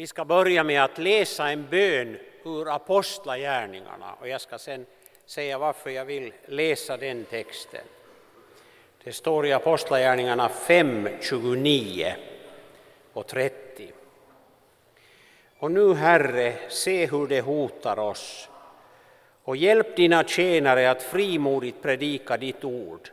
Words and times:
Vi 0.00 0.06
ska 0.06 0.24
börja 0.24 0.64
med 0.64 0.84
att 0.84 0.98
läsa 0.98 1.50
en 1.50 1.66
bön 1.70 2.18
ur 2.44 2.74
Apostlagärningarna 2.74 4.14
och 4.20 4.28
jag 4.28 4.40
ska 4.40 4.58
sen 4.58 4.86
säga 5.26 5.58
varför 5.58 5.90
jag 5.90 6.04
vill 6.04 6.32
läsa 6.46 6.96
den 6.96 7.24
texten. 7.24 7.84
Det 9.04 9.12
står 9.12 9.46
i 9.46 9.52
Apostlagärningarna 9.52 10.48
5, 10.48 11.08
29 11.20 12.14
och 13.12 13.26
30. 13.26 13.92
Och 15.58 15.70
nu, 15.70 15.94
Herre, 15.94 16.54
se 16.68 17.06
hur 17.06 17.26
det 17.26 17.40
hotar 17.40 17.98
oss 17.98 18.48
och 19.44 19.56
hjälp 19.56 19.96
dina 19.96 20.24
tjänare 20.24 20.90
att 20.90 21.02
frimodigt 21.02 21.82
predika 21.82 22.36
ditt 22.36 22.64
ord 22.64 23.10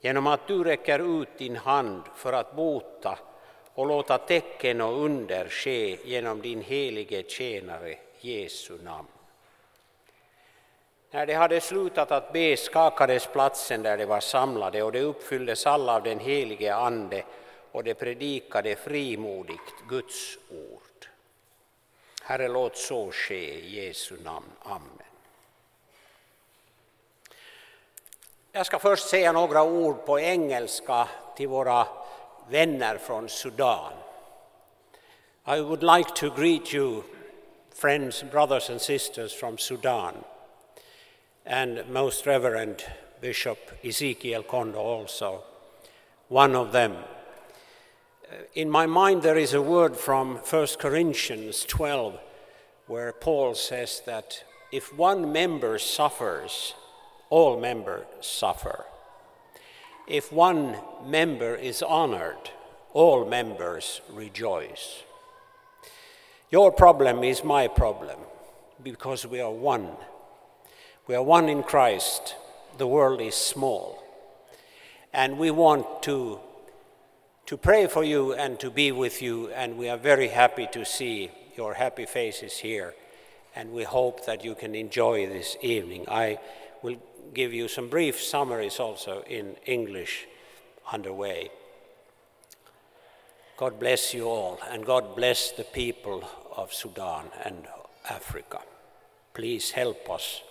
genom 0.00 0.26
att 0.26 0.48
du 0.48 0.64
räcker 0.64 1.22
ut 1.22 1.38
din 1.38 1.56
hand 1.56 2.02
för 2.16 2.32
att 2.32 2.56
bota 2.56 3.18
och 3.78 3.86
låta 3.86 4.18
tecken 4.18 4.80
och 4.80 5.04
under 5.04 5.48
ske 5.48 5.98
genom 6.04 6.42
din 6.42 6.62
helige 6.62 7.22
tjänare 7.28 7.98
Jesu 8.20 8.78
namn. 8.82 9.08
När 11.10 11.26
de 11.26 11.34
hade 11.34 11.60
slutat 11.60 12.10
att 12.10 12.32
be 12.32 12.56
skakades 12.56 13.26
platsen 13.26 13.82
där 13.82 13.98
de 13.98 14.04
var 14.04 14.20
samlade 14.20 14.82
och 14.82 14.92
de 14.92 15.00
uppfylldes 15.00 15.66
alla 15.66 15.94
av 15.94 16.02
den 16.02 16.18
helige 16.18 16.74
Ande 16.74 17.24
och 17.72 17.84
de 17.84 17.94
predikade 17.94 18.76
frimodigt 18.76 19.74
Guds 19.88 20.38
ord. 20.50 21.08
Herre, 22.22 22.48
låt 22.48 22.76
så 22.76 23.10
ske 23.12 23.54
i 23.54 23.86
Jesu 23.86 24.16
namn. 24.24 24.52
Amen. 24.62 25.08
Jag 28.52 28.66
ska 28.66 28.78
först 28.78 29.08
säga 29.08 29.32
några 29.32 29.62
ord 29.62 30.06
på 30.06 30.20
engelska 30.20 31.08
till 31.36 31.48
våra 31.48 31.97
vänner 32.50 32.98
från 32.98 33.28
Sudan. 33.28 33.92
I 35.46 35.60
would 35.60 35.82
like 35.82 36.14
to 36.14 36.30
greet 36.30 36.72
you, 36.72 37.04
friends, 37.74 38.24
brothers 38.30 38.70
and 38.70 38.80
sisters 38.80 39.32
from 39.32 39.58
Sudan, 39.58 40.14
and 41.46 41.84
most 41.90 42.26
reverend 42.26 42.84
Bishop 43.20 43.58
Ezekiel 43.84 44.42
Kondo 44.42 44.78
also, 44.78 45.42
one 46.28 46.54
of 46.54 46.72
them. 46.72 46.92
Uh, 48.30 48.34
in 48.54 48.70
my 48.70 48.86
mind, 48.86 49.22
there 49.22 49.38
is 49.38 49.54
a 49.54 49.62
word 49.62 49.96
from 49.96 50.36
1 50.36 50.66
Corinthians 50.78 51.64
12 51.64 52.18
where 52.86 53.12
Paul 53.12 53.54
says 53.54 54.02
that 54.06 54.44
if 54.70 54.94
one 54.96 55.32
member 55.32 55.78
suffers, 55.78 56.74
all 57.30 57.58
members 57.58 58.04
suffer. 58.20 58.84
If 60.08 60.32
one 60.32 60.76
member 61.04 61.54
is 61.54 61.82
honored, 61.82 62.50
all 62.94 63.26
members 63.26 64.00
rejoice. 64.10 65.02
Your 66.50 66.72
problem 66.72 67.22
is 67.22 67.44
my 67.44 67.68
problem 67.68 68.18
because 68.82 69.26
we 69.26 69.38
are 69.38 69.50
one. 69.50 69.90
We 71.06 71.14
are 71.14 71.22
one 71.22 71.50
in 71.50 71.62
Christ. 71.62 72.36
The 72.78 72.86
world 72.86 73.20
is 73.20 73.34
small. 73.34 74.02
And 75.12 75.36
we 75.36 75.50
want 75.50 76.02
to, 76.04 76.40
to 77.44 77.58
pray 77.58 77.86
for 77.86 78.02
you 78.02 78.32
and 78.32 78.58
to 78.60 78.70
be 78.70 78.90
with 78.92 79.20
you, 79.20 79.48
and 79.48 79.76
we 79.76 79.90
are 79.90 79.98
very 79.98 80.28
happy 80.28 80.66
to 80.72 80.86
see 80.86 81.30
your 81.54 81.74
happy 81.74 82.06
faces 82.06 82.56
here. 82.56 82.94
And 83.54 83.72
we 83.72 83.84
hope 83.84 84.24
that 84.24 84.42
you 84.42 84.54
can 84.54 84.74
enjoy 84.74 85.26
this 85.26 85.58
evening. 85.60 86.06
I 86.08 86.38
will 86.82 86.96
give 87.34 87.52
you 87.52 87.68
some 87.68 87.88
brief 87.88 88.20
summaries 88.20 88.80
also 88.80 89.22
in 89.28 89.56
English 89.66 90.26
underway. 90.92 91.50
God 93.56 93.78
bless 93.80 94.14
you 94.14 94.28
all, 94.28 94.58
and 94.70 94.84
God 94.84 95.16
bless 95.16 95.52
the 95.52 95.64
people 95.64 96.22
of 96.52 96.72
Sudan 96.72 97.24
and 97.44 97.66
Africa. 98.08 98.60
Please 99.34 99.72
help 99.72 100.08
us. 100.10 100.42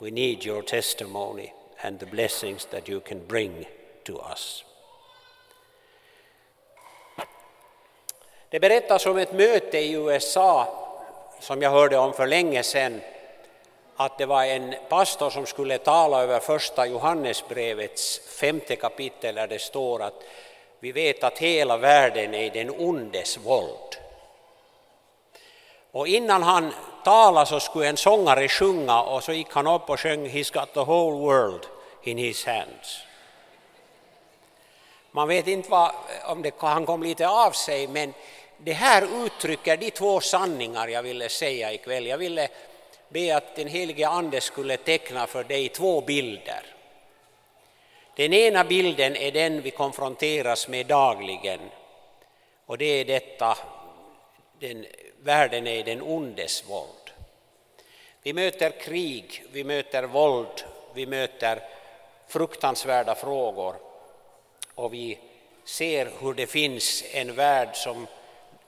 We 0.00 0.10
need 0.10 0.44
your 0.44 0.62
testimony 0.62 1.52
and 1.82 1.98
the 1.98 2.06
blessings 2.06 2.66
that 2.66 2.88
you 2.88 3.00
can 3.00 3.26
bring 3.26 3.66
to 4.04 4.18
us. 4.18 4.64
Det 8.48 8.60
berättas 8.60 9.06
om 9.06 9.18
ett 9.18 9.32
möte 9.32 9.78
i 9.78 9.92
USA 9.92 10.68
som 11.40 11.62
jag 11.62 11.70
hörde 11.70 11.98
om 11.98 12.12
för 12.12 12.26
länge 12.26 12.62
sedan 12.62 13.00
att 13.96 14.18
det 14.18 14.26
var 14.26 14.44
en 14.44 14.74
pastor 14.88 15.30
som 15.30 15.46
skulle 15.46 15.78
tala 15.78 16.22
över 16.22 16.40
första 16.40 16.86
Johannesbrevets 16.86 18.20
femte 18.40 18.76
kapitel 18.76 19.34
där 19.34 19.46
det 19.46 19.58
står 19.58 20.02
att 20.02 20.22
vi 20.80 20.92
vet 20.92 21.24
att 21.24 21.38
hela 21.38 21.76
världen 21.76 22.34
är 22.34 22.42
i 22.42 22.50
den 22.50 22.70
ondes 22.70 23.38
våld. 23.38 23.96
Och 25.90 26.08
innan 26.08 26.42
han 26.42 26.72
talade 27.04 27.46
så 27.46 27.60
skulle 27.60 27.88
en 27.88 27.96
sångare 27.96 28.48
sjunga 28.48 29.02
och 29.02 29.24
så 29.24 29.32
gick 29.32 29.52
han 29.52 29.66
upp 29.66 29.90
och 29.90 30.00
sjöng 30.00 30.28
He's 30.28 30.52
got 30.60 30.74
the 30.74 30.80
whole 30.80 31.18
world 31.18 31.66
in 32.02 32.18
his 32.18 32.46
hands. 32.46 33.00
Man 35.10 35.28
vet 35.28 35.46
inte 35.46 35.70
vad, 35.70 35.90
om 36.24 36.42
det, 36.42 36.54
han 36.58 36.86
kom 36.86 37.02
lite 37.02 37.28
av 37.28 37.50
sig 37.50 37.86
men 37.88 38.14
det 38.58 38.72
här 38.72 39.26
uttrycker 39.26 39.76
de 39.76 39.90
två 39.90 40.20
sanningar 40.20 40.88
jag 40.88 41.02
ville 41.02 41.28
säga 41.28 41.72
ikväll. 41.72 42.06
Jag 42.06 42.18
ville 42.18 42.48
be 43.14 43.36
att 43.36 43.56
den 43.56 43.68
helige 43.68 44.08
Ande 44.08 44.40
skulle 44.40 44.76
teckna 44.76 45.26
för 45.26 45.44
dig 45.44 45.68
två 45.68 46.00
bilder. 46.00 46.66
Den 48.16 48.32
ena 48.32 48.64
bilden 48.64 49.16
är 49.16 49.32
den 49.32 49.62
vi 49.62 49.70
konfronteras 49.70 50.68
med 50.68 50.86
dagligen 50.86 51.60
och 52.66 52.78
det 52.78 52.84
är 52.84 53.04
detta, 53.04 53.58
den, 54.58 54.86
världen 55.22 55.66
är 55.66 55.84
den 55.84 56.02
ondes 56.02 56.64
våld. 56.68 57.10
Vi 58.22 58.32
möter 58.32 58.70
krig, 58.70 59.44
vi 59.52 59.64
möter 59.64 60.02
våld, 60.02 60.64
vi 60.94 61.06
möter 61.06 61.62
fruktansvärda 62.28 63.14
frågor 63.14 63.74
och 64.74 64.94
vi 64.94 65.18
ser 65.64 66.10
hur 66.20 66.34
det 66.34 66.46
finns 66.46 67.04
en 67.12 67.34
värld 67.34 67.76
som 67.76 68.06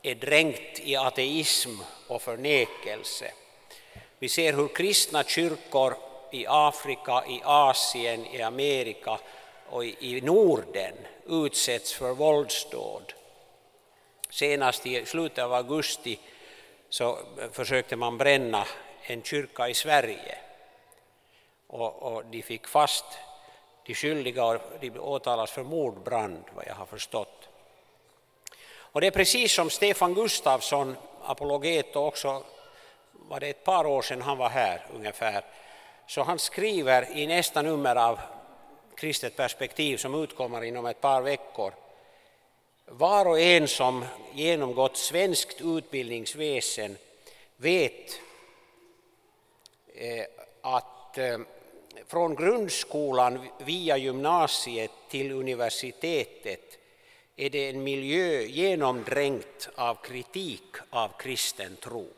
är 0.02 0.14
dränkt 0.14 0.80
i 0.80 0.96
ateism 0.96 1.70
och 2.08 2.22
förnekelse. 2.22 3.32
Vi 4.18 4.28
ser 4.28 4.52
hur 4.52 4.68
kristna 4.68 5.24
kyrkor 5.24 5.96
i 6.30 6.46
Afrika, 6.48 7.24
i 7.28 7.40
Asien, 7.44 8.26
i 8.26 8.42
Amerika 8.42 9.18
och 9.68 9.84
i 9.84 10.20
Norden 10.20 10.94
utsätts 11.26 11.92
för 11.92 12.12
våldsdåd. 12.12 13.12
Senast 14.30 14.86
i 14.86 15.06
slutet 15.06 15.44
av 15.44 15.52
augusti 15.52 16.18
så 16.88 17.18
försökte 17.52 17.96
man 17.96 18.18
bränna 18.18 18.64
en 19.02 19.22
kyrka 19.22 19.68
i 19.68 19.74
Sverige. 19.74 20.38
Och, 21.66 22.02
och 22.02 22.24
de 22.24 22.42
fick 22.42 22.66
fast 22.66 23.04
de 23.86 23.94
skyldiga 23.94 24.44
och 24.44 24.60
de 24.80 24.90
åtalas 24.90 25.50
för 25.50 25.62
mordbrand, 25.62 26.44
vad 26.54 26.66
jag 26.66 26.74
har 26.74 26.86
förstått. 26.86 27.48
Och 28.74 29.00
det 29.00 29.06
är 29.06 29.10
precis 29.10 29.52
som 29.52 29.70
Stefan 29.70 30.14
Gustafsson, 30.14 30.96
apologet 31.22 31.96
och 31.96 32.06
också 32.06 32.44
var 33.28 33.40
det 33.40 33.48
ett 33.48 33.64
par 33.64 33.86
år 33.86 34.02
sedan 34.02 34.22
han 34.22 34.38
var 34.38 34.48
här 34.48 34.86
ungefär, 34.94 35.44
så 36.06 36.22
han 36.22 36.38
skriver 36.38 37.16
i 37.16 37.26
nästa 37.26 37.62
nummer 37.62 37.96
av 37.96 38.20
Kristet 38.94 39.36
perspektiv 39.36 39.96
som 39.96 40.22
utkommer 40.22 40.64
inom 40.64 40.86
ett 40.86 41.00
par 41.00 41.22
veckor. 41.22 41.72
Var 42.86 43.26
och 43.26 43.40
en 43.40 43.68
som 43.68 44.04
genomgått 44.32 44.96
svenskt 44.96 45.60
utbildningsväsen 45.60 46.96
vet 47.56 48.20
eh, 49.94 50.24
att 50.60 51.18
eh, 51.18 51.38
från 52.06 52.34
grundskolan 52.34 53.48
via 53.58 53.96
gymnasiet 53.96 54.90
till 55.08 55.32
universitetet 55.32 56.78
är 57.36 57.50
det 57.50 57.70
en 57.70 57.84
miljö 57.84 58.40
genomdränkt 58.42 59.68
av 59.74 59.94
kritik 59.94 60.76
av 60.90 61.08
kristen 61.18 61.76
tro. 61.76 62.08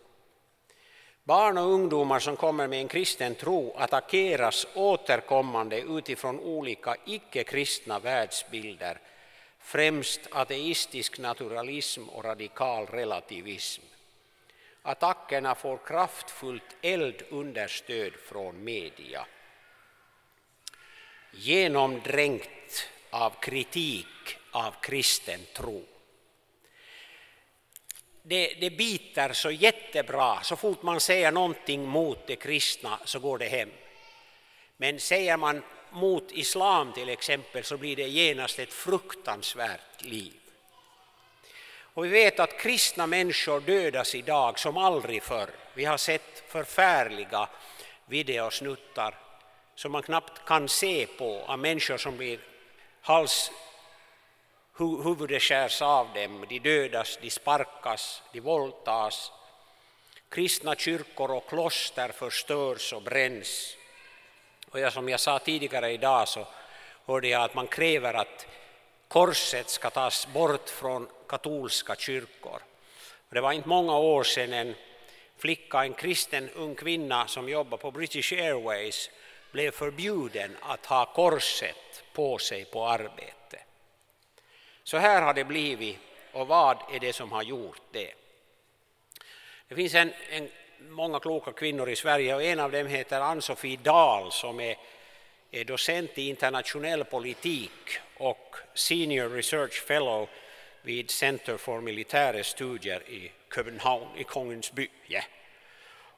Barn 1.28 1.58
och 1.58 1.72
ungdomar 1.72 2.18
som 2.18 2.36
kommer 2.36 2.68
med 2.68 2.80
en 2.80 2.88
kristen 2.88 3.34
tro 3.34 3.74
attackeras 3.76 4.66
återkommande 4.74 5.80
utifrån 5.80 6.40
olika 6.40 6.96
icke-kristna 7.06 7.98
världsbilder, 7.98 9.00
främst 9.58 10.20
ateistisk 10.30 11.18
naturalism 11.18 12.08
och 12.08 12.24
radikal 12.24 12.86
relativism. 12.86 13.82
Attackerna 14.82 15.54
får 15.54 15.78
kraftfullt 15.86 16.76
eldunderstöd 16.82 18.12
från 18.12 18.64
media. 18.64 19.26
Genomdränkt 21.32 22.88
av 23.10 23.30
kritik 23.40 24.38
av 24.52 24.74
kristen 24.80 25.40
tro 25.56 25.84
det, 28.28 28.54
det 28.60 28.70
biter 28.70 29.32
så 29.32 29.50
jättebra. 29.50 30.42
Så 30.42 30.56
fort 30.56 30.82
man 30.82 31.00
säger 31.00 31.32
någonting 31.32 31.88
mot 31.88 32.26
det 32.26 32.36
kristna 32.36 32.98
så 33.04 33.18
går 33.18 33.38
det 33.38 33.48
hem. 33.48 33.70
Men 34.76 35.00
säger 35.00 35.36
man 35.36 35.62
mot 35.90 36.32
islam 36.32 36.92
till 36.92 37.08
exempel 37.08 37.64
så 37.64 37.76
blir 37.76 37.96
det 37.96 38.08
genast 38.08 38.58
ett 38.58 38.72
fruktansvärt 38.72 40.04
liv. 40.04 40.32
Och 41.94 42.04
vi 42.04 42.08
vet 42.08 42.40
att 42.40 42.58
kristna 42.58 43.06
människor 43.06 43.60
dödas 43.60 44.14
idag 44.14 44.58
som 44.58 44.76
aldrig 44.76 45.22
förr. 45.22 45.50
Vi 45.74 45.84
har 45.84 45.96
sett 45.96 46.44
förfärliga 46.48 47.48
videosnuttar 48.06 49.14
som 49.74 49.92
man 49.92 50.02
knappt 50.02 50.44
kan 50.46 50.68
se 50.68 51.06
på 51.06 51.44
av 51.46 51.58
människor 51.58 51.96
som 51.96 52.16
blir 52.16 52.38
hals, 53.00 53.50
huvudet 54.78 55.42
skärs 55.42 55.82
av 55.82 56.06
dem, 56.14 56.44
de 56.48 56.58
dödas, 56.58 57.18
de 57.22 57.30
sparkas, 57.30 58.22
de 58.32 58.40
våldtas. 58.40 59.32
Kristna 60.28 60.74
kyrkor 60.74 61.30
och 61.30 61.48
kloster 61.48 62.08
förstörs 62.08 62.92
och 62.92 63.02
bränns. 63.02 63.76
Och 64.70 64.80
jag, 64.80 64.92
som 64.92 65.08
jag 65.08 65.20
sa 65.20 65.38
tidigare 65.38 65.92
idag 65.92 66.28
så 66.28 66.46
hörde 67.06 67.28
jag 67.28 67.42
att 67.42 67.54
man 67.54 67.66
kräver 67.66 68.14
att 68.14 68.46
korset 69.08 69.70
ska 69.70 69.90
tas 69.90 70.26
bort 70.32 70.68
från 70.68 71.08
katolska 71.28 71.94
kyrkor. 71.96 72.62
Och 73.28 73.34
det 73.34 73.40
var 73.40 73.52
inte 73.52 73.68
många 73.68 73.98
år 73.98 74.24
sedan 74.24 74.52
en 74.52 74.74
flicka, 75.36 75.84
en 75.84 75.94
kristen 75.94 76.50
ung 76.50 76.74
kvinna 76.74 77.26
som 77.26 77.48
jobbar 77.48 77.78
på 77.78 77.90
British 77.90 78.32
Airways 78.32 79.10
blev 79.52 79.70
förbjuden 79.70 80.56
att 80.62 80.86
ha 80.86 81.06
korset 81.14 82.02
på 82.12 82.38
sig 82.38 82.64
på 82.64 82.86
arbetet. 82.86 83.37
Så 84.88 84.96
här 84.96 85.22
har 85.22 85.34
det 85.34 85.44
blivit 85.44 85.98
och 86.32 86.48
vad 86.48 86.78
är 86.92 87.00
det 87.00 87.12
som 87.12 87.32
har 87.32 87.42
gjort 87.42 87.82
det? 87.92 88.14
Det 89.68 89.74
finns 89.74 89.94
en, 89.94 90.12
en 90.30 90.48
många 90.80 91.20
kloka 91.20 91.52
kvinnor 91.52 91.88
i 91.88 91.96
Sverige 91.96 92.34
och 92.34 92.42
en 92.42 92.60
av 92.60 92.72
dem 92.72 92.86
heter 92.86 93.20
Ann-Sofie 93.20 93.78
Dahl 93.82 94.32
som 94.32 94.60
är, 94.60 94.76
är 95.50 95.64
docent 95.64 96.18
i 96.18 96.28
internationell 96.28 97.04
politik 97.04 97.98
och 98.16 98.56
senior 98.74 99.28
research 99.28 99.82
fellow 99.82 100.28
vid 100.82 101.10
Center 101.10 101.56
for 101.56 101.80
militära 101.80 102.44
studier 102.44 103.10
i 103.10 103.32
Köpenhamn, 103.54 104.06
i 104.16 104.24
Kongens 104.24 104.72
by. 104.72 104.88
Yeah. 105.06 105.24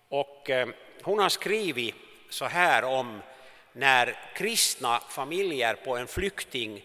Och, 0.09 0.51
eh, 0.51 0.69
hon 1.03 1.19
har 1.19 1.29
skrivit 1.29 1.95
så 2.29 2.45
här 2.45 2.85
om 2.85 3.23
när 3.73 4.19
kristna 4.35 5.01
familjer 5.01 5.75
på 5.75 5.97
en 5.97 6.07
flykting 6.07 6.85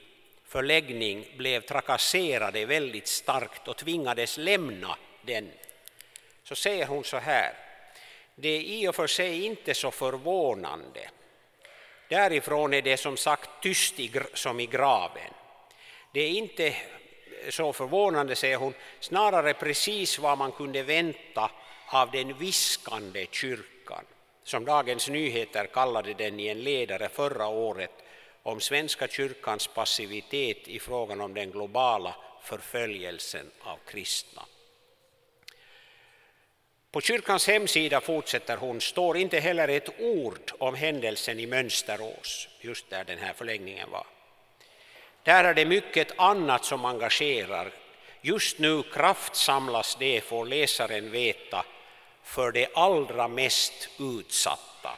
förläggning 0.55 1.27
blev 1.37 1.61
trakasserade 1.61 2.65
väldigt 2.65 3.07
starkt 3.07 3.67
och 3.67 3.77
tvingades 3.77 4.37
lämna 4.37 4.97
den. 5.21 5.51
Så 6.43 6.55
säger 6.55 6.85
hon 6.85 7.03
så 7.03 7.17
här. 7.17 7.53
Det 8.35 8.49
är 8.49 8.61
i 8.61 8.87
och 8.87 8.95
för 8.95 9.07
sig 9.07 9.45
inte 9.45 9.73
så 9.73 9.91
förvånande. 9.91 11.09
Därifrån 12.09 12.73
är 12.73 12.81
det 12.81 12.97
som 12.97 13.17
sagt 13.17 13.49
tyst 13.61 13.95
som 14.33 14.59
i 14.59 14.65
graven. 14.65 15.33
Det 16.13 16.21
är 16.21 16.29
inte 16.29 16.75
så 17.49 17.73
förvånande, 17.73 18.35
säger 18.35 18.57
hon, 18.57 18.73
snarare 18.99 19.53
precis 19.53 20.19
vad 20.19 20.37
man 20.37 20.51
kunde 20.51 20.83
vänta 20.83 21.51
av 21.87 22.11
den 22.11 22.37
viskande 22.37 23.27
kyrkan, 23.31 24.05
som 24.43 24.65
Dagens 24.65 25.09
Nyheter 25.09 25.65
kallade 25.65 26.13
den 26.13 26.39
i 26.39 26.47
en 26.47 26.59
ledare 26.59 27.09
förra 27.09 27.47
året 27.47 28.04
om 28.45 28.61
Svenska 28.61 29.07
kyrkans 29.07 29.67
passivitet 29.67 30.67
i 30.67 30.79
frågan 30.79 31.21
om 31.21 31.33
den 31.33 31.51
globala 31.51 32.15
förföljelsen 32.41 33.51
av 33.61 33.77
kristna. 33.87 34.41
På 36.91 37.01
kyrkans 37.01 37.47
hemsida, 37.47 38.01
fortsätter 38.01 38.57
hon, 38.57 38.81
står 38.81 39.17
inte 39.17 39.39
heller 39.39 39.67
ett 39.67 39.99
ord 39.99 40.51
om 40.59 40.75
händelsen 40.75 41.39
i 41.39 41.47
Mönsterås, 41.47 42.47
just 42.61 42.89
där 42.89 43.03
den 43.03 43.17
här 43.17 43.33
förläggningen 43.33 43.89
var. 43.91 44.07
Där 45.23 45.43
är 45.43 45.53
det 45.53 45.65
mycket 45.65 46.19
annat 46.19 46.65
som 46.65 46.85
engagerar. 46.85 47.71
Just 48.21 48.59
nu 48.59 48.83
kraftsamlas 48.83 49.95
det, 49.99 50.21
får 50.21 50.45
läsaren 50.45 51.11
veta, 51.11 51.65
för 52.23 52.51
de 52.51 52.67
allra 52.75 53.27
mest 53.27 53.89
utsatta. 53.99 54.91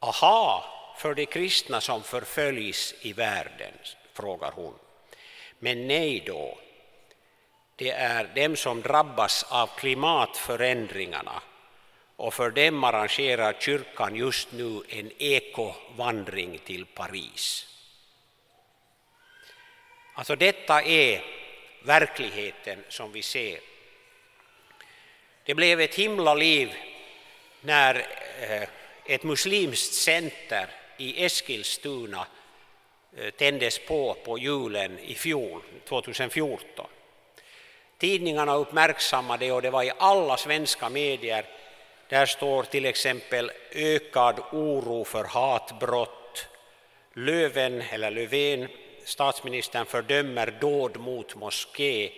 Aha, 0.00 0.75
för 0.96 1.14
de 1.14 1.26
kristna 1.26 1.80
som 1.80 2.02
förföljs 2.02 2.94
i 3.00 3.12
världen, 3.12 3.72
frågar 4.12 4.52
hon. 4.52 4.74
Men 5.58 5.86
nej 5.86 6.22
då, 6.26 6.58
det 7.76 7.90
är 7.90 8.24
dem 8.34 8.56
som 8.56 8.82
drabbas 8.82 9.42
av 9.48 9.66
klimatförändringarna 9.66 11.42
och 12.16 12.34
för 12.34 12.50
dem 12.50 12.84
arrangerar 12.84 13.56
kyrkan 13.60 14.16
just 14.16 14.52
nu 14.52 14.82
en 14.88 15.10
ekovandring 15.18 16.58
till 16.58 16.86
Paris. 16.86 17.66
Alltså 20.14 20.36
detta 20.36 20.82
är 20.82 21.24
verkligheten 21.82 22.84
som 22.88 23.12
vi 23.12 23.22
ser. 23.22 23.60
Det 25.44 25.54
blev 25.54 25.80
ett 25.80 25.94
himla 25.94 26.34
liv 26.34 26.74
när 27.60 27.94
eh, 28.40 28.68
ett 29.04 29.22
muslimskt 29.22 29.94
center 29.94 30.68
i 30.96 31.24
Eskilstuna 31.24 32.26
eh, 33.16 33.30
tändes 33.30 33.78
på 33.78 34.16
på 34.24 34.38
julen 34.38 34.98
i 34.98 35.14
fjol, 35.14 35.62
2014. 35.88 36.86
Tidningarna 37.98 38.54
uppmärksammade 38.54 39.52
och 39.52 39.62
det 39.62 39.70
var 39.70 39.82
i 39.82 39.92
alla 39.98 40.36
svenska 40.36 40.88
medier. 40.88 41.46
Där 42.08 42.26
står 42.26 42.62
till 42.62 42.84
exempel 42.84 43.50
ökad 43.72 44.40
oro 44.52 45.04
för 45.04 45.24
hatbrott. 45.24 46.46
Löven, 47.12 47.82
eller 47.82 48.10
Löfven, 48.10 48.68
statsministern 49.04 49.86
fördömer 49.86 50.56
dåd 50.60 50.96
mot 50.96 51.34
moské. 51.34 52.10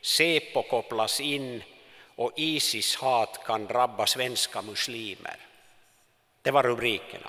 Säpo 0.00 0.62
kopplas 0.62 1.20
in 1.20 1.62
och 2.16 2.32
Isis 2.36 2.96
hat 2.96 3.40
kan 3.46 3.66
drabba 3.66 4.06
svenska 4.06 4.62
muslimer. 4.62 5.36
Det 6.42 6.50
var 6.50 6.62
rubrikerna. 6.62 7.28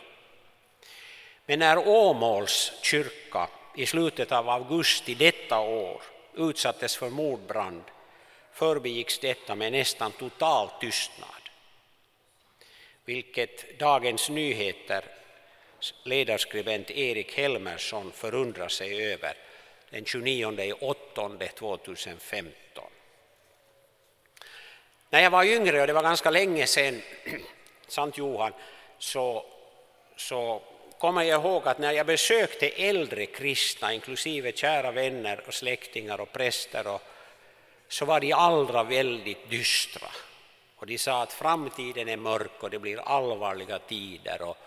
Men 1.45 1.59
när 1.59 1.87
Åmåls 1.87 2.71
kyrka 2.81 3.49
i 3.75 3.85
slutet 3.85 4.31
av 4.31 4.49
augusti 4.49 5.15
detta 5.15 5.59
år 5.59 6.01
utsattes 6.35 6.95
för 6.95 7.09
mordbrand 7.09 7.83
förbegicks 8.51 9.19
detta 9.19 9.55
med 9.55 9.71
nästan 9.71 10.11
total 10.11 10.69
tystnad. 10.79 11.29
Vilket 13.05 13.79
Dagens 13.79 14.29
Nyheter 14.29 15.05
ledarskribent 16.03 16.91
Erik 16.91 17.37
Helmersson 17.37 18.11
förundrar 18.11 18.67
sig 18.67 19.13
över 19.13 19.37
den 19.89 20.05
29 20.05 20.73
8 20.79 21.31
2015. 21.55 22.83
När 25.09 25.19
jag 25.19 25.31
var 25.31 25.43
yngre, 25.43 25.81
och 25.81 25.87
det 25.87 25.93
var 25.93 26.03
ganska 26.03 26.31
länge 26.31 26.67
sedan, 26.67 27.01
sant 27.87 28.17
Johan, 28.17 28.53
så, 28.97 29.45
så 30.17 30.61
kommer 31.03 31.23
jag 31.23 31.41
ihåg 31.41 31.67
att 31.67 31.79
när 31.79 31.91
jag 31.91 32.05
besökte 32.05 32.69
äldre 32.69 33.25
kristna, 33.25 33.93
inklusive 33.93 34.51
kära 34.51 34.91
vänner 34.91 35.43
och 35.47 35.53
släktingar 35.53 36.21
och 36.21 36.31
präster, 36.31 36.87
och, 36.87 37.01
så 37.87 38.05
var 38.05 38.19
de 38.19 38.33
allra 38.33 38.83
väldigt 38.83 39.49
dystra. 39.49 40.07
Och 40.75 40.87
de 40.87 40.97
sa 40.97 41.21
att 41.21 41.33
framtiden 41.33 42.09
är 42.09 42.17
mörk 42.17 42.63
och 42.63 42.69
det 42.69 42.79
blir 42.79 42.99
allvarliga 42.99 43.79
tider. 43.79 44.41
Och, 44.41 44.57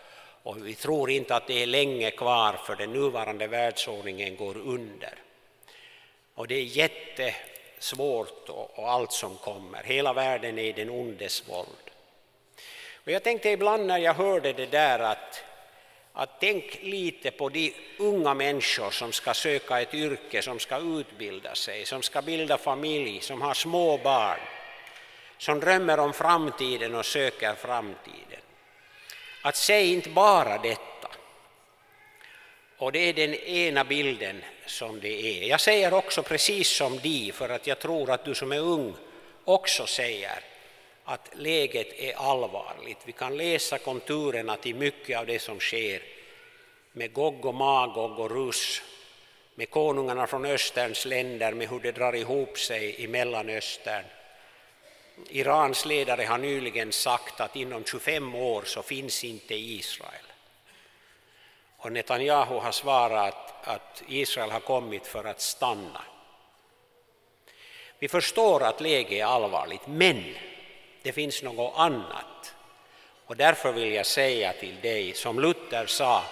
och 0.43 0.66
vi 0.66 0.75
tror 0.75 1.11
inte 1.11 1.37
att 1.37 1.47
det 1.47 1.62
är 1.62 1.66
länge 1.66 2.11
kvar 2.11 2.52
för 2.52 2.76
den 2.76 2.93
nuvarande 2.93 3.47
världsordningen 3.47 4.37
går 4.37 4.57
under. 4.57 5.14
Och 6.35 6.49
det 6.49 6.55
är 6.55 6.62
jättesvårt 6.62 8.49
och, 8.49 8.78
och 8.78 8.90
allt 8.90 9.12
som 9.12 9.37
kommer. 9.37 9.83
Hela 9.83 10.12
världen 10.12 10.59
är 10.59 10.64
i 10.64 10.73
den 10.73 10.90
ondes 10.90 11.49
våld. 11.49 11.90
Och 13.05 13.12
jag 13.12 13.23
tänkte 13.23 13.50
ibland 13.50 13.87
när 13.87 13.99
jag 13.99 14.14
hörde 14.14 14.52
det 14.52 14.66
där 14.66 14.99
att 14.99 15.45
att 16.18 16.40
tänk 16.40 16.78
lite 16.82 17.30
på 17.30 17.49
de 17.49 17.75
unga 17.99 18.35
människor 18.35 18.90
som 18.90 19.12
ska 19.12 19.35
söka 19.35 19.80
ett 19.80 19.94
yrke, 19.94 20.42
som 20.42 20.58
ska 20.58 20.78
utbilda 20.78 21.54
sig, 21.54 21.87
som 21.87 22.02
ska 22.02 22.23
bilda 22.23 22.58
familj, 22.58 23.20
som 23.20 23.42
har 23.42 23.54
små 23.54 23.99
barn, 23.99 24.38
som 25.38 25.61
drömmer 25.61 25.99
om 25.99 26.12
framtiden 26.12 26.94
och 26.94 27.06
söker 27.06 27.54
framtiden. 27.54 28.40
Att 29.42 29.56
säga 29.56 29.92
inte 29.92 30.11
bara 30.11 30.58
detta. 30.58 31.08
Och 32.78 32.92
det 32.92 32.99
är 32.99 33.12
den 33.12 33.35
ena 33.35 33.85
bilden 33.85 34.44
som 34.66 35.00
det 35.00 35.23
är. 35.23 35.49
Jag 35.49 35.61
säger 35.61 35.94
också 35.94 36.23
precis 36.23 36.68
som 36.68 36.99
de, 36.99 37.32
för 37.32 37.49
att 37.49 37.66
jag 37.66 37.78
tror 37.78 38.11
att 38.11 38.25
du 38.25 38.35
som 38.35 38.52
är 38.52 38.61
ung 38.61 38.94
också 39.44 39.87
säger 39.87 40.55
att 41.08 41.30
läget 41.32 41.92
är 41.98 42.14
allvarligt. 42.14 42.98
Vi 43.04 43.12
kan 43.12 43.36
läsa 43.36 43.78
konturerna 43.78 44.56
till 44.56 44.75
mycket 44.75 45.18
av 45.18 45.26
det 45.26 45.38
som 45.38 45.60
sker 45.60 46.02
med 46.92 47.12
Gog 47.12 47.44
och 47.44 47.54
Magog 47.54 48.18
och 48.18 48.30
Rus, 48.30 48.82
med 49.54 49.70
konungarna 49.70 50.26
från 50.26 50.44
Österns 50.44 51.04
länder, 51.04 51.52
med 51.52 51.68
hur 51.68 51.80
det 51.80 51.92
drar 51.92 52.14
ihop 52.14 52.58
sig 52.58 53.02
i 53.02 53.08
Mellanöstern. 53.08 54.04
Irans 55.28 55.86
ledare 55.86 56.22
har 56.22 56.38
nyligen 56.38 56.92
sagt 56.92 57.40
att 57.40 57.56
inom 57.56 57.84
25 57.84 58.34
år 58.34 58.62
så 58.62 58.82
finns 58.82 59.25
inte 59.25 59.54
Israel. 59.54 60.25
Och 61.76 61.92
Netanyahu 61.92 62.58
har 62.58 62.72
svarat 62.72 63.54
att 63.66 64.02
Israel 64.08 64.50
har 64.50 64.60
kommit 64.60 65.06
för 65.06 65.25
att 65.25 65.40
stanna. 65.40 66.02
Vi 67.98 68.08
förstår 68.08 68.62
att 68.62 68.80
läget 68.80 69.12
är 69.12 69.25
allvarligt, 69.25 69.86
men 69.86 70.34
det 71.06 71.12
finns 71.12 71.42
något 71.42 71.72
annat. 71.76 72.54
Och 73.26 73.36
därför 73.36 73.72
vill 73.72 73.92
jag 73.92 74.06
säga 74.06 74.52
till 74.52 74.80
dig, 74.82 75.14
som 75.14 75.40
Luther 75.40 75.86
sa, 75.86 76.22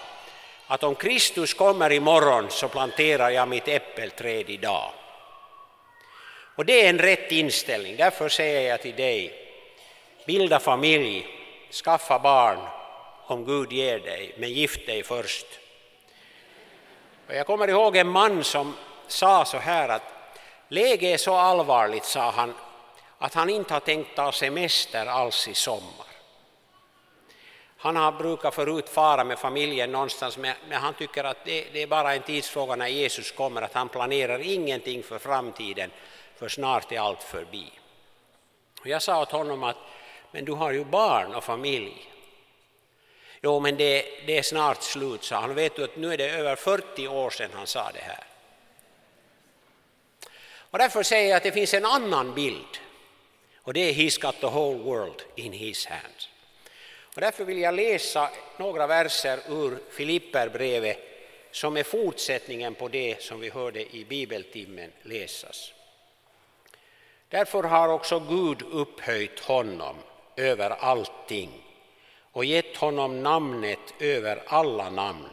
att 0.66 0.82
om 0.82 0.94
Kristus 0.94 1.54
kommer 1.54 1.92
imorgon 1.92 2.50
så 2.50 2.68
planterar 2.68 3.30
jag 3.30 3.48
mitt 3.48 3.68
äppelträd 3.68 4.50
idag. 4.50 4.90
Och 6.56 6.64
det 6.64 6.86
är 6.86 6.88
en 6.88 6.98
rätt 6.98 7.32
inställning, 7.32 7.96
därför 7.96 8.28
säger 8.28 8.70
jag 8.70 8.82
till 8.82 8.94
dig, 8.94 9.32
bilda 10.26 10.60
familj, 10.60 11.26
skaffa 11.84 12.18
barn 12.18 12.58
om 13.26 13.44
Gud 13.44 13.72
ger 13.72 13.98
dig, 13.98 14.34
men 14.38 14.52
gift 14.52 14.86
dig 14.86 15.02
först. 15.02 15.46
Och 17.28 17.34
jag 17.34 17.46
kommer 17.46 17.68
ihåg 17.68 17.96
en 17.96 18.08
man 18.08 18.44
som 18.44 18.76
sa 19.06 19.44
så 19.44 19.58
här 19.58 19.88
att 19.88 20.12
läget 20.68 21.14
är 21.14 21.16
så 21.16 21.34
allvarligt, 21.34 22.04
sa 22.04 22.30
han, 22.30 22.54
att 23.24 23.34
han 23.34 23.50
inte 23.50 23.72
har 23.72 23.80
tänkt 23.80 24.16
ta 24.16 24.32
semester 24.32 25.06
alls 25.06 25.48
i 25.48 25.54
sommar. 25.54 26.06
Han 27.76 27.96
har 27.96 28.12
brukat 28.12 28.54
förut 28.54 28.88
fara 28.88 29.24
med 29.24 29.38
familjen 29.38 29.92
någonstans, 29.92 30.36
men, 30.38 30.54
han 30.70 30.94
tycker 30.94 31.24
att 31.24 31.44
det, 31.44 31.66
det, 31.72 31.82
är 31.82 31.86
bara 31.86 32.14
en 32.14 32.22
tidsfråga 32.22 32.76
när 32.76 32.88
Jesus 32.88 33.32
kommer, 33.32 33.62
att 33.62 33.72
han 33.72 33.88
planerar 33.88 34.38
ingenting 34.38 35.02
för 35.02 35.18
framtiden, 35.18 35.90
för 36.36 36.48
snart 36.48 36.92
är 36.92 37.00
allt 37.00 37.22
förbi. 37.22 37.72
Och 38.80 38.86
jag 38.86 39.02
sa 39.02 39.22
åt 39.22 39.32
honom 39.32 39.62
att 39.62 39.76
men 40.30 40.44
du 40.44 40.52
har 40.52 40.72
ju 40.72 40.84
barn 40.84 41.34
och 41.34 41.44
familj. 41.44 42.10
Jo, 43.42 43.60
men 43.60 43.76
det, 43.76 44.04
det 44.26 44.38
är 44.38 44.42
snart 44.42 44.82
slut, 44.82 45.24
sa 45.24 45.36
han. 45.36 45.54
Vet 45.54 45.76
du 45.76 45.84
att 45.84 45.96
nu 45.96 46.12
är 46.12 46.18
det 46.18 46.30
över 46.30 46.56
40 46.56 47.08
år 47.08 47.30
sedan 47.30 47.50
han 47.54 47.66
sa 47.66 47.90
det 47.94 48.00
här. 48.00 48.24
Och 50.56 50.78
därför 50.78 51.02
säger 51.02 51.30
jag 51.30 51.36
att 51.36 51.42
det 51.42 51.52
finns 51.52 51.74
en 51.74 51.84
annan 51.84 52.34
bild. 52.34 52.80
Och 53.64 53.72
det 53.74 53.80
är 53.80 53.92
He's 53.92 54.20
got 54.20 54.40
the 54.40 54.46
whole 54.46 54.78
world 54.78 55.22
in 55.34 55.52
his 55.52 55.86
hands. 55.86 56.28
Och 57.14 57.20
därför 57.20 57.44
vill 57.44 57.58
jag 57.58 57.74
läsa 57.74 58.30
några 58.56 58.86
verser 58.86 59.38
ur 59.48 59.78
Filipperbrevet 59.90 60.98
som 61.50 61.76
är 61.76 61.82
fortsättningen 61.82 62.74
på 62.74 62.88
det 62.88 63.22
som 63.22 63.40
vi 63.40 63.50
hörde 63.50 63.96
i 63.96 64.04
bibeltimmen 64.04 64.90
läsas. 65.02 65.72
Därför 67.28 67.62
har 67.62 67.88
också 67.88 68.20
Gud 68.20 68.62
upphöjt 68.62 69.40
honom 69.40 69.96
över 70.36 70.70
allting 70.70 71.50
och 72.32 72.44
gett 72.44 72.76
honom 72.76 73.22
namnet 73.22 73.94
över 74.00 74.42
alla 74.46 74.90
namn 74.90 75.28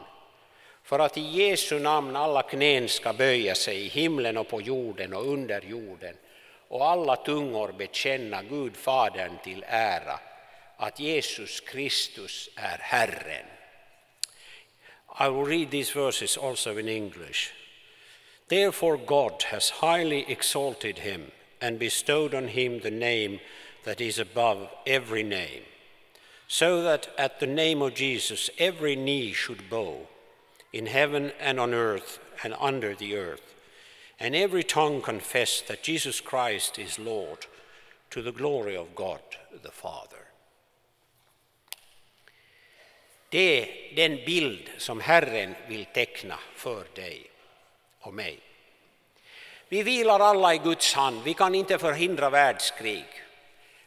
för 0.83 1.00
att 1.00 1.17
i 1.17 1.21
Jesu 1.21 1.79
namn 1.79 2.15
alla 2.15 2.41
knän 2.41 2.89
ska 2.89 3.13
böja 3.13 3.55
sig 3.55 3.85
i 3.85 3.88
himlen 3.88 4.38
och 4.38 4.47
på 4.47 4.61
jorden 4.61 5.13
och 5.13 5.27
under 5.27 5.61
jorden 5.61 6.15
och 6.72 6.88
alla 6.88 7.16
tungor 7.16 7.72
bekänna 7.78 8.44
Gud 8.44 8.78
Fadern 8.78 9.38
till 9.44 9.66
ära 9.68 10.20
att 10.78 11.00
Jesus 11.00 11.60
Kristus 11.60 12.50
är 12.56 12.78
Herren. 12.78 13.46
I 15.20 15.30
will 15.30 15.46
read 15.46 15.72
these 15.72 16.00
verses 16.00 16.38
also 16.38 16.80
in 16.80 16.88
English. 16.88 17.51
Therefore 18.48 18.98
God 18.98 19.44
has 19.44 19.70
highly 19.70 20.25
exalted 20.28 21.00
him 21.00 21.32
and 21.60 21.80
bestowed 21.80 22.34
on 22.34 22.48
him 22.48 22.80
the 22.80 22.92
name 22.92 23.40
that 23.84 24.01
is 24.01 24.20
above 24.20 24.68
every 24.86 25.24
name, 25.24 25.63
so 26.48 26.84
that 26.84 27.10
at 27.18 27.40
the 27.40 27.48
name 27.48 27.82
of 27.82 27.96
Jesus 27.96 28.50
every 28.58 28.96
knee 28.96 29.34
should 29.34 29.70
bow, 29.70 30.08
in 30.72 30.86
heaven 30.86 31.32
and 31.40 31.60
on 31.60 31.74
earth 31.74 32.20
and 32.44 32.56
under 32.60 32.96
the 32.96 33.16
earth, 33.18 33.50
and 34.22 34.36
every 34.36 34.63
tongue 34.63 35.01
confess 35.01 35.62
that 35.62 35.82
Jesus 35.82 36.22
Christ 36.22 36.80
is 36.80 37.00
Lord, 37.00 37.48
to 38.12 38.22
the 38.22 38.32
glory 38.32 38.78
of 38.78 38.96
God 38.96 39.20
the 39.63 39.72
Father. 39.72 40.18
Det 43.30 43.62
är 43.62 43.96
den 43.96 44.25
bild 44.25 44.70
som 44.78 45.00
Herren 45.00 45.56
vill 45.68 45.86
teckna 45.86 46.40
för 46.56 46.86
dig 46.96 47.22
och 48.00 48.13
mig. 48.13 48.40
Vi 49.70 49.84
vilar 49.84 50.20
alla 50.20 50.54
i 50.54 50.58
Guds 50.58 50.94
hand, 50.94 51.22
vi 51.24 51.34
kan 51.34 51.56
inte 51.56 51.78
förhindra 51.78 52.30
världskrig. 52.30 53.06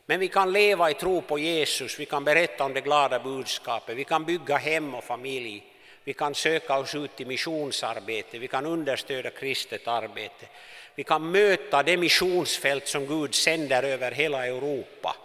Men 0.07 0.21
vi 0.21 0.29
kan 0.29 0.53
leva 0.53 0.91
i 0.91 0.95
tro 0.95 1.21
på 1.21 1.38
Jesus, 1.38 2.00
vi 2.00 2.07
kan 2.07 2.25
berätta 2.25 2.64
om 2.64 2.75
det 2.75 2.81
glada 2.81 3.19
budskapet, 3.19 3.97
vi 3.97 4.05
kan 4.05 4.25
bygga 4.25 4.57
hem 4.57 4.95
och 4.95 5.05
familj, 5.05 5.64
vi 6.04 6.12
kan 6.12 6.34
söka 6.34 6.78
oss 6.78 6.94
ut 6.94 7.20
i 7.20 7.25
missionsarbete, 7.25 8.38
vi 8.38 8.49
kan 8.49 8.66
understödja 8.66 9.30
kristet 9.30 9.88
arbete. 9.88 10.46
Vi 10.94 11.04
kan 11.04 11.30
möta 11.30 11.82
det 11.82 11.96
missionsfält 11.96 12.88
som 12.88 13.06
Gud 13.06 13.34
sänder 13.34 13.82
över 13.82 14.12
hela 14.12 14.46
Europa. 14.46 15.16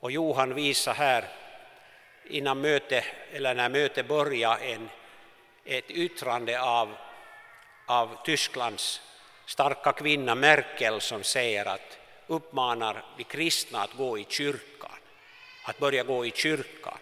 Och 0.00 0.12
Johan 0.12 0.54
visar 0.54 0.94
här 0.94 1.24
innan 2.24 2.60
möte, 2.60 3.04
eller 3.32 3.54
när 3.54 3.68
mötet 3.68 4.08
började 4.08 4.64
en, 4.64 4.88
ett 5.64 5.90
yttrande 5.90 6.60
av, 6.60 6.94
av 7.86 8.24
Tysklands 8.24 9.00
starka 9.46 9.92
kvinna 9.92 10.34
Merkel 10.34 11.00
som 11.00 11.22
säger 11.22 11.66
att 11.66 11.98
uppmanar 12.26 13.04
de 13.16 13.24
kristna 13.24 13.82
att 13.82 13.92
gå 13.92 14.18
i 14.18 14.26
kyrkan, 14.28 14.98
att 15.64 15.78
börja 15.78 16.02
gå 16.02 16.26
i 16.26 16.30
kyrkan 16.30 16.98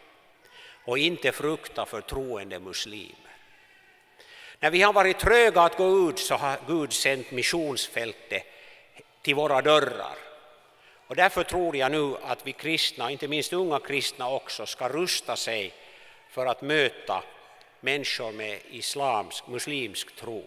och 0.84 0.98
inte 0.98 1.32
frukta 1.32 1.86
för 1.86 2.00
troende 2.00 2.60
muslimer. 2.60 3.36
När 4.60 4.70
vi 4.70 4.82
har 4.82 4.92
varit 4.92 5.18
tröga 5.18 5.62
att 5.62 5.76
gå 5.76 6.08
ut 6.10 6.18
så 6.18 6.34
har 6.34 6.58
Gud 6.66 6.92
sänt 6.92 7.30
missionsfältet 7.30 8.42
till 9.22 9.34
våra 9.34 9.62
dörrar. 9.62 10.16
Och 11.06 11.16
därför 11.16 11.42
tror 11.42 11.76
jag 11.76 11.92
nu 11.92 12.16
att 12.22 12.46
vi 12.46 12.52
kristna, 12.52 13.10
inte 13.10 13.28
minst 13.28 13.52
unga 13.52 13.80
kristna 13.80 14.30
också, 14.30 14.66
ska 14.66 14.88
rusta 14.88 15.36
sig 15.36 15.74
för 16.30 16.46
att 16.46 16.62
möta 16.62 17.22
människor 17.80 18.32
med 18.32 18.60
islamsk, 18.70 19.46
muslimsk 19.46 20.16
tro. 20.16 20.46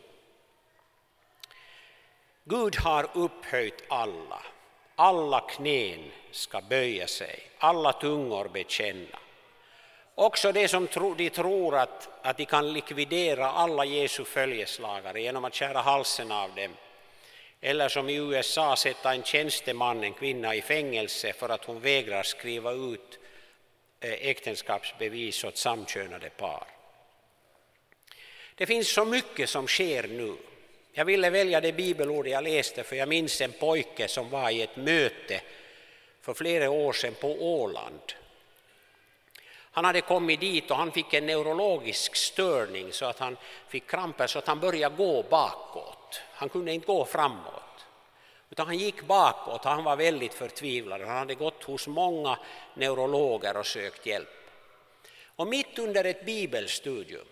Gud 2.43 2.75
har 2.75 3.09
upphöjt 3.13 3.83
alla 3.87 4.41
alla 4.95 5.39
knän 5.39 6.11
ska 6.31 6.61
böja 6.61 7.07
sig, 7.07 7.39
alla 7.57 7.93
tungor 7.93 8.49
bekänna. 8.53 9.19
Också 10.15 10.51
det 10.51 10.67
som 10.67 10.87
tro, 10.87 11.13
de 11.13 11.29
tror 11.29 11.77
att, 11.77 12.09
att 12.21 12.37
de 12.37 12.45
kan 12.45 12.73
likvidera 12.73 13.51
alla 13.51 13.85
Jesu 13.85 14.25
följeslagare 14.25 15.21
genom 15.21 15.45
att 15.45 15.55
skära 15.55 15.81
halsen 15.81 16.31
av 16.31 16.55
dem. 16.55 16.73
Eller 17.61 17.89
som 17.89 18.09
i 18.09 18.15
USA 18.15 18.75
sätta 18.75 19.13
en 19.13 19.23
tjänsteman, 19.23 20.03
en 20.03 20.13
kvinna, 20.13 20.55
i 20.55 20.61
fängelse 20.61 21.33
för 21.33 21.49
att 21.49 21.65
hon 21.65 21.79
vägrar 21.79 22.23
skriva 22.23 22.71
ut 22.71 23.19
eh, 23.99 24.13
äktenskapsbevis 24.13 25.43
åt 25.43 25.57
samkönade 25.57 26.29
par. 26.29 26.67
Det 28.55 28.65
finns 28.65 28.93
så 28.93 29.05
mycket 29.05 29.49
som 29.49 29.67
sker 29.67 30.07
nu 30.07 30.35
jag 30.97 31.05
ville 31.05 31.29
välja 31.29 31.61
det 31.61 31.71
bibelord 31.71 32.27
jag 32.27 32.43
läste 32.43 32.83
för 32.83 32.95
jag 32.95 33.09
minns 33.09 33.41
en 33.41 33.51
pojke 33.51 34.07
som 34.07 34.29
var 34.29 34.49
i 34.49 34.61
ett 34.61 34.75
möte 34.75 35.41
för 36.21 36.33
flera 36.33 36.69
år 36.69 36.93
sedan 36.93 37.13
på 37.21 37.27
Åland. 37.27 38.13
Han 39.75 39.85
hade 39.85 40.01
kommit 40.01 40.39
dit 40.39 40.71
och 40.71 40.77
han 40.77 40.91
fick 40.91 41.13
en 41.13 41.25
neurologisk 41.25 42.15
störning 42.15 42.93
så 42.93 43.05
att 43.05 43.19
han 43.19 43.37
fick 43.67 43.89
kramper 43.89 44.27
så 44.27 44.39
att 44.39 44.47
han 44.47 44.59
började 44.59 44.95
gå 44.95 45.23
bakåt. 45.23 46.21
Han 46.33 46.49
kunde 46.49 46.73
inte 46.73 46.87
gå 46.87 47.05
framåt. 47.05 47.85
Utan 48.49 48.67
han 48.67 48.77
gick 48.77 49.01
bakåt 49.01 49.65
och 49.65 49.71
han 49.71 49.83
var 49.83 49.95
väldigt 49.95 50.33
förtvivlad. 50.33 51.01
Han 51.01 51.17
hade 51.17 51.35
gått 51.35 51.63
hos 51.63 51.87
många 51.87 52.39
neurologer 52.73 53.57
och 53.57 53.65
sökt 53.65 54.05
hjälp. 54.05 54.49
Och 55.35 55.47
mitt 55.47 55.79
under 55.79 56.03
ett 56.03 56.25
bibelstudium 56.25 57.25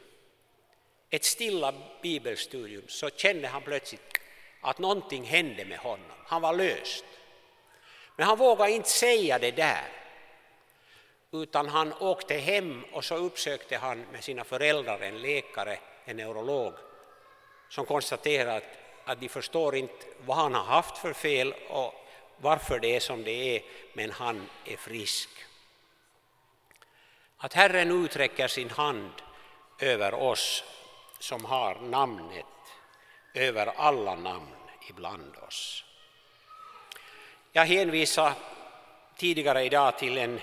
ett 1.10 1.24
stilla 1.24 1.74
bibelstudium 2.02 2.84
så 2.88 3.10
kände 3.10 3.48
han 3.48 3.62
plötsligt 3.62 4.20
att 4.62 4.80
någonting 4.80 5.24
hände 5.24 5.66
med 5.66 5.78
honom. 5.78 6.18
Han 6.26 6.42
var 6.42 6.54
löst. 6.54 7.06
Men 8.16 8.28
han 8.28 8.38
vågade 8.38 8.72
inte 8.72 8.90
säga 8.90 9.40
det 9.40 9.52
där. 9.52 10.02
Utan 11.34 11.70
han 11.70 11.94
åkte 11.94 12.34
hem 12.34 12.84
och 12.92 13.06
så 13.06 13.16
uppsökte 13.16 13.78
han 13.78 14.06
med 14.12 14.24
sina 14.24 14.44
föräldrar 14.44 15.00
en 15.00 15.22
läkare, 15.22 15.80
en 16.06 16.18
neurolog, 16.18 16.74
som 17.70 17.86
konstaterade 17.86 18.56
att, 18.56 18.63
att 19.06 19.20
de 19.20 19.30
förstår 19.30 19.75
inte 19.75 20.06
vad 20.25 20.38
han 20.38 20.54
har 20.54 20.63
haft 20.63 20.98
för 20.98 21.13
fel 21.13 21.54
och 21.70 21.94
varför 22.38 22.80
det 22.80 22.96
är 22.96 23.00
som 23.00 23.24
det 23.24 23.56
är, 23.56 23.63
men 23.94 24.12
han 24.12 24.50
är 24.66 24.78
frisk. 24.78 25.30
Att 27.38 27.54
Herren 27.54 28.04
uträcker 28.06 28.48
sin 28.48 28.70
hand 28.70 29.12
över 29.80 30.13
oss 30.13 30.63
som 31.20 31.46
har 31.46 31.75
namnet 31.75 32.46
över 33.34 33.68
alla 33.78 34.16
namn 34.16 34.56
ibland 34.90 35.36
oss. 35.48 35.86
Jag 37.52 37.66
hänvisade 37.66 38.36
tidigare 39.18 39.63
idag 39.63 39.98
till 39.98 40.18
en 40.18 40.40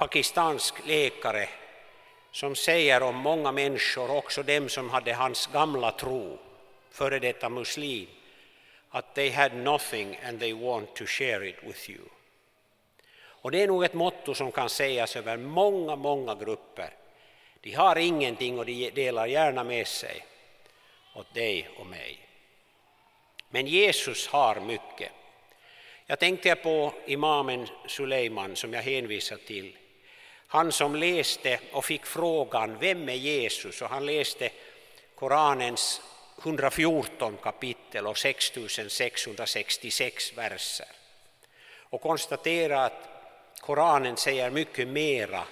pakistansk 0.00 0.74
läkare 0.86 1.48
som 2.32 2.54
säger 2.54 3.02
om 3.02 3.16
många 3.16 3.52
människor, 3.52 4.10
också 4.10 4.42
dem 4.42 4.68
som 4.68 4.90
hade 4.90 5.12
hans 5.12 5.46
gamla 5.46 5.90
tro, 5.90 6.38
före 6.90 7.18
detta 7.18 7.48
muslim, 7.48 8.08
att 8.90 9.14
they 9.14 9.30
had 9.30 9.54
nothing 9.54 10.18
and 10.24 10.40
they 10.40 10.52
want 10.52 10.94
to 10.94 11.04
share 11.06 11.48
it 11.48 11.56
with 11.62 11.90
you. 11.90 12.04
Och 13.22 13.50
det 13.50 13.62
är 13.62 13.66
nog 13.66 13.84
ett 13.84 13.94
motto 13.94 14.34
som 14.34 14.52
kan 14.52 14.68
sägas 14.68 15.16
över 15.16 15.36
många, 15.36 15.96
många 15.96 16.34
grupper. 16.34 16.90
De 17.60 17.72
har 17.72 17.96
ingenting 17.96 18.58
och 18.58 18.66
de 18.66 18.90
delar 18.90 19.26
gärna 19.26 19.64
med 19.64 19.86
sig 19.86 20.24
åt 21.14 21.34
dig 21.34 21.68
och 21.78 21.86
mig. 21.86 22.18
Men 23.48 23.66
Jesus 23.66 24.28
har 24.28 24.60
mycket. 24.60 25.12
Jag 26.06 26.18
tänkte 26.18 26.54
på 26.54 26.92
imamen 27.06 27.66
Suleiman 27.86 28.56
som 28.56 28.72
jag 28.72 28.82
hänvisar 28.82 29.36
till. 29.36 29.76
Han 30.52 30.72
som 30.72 30.94
läste 30.94 31.60
och 31.72 31.84
fick 31.84 32.06
frågan 32.06 32.78
Vem 32.78 33.08
är 33.08 33.14
Jesus? 33.14 33.82
och 33.82 33.88
han 33.88 34.06
läste 34.06 34.50
Koranens 35.14 36.02
114 36.42 37.36
kapitel 37.42 38.06
och 38.06 38.18
6666 38.18 40.36
verser 40.36 40.86
och 41.90 42.00
konstaterade 42.00 42.84
att 42.84 43.08
Koranen 43.60 44.16
säger 44.16 44.50
mycket 44.50 44.88
mera 44.88 45.44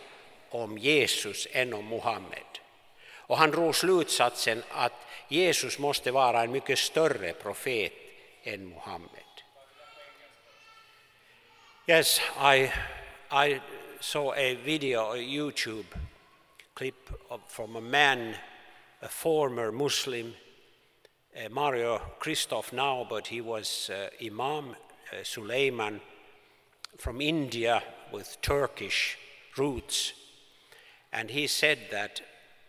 om 0.51 0.79
Jesus 0.79 1.49
än 1.53 1.75
om 1.75 1.89
Muhammed. 1.89 2.59
Och 3.11 3.39
han 3.39 3.51
drog 3.51 3.77
slutsatsen 3.77 4.63
att 4.71 5.07
Jesus 5.29 5.79
måste 5.79 6.11
vara 6.11 6.43
en 6.43 6.53
mycket 6.53 6.79
större 6.79 7.33
profet 7.33 7.93
än 8.43 8.69
Muhammed. 8.69 9.09
Yes, 11.87 12.21
I, 12.55 12.71
I 13.47 13.61
saw 14.01 14.33
a 14.35 14.55
video, 14.57 15.13
a 15.13 15.17
YouTube 15.17 15.87
clip 16.75 17.11
of, 17.31 17.41
from 17.49 17.77
a 17.77 17.81
man, 17.81 18.35
a 19.03 19.09
former 19.09 19.73
Muslim, 19.73 20.35
uh, 21.37 21.49
Mario 21.51 21.99
Christoph 22.19 22.73
now, 22.73 23.07
but 23.09 23.27
he 23.27 23.41
was 23.41 23.91
uh, 23.93 24.09
Imam 24.25 24.71
uh, 24.71 25.23
Suleiman 25.23 26.01
from 26.97 27.21
India 27.21 27.83
with 28.13 28.39
Turkish 28.41 29.19
roots. 29.57 30.13
And 31.13 31.31
he 31.31 31.47
said 31.47 31.79
that 31.91 32.21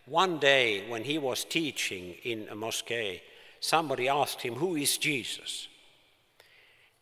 one 0.06 0.38
day 0.38 0.88
when 0.88 1.04
he 1.04 1.18
was 1.18 1.44
teaching 1.44 2.16
in 2.24 2.48
a 2.50 2.54
mosque, 2.54 3.20
somebody 3.60 4.08
asked 4.08 4.42
him, 4.42 4.54
Who 4.54 4.76
is 4.76 4.98
Jesus? 4.98 5.68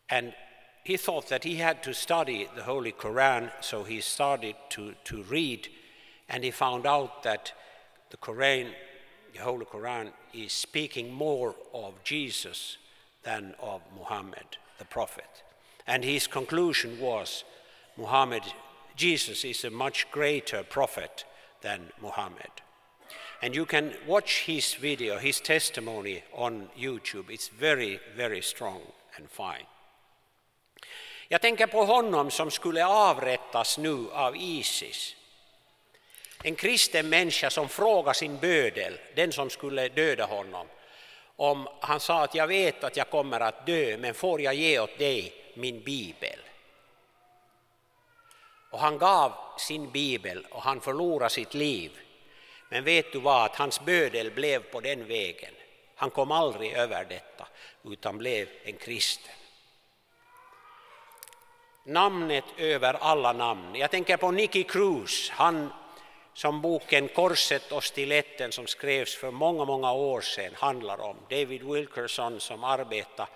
And 0.09 0.33
he 0.89 0.97
thought 0.97 1.29
that 1.29 1.43
he 1.43 1.57
had 1.57 1.83
to 1.83 1.93
study 1.93 2.47
the 2.55 2.63
Holy 2.63 2.91
Quran, 2.91 3.51
so 3.61 3.83
he 3.83 4.01
started 4.01 4.55
to, 4.69 4.95
to 5.03 5.21
read, 5.21 5.67
and 6.27 6.43
he 6.43 6.49
found 6.49 6.87
out 6.87 7.21
that 7.21 7.53
the 8.09 8.17
Quran, 8.17 8.71
the 9.31 9.39
Holy 9.39 9.65
Quran, 9.65 10.11
is 10.33 10.51
speaking 10.51 11.13
more 11.13 11.53
of 11.75 12.03
Jesus 12.03 12.77
than 13.21 13.53
of 13.61 13.81
Muhammad, 13.95 14.57
the 14.79 14.85
Prophet. 14.85 15.43
And 15.85 16.03
his 16.03 16.25
conclusion 16.25 16.99
was 16.99 17.43
Muhammad, 17.95 18.41
Jesus 18.95 19.45
is 19.45 19.63
a 19.63 19.69
much 19.69 20.09
greater 20.09 20.63
prophet 20.63 21.23
than 21.61 21.91
Muhammad. 22.01 22.63
And 23.43 23.53
you 23.53 23.67
can 23.67 23.93
watch 24.07 24.45
his 24.47 24.73
video, 24.73 25.19
his 25.19 25.39
testimony 25.39 26.23
on 26.33 26.69
YouTube. 26.75 27.29
It's 27.29 27.49
very, 27.49 27.99
very 28.15 28.41
strong 28.41 28.81
and 29.17 29.29
fine. 29.29 29.67
Jag 31.27 31.41
tänker 31.41 31.67
på 31.67 31.83
honom 31.83 32.31
som 32.31 32.51
skulle 32.51 32.85
avrättas 32.85 33.77
nu 33.77 34.05
av 34.11 34.35
Isis. 34.37 35.15
En 36.43 36.55
kristen 36.55 37.09
människa 37.09 37.49
som 37.49 37.69
frågar 37.69 38.13
sin 38.13 38.37
bödel, 38.37 38.99
den 39.15 39.31
som 39.31 39.49
skulle 39.49 39.89
döda 39.89 40.25
honom, 40.25 40.67
om 41.35 41.67
han 41.79 41.99
sa 41.99 42.23
att 42.23 42.35
jag 42.35 42.47
vet 42.47 42.83
att 42.83 42.97
jag 42.97 43.09
kommer 43.09 43.39
att 43.39 43.65
dö, 43.65 43.97
men 43.97 44.13
får 44.13 44.41
jag 44.41 44.53
ge 44.53 44.79
åt 44.79 44.97
dig 44.97 45.33
min 45.53 45.83
bibel? 45.83 46.39
Och 48.71 48.79
han 48.79 48.97
gav 48.97 49.33
sin 49.57 49.91
bibel 49.91 50.47
och 50.51 50.61
han 50.61 50.81
förlorade 50.81 51.29
sitt 51.29 51.53
liv. 51.53 51.91
Men 52.69 52.83
vet 52.83 53.11
du 53.11 53.19
vad, 53.19 53.45
att 53.45 53.55
hans 53.55 53.81
bödel 53.81 54.31
blev 54.31 54.59
på 54.59 54.79
den 54.79 55.07
vägen. 55.07 55.53
Han 55.95 56.09
kom 56.09 56.31
aldrig 56.31 56.73
över 56.73 57.05
detta, 57.05 57.47
utan 57.83 58.17
blev 58.17 58.47
en 58.63 58.77
kristen. 58.77 59.33
Namnet 61.83 62.43
över 62.57 62.93
alla 62.93 63.33
namn. 63.33 63.75
Jag 63.75 63.91
tänker 63.91 64.17
på 64.17 64.31
Nicky 64.31 64.63
Cruz, 64.63 65.29
han 65.29 65.73
som 66.33 66.61
boken 66.61 67.07
Korset 67.07 67.71
och 67.71 67.83
stiletten 67.83 68.51
som 68.51 68.67
skrevs 68.67 69.15
för 69.15 69.31
många, 69.31 69.65
många 69.65 69.93
år 69.93 70.21
sedan 70.21 70.53
handlar 70.55 71.01
om. 71.01 71.15
David 71.29 71.63
Wilkerson 71.63 72.39
som 72.39 72.63
arbetade, 72.63 73.29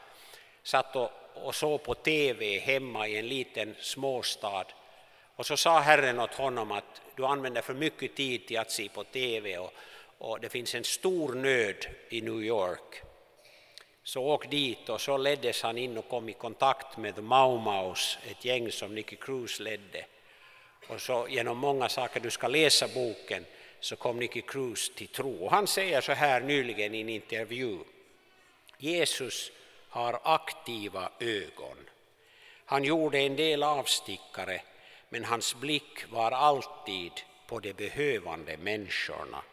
satt 0.63 0.95
och, 0.95 1.11
och 1.33 1.55
såg 1.55 1.83
på 1.83 1.93
TV 1.93 2.59
hemma 2.59 3.07
i 3.07 3.17
en 3.17 3.27
liten 3.27 3.75
småstad 3.79 4.65
och 5.35 5.45
så 5.45 5.57
sa 5.57 5.79
Herren 5.79 6.19
åt 6.19 6.33
honom 6.33 6.71
att 6.71 7.01
du 7.15 7.25
använder 7.25 7.61
för 7.61 7.73
mycket 7.73 8.15
tid 8.15 8.47
till 8.47 8.59
att 8.59 8.71
se 8.71 8.89
på 8.89 9.03
TV 9.03 9.57
och, 9.57 9.73
och 10.17 10.39
det 10.39 10.49
finns 10.49 10.75
en 10.75 10.83
stor 10.83 11.33
nöd 11.33 11.85
i 12.09 12.21
New 12.21 12.43
York. 12.43 13.03
Så 14.03 14.23
åk 14.23 14.49
dit 14.49 14.89
och 14.89 15.01
så 15.01 15.17
leddes 15.17 15.61
han 15.61 15.77
in 15.77 15.97
och 15.97 16.09
kom 16.09 16.29
i 16.29 16.33
kontakt 16.33 16.97
med 16.97 17.15
The 17.15 17.21
Mau 17.21 17.59
Maus, 17.59 18.17
ett 18.31 18.45
gäng 18.45 18.71
som 18.71 18.95
Nicky 18.95 19.15
Cruz 19.15 19.59
ledde. 19.59 20.05
Och 20.87 21.01
så 21.01 21.27
genom 21.29 21.57
många 21.57 21.89
saker, 21.89 22.19
du 22.19 22.31
ska 22.31 22.47
läsa 22.47 22.87
boken, 22.87 23.45
så 23.79 23.95
kom 23.95 24.19
Nicky 24.19 24.41
Cruz 24.41 24.91
till 24.95 25.07
tro. 25.07 25.45
Och 25.45 25.51
han 25.51 25.67
säger 25.67 26.01
så 26.01 26.11
här 26.11 26.41
nyligen 26.41 26.95
i 26.95 27.01
en 27.01 27.09
intervju. 27.09 27.79
Jesus 28.77 29.51
har 29.89 30.19
aktiva 30.23 31.09
ögon. 31.19 31.77
Han 32.65 32.83
gjorde 32.83 33.19
en 33.19 33.35
del 33.35 33.63
avstickare 33.63 34.61
men 35.09 35.25
hans 35.25 35.55
blick 35.55 36.11
var 36.11 36.31
alltid 36.31 37.11
på 37.47 37.59
de 37.59 37.73
behövande 37.73 38.57
människorna. 38.57 39.43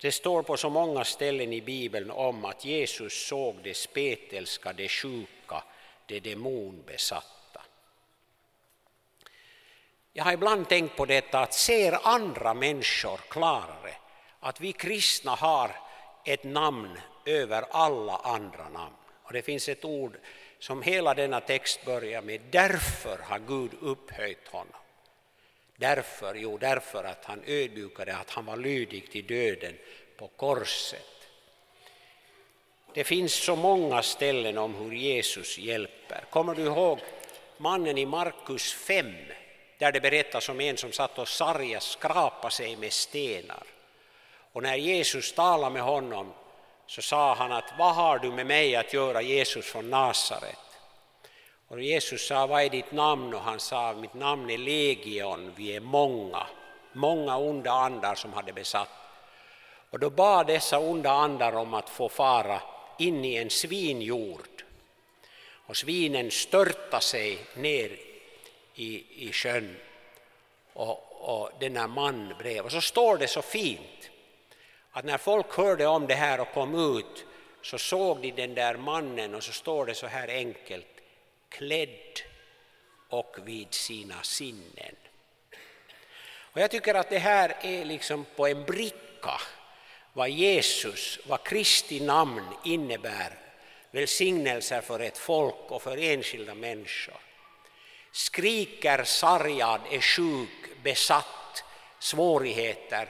Det 0.00 0.12
står 0.12 0.42
på 0.42 0.56
så 0.56 0.70
många 0.70 1.04
ställen 1.04 1.52
i 1.52 1.60
Bibeln 1.60 2.10
om 2.10 2.44
att 2.44 2.64
Jesus 2.64 3.26
såg 3.26 3.56
de 3.62 3.74
spetälska, 3.74 4.72
de 4.72 4.88
sjuka, 4.88 5.62
de 6.06 6.20
demonbesatta. 6.20 7.62
Jag 10.12 10.24
har 10.24 10.32
ibland 10.32 10.68
tänkt 10.68 10.96
på 10.96 11.06
detta 11.06 11.40
att 11.40 11.54
ser 11.54 12.08
andra 12.08 12.54
människor 12.54 13.20
klarare 13.28 13.94
att 14.40 14.60
vi 14.60 14.72
kristna 14.72 15.34
har 15.34 15.70
ett 16.24 16.44
namn 16.44 17.00
över 17.26 17.64
alla 17.70 18.16
andra 18.16 18.68
namn. 18.68 18.96
Och 19.22 19.32
det 19.32 19.42
finns 19.42 19.68
ett 19.68 19.84
ord 19.84 20.16
som 20.58 20.82
hela 20.82 21.14
denna 21.14 21.40
text 21.40 21.84
börjar 21.84 22.22
med. 22.22 22.40
Därför 22.50 23.18
har 23.18 23.38
Gud 23.38 23.70
upphöjt 23.80 24.48
honom. 24.48 24.79
Därför, 25.80 26.34
jo 26.34 26.58
därför 26.58 27.04
att 27.04 27.24
han 27.24 27.42
ödmjukade, 27.46 28.16
att 28.16 28.30
han 28.30 28.44
var 28.44 28.56
lydig 28.56 29.10
till 29.10 29.26
döden 29.26 29.78
på 30.16 30.28
korset. 30.28 31.28
Det 32.94 33.04
finns 33.04 33.32
så 33.32 33.56
många 33.56 34.02
ställen 34.02 34.58
om 34.58 34.74
hur 34.74 34.92
Jesus 34.92 35.58
hjälper. 35.58 36.24
Kommer 36.30 36.54
du 36.54 36.62
ihåg 36.62 36.98
mannen 37.56 37.98
i 37.98 38.06
Markus 38.06 38.72
5 38.72 39.06
där 39.78 39.92
det 39.92 40.00
berättas 40.00 40.48
om 40.48 40.60
en 40.60 40.76
som 40.76 40.92
satt 40.92 41.18
och 41.18 41.28
sargade 41.28 41.80
skrapa 41.80 42.50
sig 42.50 42.76
med 42.76 42.92
stenar. 42.92 43.64
Och 44.52 44.62
när 44.62 44.76
Jesus 44.76 45.32
talade 45.32 45.72
med 45.72 45.82
honom 45.82 46.32
så 46.86 47.02
sa 47.02 47.34
han 47.34 47.52
att 47.52 47.72
vad 47.78 47.94
har 47.94 48.18
du 48.18 48.30
med 48.30 48.46
mig 48.46 48.76
att 48.76 48.92
göra 48.92 49.22
Jesus 49.22 49.66
från 49.66 49.90
Nasaret? 49.90 50.69
Och 51.70 51.82
Jesus 51.82 52.26
sa 52.26 52.46
vad 52.46 52.62
är 52.62 52.68
ditt 52.68 52.92
namn? 52.92 53.34
Och 53.34 53.40
han 53.40 53.60
sa 53.60 53.92
mitt 53.92 54.14
namn 54.14 54.50
är 54.50 54.58
Legion, 54.58 55.52
vi 55.56 55.76
är 55.76 55.80
många, 55.80 56.46
många 56.92 57.36
onda 57.36 57.70
andar 57.70 58.14
som 58.14 58.32
hade 58.32 58.52
besatt. 58.52 58.88
Och 59.90 59.98
då 59.98 60.10
bad 60.10 60.46
dessa 60.46 60.78
onda 60.78 61.10
andar 61.10 61.52
om 61.52 61.74
att 61.74 61.90
få 61.90 62.08
fara 62.08 62.62
in 62.98 63.24
i 63.24 63.36
en 63.36 63.50
svinjord. 63.50 64.64
Och 65.66 65.76
svinen 65.76 66.30
störtade 66.30 67.02
sig 67.02 67.38
ner 67.56 67.90
i, 68.74 69.04
i 69.28 69.32
sjön 69.32 69.76
och, 70.72 70.98
och 71.10 71.50
denna 71.60 71.86
man 71.86 72.34
bredvid. 72.38 72.62
Och 72.62 72.72
så 72.72 72.80
står 72.80 73.18
det 73.18 73.28
så 73.28 73.42
fint 73.42 74.10
att 74.90 75.04
när 75.04 75.18
folk 75.18 75.56
hörde 75.56 75.86
om 75.86 76.06
det 76.06 76.14
här 76.14 76.40
och 76.40 76.52
kom 76.54 76.96
ut 76.96 77.26
så 77.62 77.78
såg 77.78 78.20
de 78.20 78.30
den 78.30 78.54
där 78.54 78.76
mannen 78.76 79.34
och 79.34 79.42
så 79.42 79.52
står 79.52 79.86
det 79.86 79.94
så 79.94 80.06
här 80.06 80.28
enkelt, 80.28 80.99
klädd 81.50 82.20
och 83.08 83.36
vid 83.44 83.74
sina 83.74 84.22
sinnen. 84.22 84.96
Och 86.52 86.60
jag 86.60 86.70
tycker 86.70 86.94
att 86.94 87.10
det 87.10 87.18
här 87.18 87.56
är 87.62 87.84
liksom 87.84 88.26
på 88.36 88.46
en 88.46 88.64
bricka 88.64 89.40
vad 90.12 90.30
Jesus, 90.30 91.18
vad 91.26 91.44
Kristi 91.44 92.00
namn 92.00 92.46
innebär, 92.64 93.38
välsignelser 93.90 94.80
för 94.80 95.00
ett 95.00 95.18
folk 95.18 95.70
och 95.70 95.82
för 95.82 95.96
enskilda 95.96 96.54
människor. 96.54 97.20
Skriker 98.12 99.04
sargad, 99.04 99.80
är 99.90 100.00
sjuk, 100.00 100.82
besatt, 100.82 101.64
svårigheter, 101.98 103.08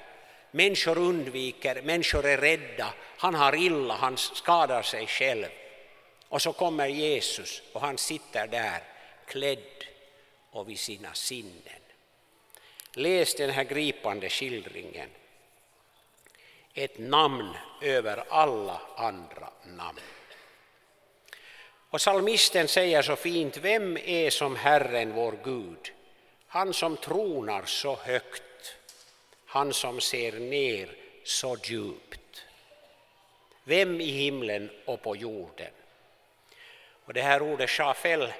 Människor 0.53 0.99
undviker, 0.99 1.83
människor 1.83 2.27
är 2.27 2.39
rädda, 2.39 2.93
han 3.17 3.35
har 3.35 3.55
illa, 3.55 3.95
han 3.95 4.17
skadar 4.17 4.83
sig 4.83 5.07
själv. 5.07 5.47
Och 6.31 6.43
så 6.43 6.53
kommer 6.53 6.89
Jesus 6.89 7.63
och 7.73 7.81
han 7.81 7.99
sitter 7.99 8.47
där 8.47 8.83
klädd 9.27 9.85
och 10.51 10.69
vid 10.69 10.79
sina 10.79 11.15
sinnen. 11.15 11.83
Läs 12.93 13.35
den 13.35 13.51
här 13.51 13.65
gripande 13.65 14.31
skildringen. 14.31 15.11
Ett 16.75 16.99
namn 16.99 17.57
över 17.83 18.25
alla 18.29 18.81
andra 18.97 19.51
namn. 19.65 20.01
Och 21.91 21.99
psalmisten 21.99 22.69
säger 22.69 23.03
så 23.03 23.17
fint, 23.17 23.57
vem 23.57 23.97
är 23.97 24.31
som 24.31 24.57
Herren 24.57 25.13
vår 25.13 25.39
Gud? 25.45 25.93
Han 26.47 26.75
som 26.75 26.97
tronar 26.97 27.65
så 27.65 27.97
högt, 27.97 28.75
han 29.47 29.73
som 29.73 30.01
ser 30.01 30.33
ner 30.33 30.97
så 31.25 31.57
djupt. 31.65 32.45
Vem 33.65 34.01
i 34.01 34.11
himlen 34.11 34.71
och 34.85 35.03
på 35.03 35.17
jorden? 35.17 35.73
Och 37.11 37.15
det 37.15 37.23
här 37.23 37.43
ordet 37.43 37.71
shafel 37.71 38.33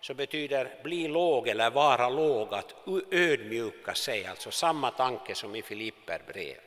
så 0.00 0.14
betyder 0.14 0.74
bli 0.82 1.08
låg 1.08 1.48
eller 1.48 1.70
vara 1.70 2.08
låg, 2.08 2.54
att 2.54 2.74
ödmjuka 3.10 3.94
sig, 3.94 4.26
alltså 4.26 4.50
samma 4.50 4.90
tanke 4.90 5.34
som 5.34 5.54
i 5.54 5.62
Filipperbrevet. 5.62 6.64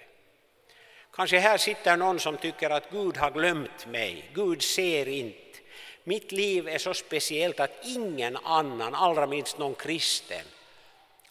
Kanske 1.14 1.40
här 1.40 1.58
sitter 1.58 1.98
någon 1.98 2.20
som 2.20 2.38
tycker 2.38 2.70
att 2.70 2.90
Gud 2.92 3.18
har 3.18 3.32
glömt 3.32 3.88
mig, 3.88 4.32
Gud 4.34 4.62
ser 4.62 5.08
inte. 5.08 5.60
Mitt 6.04 6.32
liv 6.32 6.68
är 6.68 6.78
så 6.78 6.94
speciellt 6.94 7.60
att 7.60 7.86
ingen 7.86 8.38
annan, 8.38 8.96
allra 8.96 9.28
minst 9.28 9.58
någon 9.58 9.76
kristen, 9.76 10.46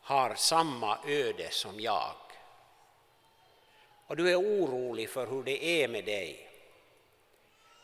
har 0.00 0.34
samma 0.34 0.98
öde 1.06 1.50
som 1.50 1.80
jag. 1.80 2.14
Och 4.06 4.16
du 4.16 4.30
är 4.30 4.36
orolig 4.36 5.10
för 5.10 5.26
hur 5.26 5.42
det 5.42 5.64
är 5.64 5.88
med 5.88 6.04
dig. 6.04 6.53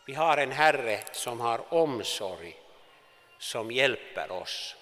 Vi 0.04 0.14
har 0.14 0.36
en 0.36 0.52
Herre 0.52 1.00
som 1.12 1.40
har 1.40 1.74
omsorg, 1.74 2.56
som 3.38 3.70
hjälper 3.70 4.32
oss. 4.32 4.76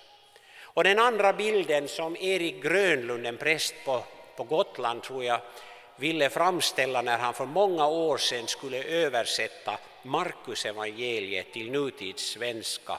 Och 0.61 0.85
den 0.85 0.99
andra 0.99 1.33
bilden 1.33 1.89
som 1.89 2.17
Erik 2.17 2.63
Grönlund, 2.63 3.27
en 3.27 3.37
präst 3.37 3.75
på, 3.85 4.03
på 4.37 4.45
Gotland, 4.45 5.03
tror 5.03 5.25
jag, 5.25 5.41
ville 5.97 6.31
framställa 6.31 7.03
när 7.03 7.19
han 7.19 7.35
för 7.35 7.47
många 7.47 7.87
år 7.87 8.19
sedan 8.19 8.47
skulle 8.47 8.85
översätta 8.85 9.79
Markus 10.03 10.67
evangeliet 10.67 11.53
till 11.53 11.71
nutidssvenska 11.71 12.99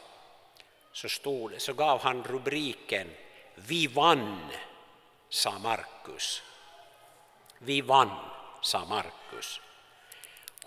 så, 0.91 1.09
stod, 1.09 1.61
så 1.61 1.73
gav 1.73 2.01
han 2.01 2.23
rubriken 2.23 3.07
Vi 3.55 3.87
vann, 3.87 4.39
sa 5.29 5.59
Markus. 5.59 6.43
Vi 7.57 7.81
vann, 7.81 8.11
sa 8.61 8.85
Markus. 8.85 9.61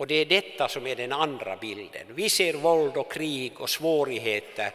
Och 0.03 0.09
det 0.09 0.15
är 0.15 0.25
detta 0.25 0.69
som 0.69 0.87
är 0.87 0.97
den 0.97 1.13
andra 1.13 1.57
bilden. 1.57 2.07
Vi 2.09 2.29
ser 2.29 2.55
våld 2.55 2.97
och 2.97 3.13
krig 3.13 3.61
och 3.61 3.71
svårigheter 3.71 4.73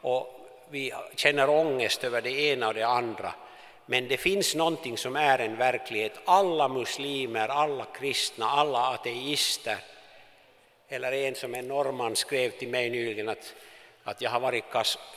och 0.00 0.48
vi 0.68 0.92
känner 1.16 1.50
ångest 1.50 2.04
över 2.04 2.22
det 2.22 2.30
ena 2.30 2.68
och 2.68 2.74
det 2.74 2.86
andra. 2.86 3.34
Men 3.86 4.08
det 4.08 4.16
finns 4.16 4.54
någonting 4.54 4.98
som 4.98 5.16
är 5.16 5.38
en 5.38 5.56
verklighet. 5.56 6.12
Alla 6.24 6.68
muslimer, 6.68 7.48
alla 7.48 7.84
kristna, 7.84 8.46
alla 8.46 8.78
ateister. 8.78 9.76
Eller 10.88 11.12
en 11.12 11.34
som 11.34 11.54
en 11.54 11.68
norrman 11.68 12.16
skrev 12.16 12.50
till 12.50 12.68
mig 12.68 12.90
nyligen 12.90 13.28
att, 13.28 13.54
att 14.04 14.20
jag 14.20 14.30
har 14.30 14.40
varit 14.40 14.64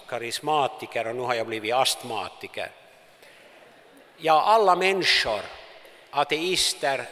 karismatiker 0.07 1.07
och 1.07 1.15
nu 1.15 1.21
har 1.21 1.35
jag 1.35 1.47
blivit 1.47 1.73
astmatiker. 1.73 2.69
Ja, 4.17 4.41
alla 4.41 4.75
människor, 4.75 5.41
ateister, 6.11 7.05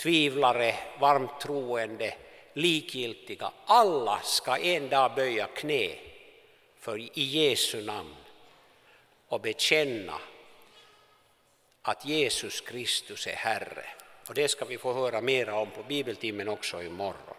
tvivlare, 0.00 0.74
varmt 0.98 1.40
troende, 1.40 2.14
likgiltiga, 2.52 3.52
alla 3.66 4.20
ska 4.20 4.56
en 4.56 4.88
dag 4.88 5.14
böja 5.14 5.46
knä 5.46 5.94
för 6.78 6.98
i 6.98 7.10
Jesu 7.14 7.82
namn 7.82 8.16
och 9.28 9.40
bekänna 9.40 10.18
att 11.82 12.04
Jesus 12.04 12.60
Kristus 12.60 13.26
är 13.26 13.34
Herre. 13.34 13.86
Och 14.28 14.34
det 14.34 14.48
ska 14.48 14.64
vi 14.64 14.78
få 14.78 14.92
höra 14.92 15.20
mera 15.20 15.54
om 15.54 15.70
på 15.70 15.82
bibeltimmen 15.82 16.48
också 16.48 16.82
imorgon. 16.82 17.36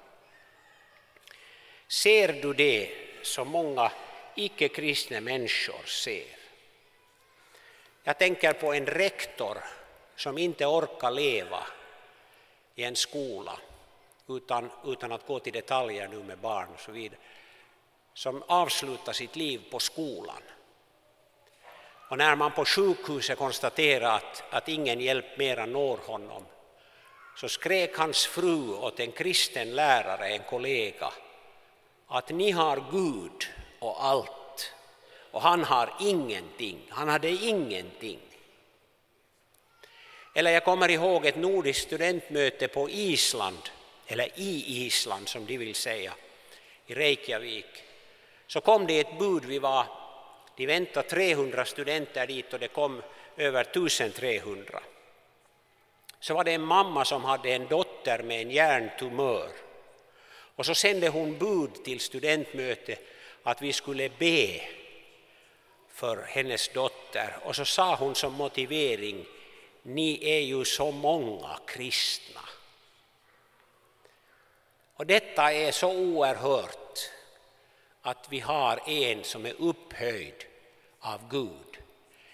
Ser 1.87 2.33
du 2.33 2.53
det 2.53 2.89
som 3.21 3.47
många 3.47 3.91
icke-kristna 4.35 5.21
människor 5.21 5.85
ser? 5.85 6.37
Jag 8.03 8.17
tänker 8.17 8.53
på 8.53 8.73
en 8.73 8.85
rektor 8.85 9.57
som 10.15 10.37
inte 10.37 10.65
orkar 10.65 11.11
leva 11.11 11.67
i 12.75 12.83
en 12.83 12.95
skola 12.95 13.59
utan, 14.29 14.69
utan 14.85 15.11
att 15.11 15.27
gå 15.27 15.39
till 15.39 15.53
detaljer 15.53 16.07
nu 16.07 16.23
med 16.23 16.37
barn 16.37 16.67
och 16.73 16.79
så 16.79 16.91
vidare, 16.91 17.19
som 18.13 18.43
avslutar 18.47 19.13
sitt 19.13 19.35
liv 19.35 19.61
på 19.71 19.79
skolan. 19.79 20.41
Och 22.09 22.17
när 22.17 22.35
man 22.35 22.51
på 22.51 22.65
sjukhuset 22.65 23.37
konstaterar 23.37 24.15
att, 24.15 24.43
att 24.49 24.69
ingen 24.69 24.99
hjälp 24.99 25.37
mera 25.37 25.65
når 25.65 25.97
honom 25.97 26.45
så 27.37 27.49
skrek 27.49 27.97
hans 27.97 28.25
fru 28.25 28.73
åt 28.73 28.99
en 28.99 29.11
kristen 29.11 29.75
lärare, 29.75 30.27
en 30.27 30.43
kollega, 30.43 31.13
att 32.07 32.29
ni 32.29 32.51
har 32.51 32.83
Gud 32.91 33.47
och 33.79 34.05
allt 34.05 34.73
och 35.31 35.41
han 35.41 35.63
har 35.63 35.93
ingenting. 35.99 36.87
Han 36.89 37.09
hade 37.09 37.29
ingenting. 37.29 38.19
Eller 40.33 40.51
jag 40.51 40.63
kommer 40.63 40.91
ihåg 40.91 41.25
ett 41.25 41.35
nordiskt 41.35 41.87
studentmöte 41.87 42.67
på 42.67 42.89
Island, 42.89 43.69
eller 44.07 44.25
i 44.35 44.85
Island 44.85 45.29
som 45.29 45.45
de 45.45 45.57
vill 45.57 45.75
säga, 45.75 46.13
i 46.87 46.93
Reykjavik. 46.93 47.83
Så 48.47 48.61
kom 48.61 48.87
det 48.87 48.99
ett 48.99 49.19
bud, 49.19 49.45
vi 49.45 49.59
var, 49.59 49.85
de 50.55 50.65
väntade 50.65 51.09
300 51.09 51.65
studenter 51.65 52.27
dit 52.27 52.53
och 52.53 52.59
det 52.59 52.67
kom 52.67 53.01
över 53.37 53.61
1300. 53.61 54.79
Så 56.19 56.33
var 56.33 56.43
det 56.43 56.53
en 56.53 56.61
mamma 56.61 57.05
som 57.05 57.23
hade 57.23 57.49
en 57.49 57.67
dotter 57.67 58.23
med 58.23 58.41
en 58.41 58.51
hjärntumör. 58.51 59.49
Och 60.55 60.65
så 60.65 60.75
sände 60.75 61.07
hon 61.07 61.37
bud 61.37 61.83
till 61.83 61.99
studentmötet 61.99 62.99
att 63.43 63.61
vi 63.61 63.73
skulle 63.73 64.09
be 64.09 64.61
för 65.89 66.23
hennes 66.27 66.69
dotter. 66.69 67.37
Och 67.43 67.55
så 67.55 67.65
sa 67.65 67.95
hon 67.95 68.15
som 68.15 68.33
motivering 68.33 69.25
ni 69.81 70.19
är 70.21 70.39
ju 70.39 70.65
så 70.65 70.91
många 70.91 71.59
kristna. 71.65 72.41
Och 74.93 75.05
detta 75.05 75.53
är 75.53 75.71
så 75.71 75.91
oerhört 75.93 77.09
att 78.01 78.27
vi 78.29 78.39
har 78.39 78.89
en 78.89 79.23
som 79.23 79.45
är 79.45 79.53
upphöjd 79.59 80.45
av 80.99 81.29
Gud. 81.29 81.77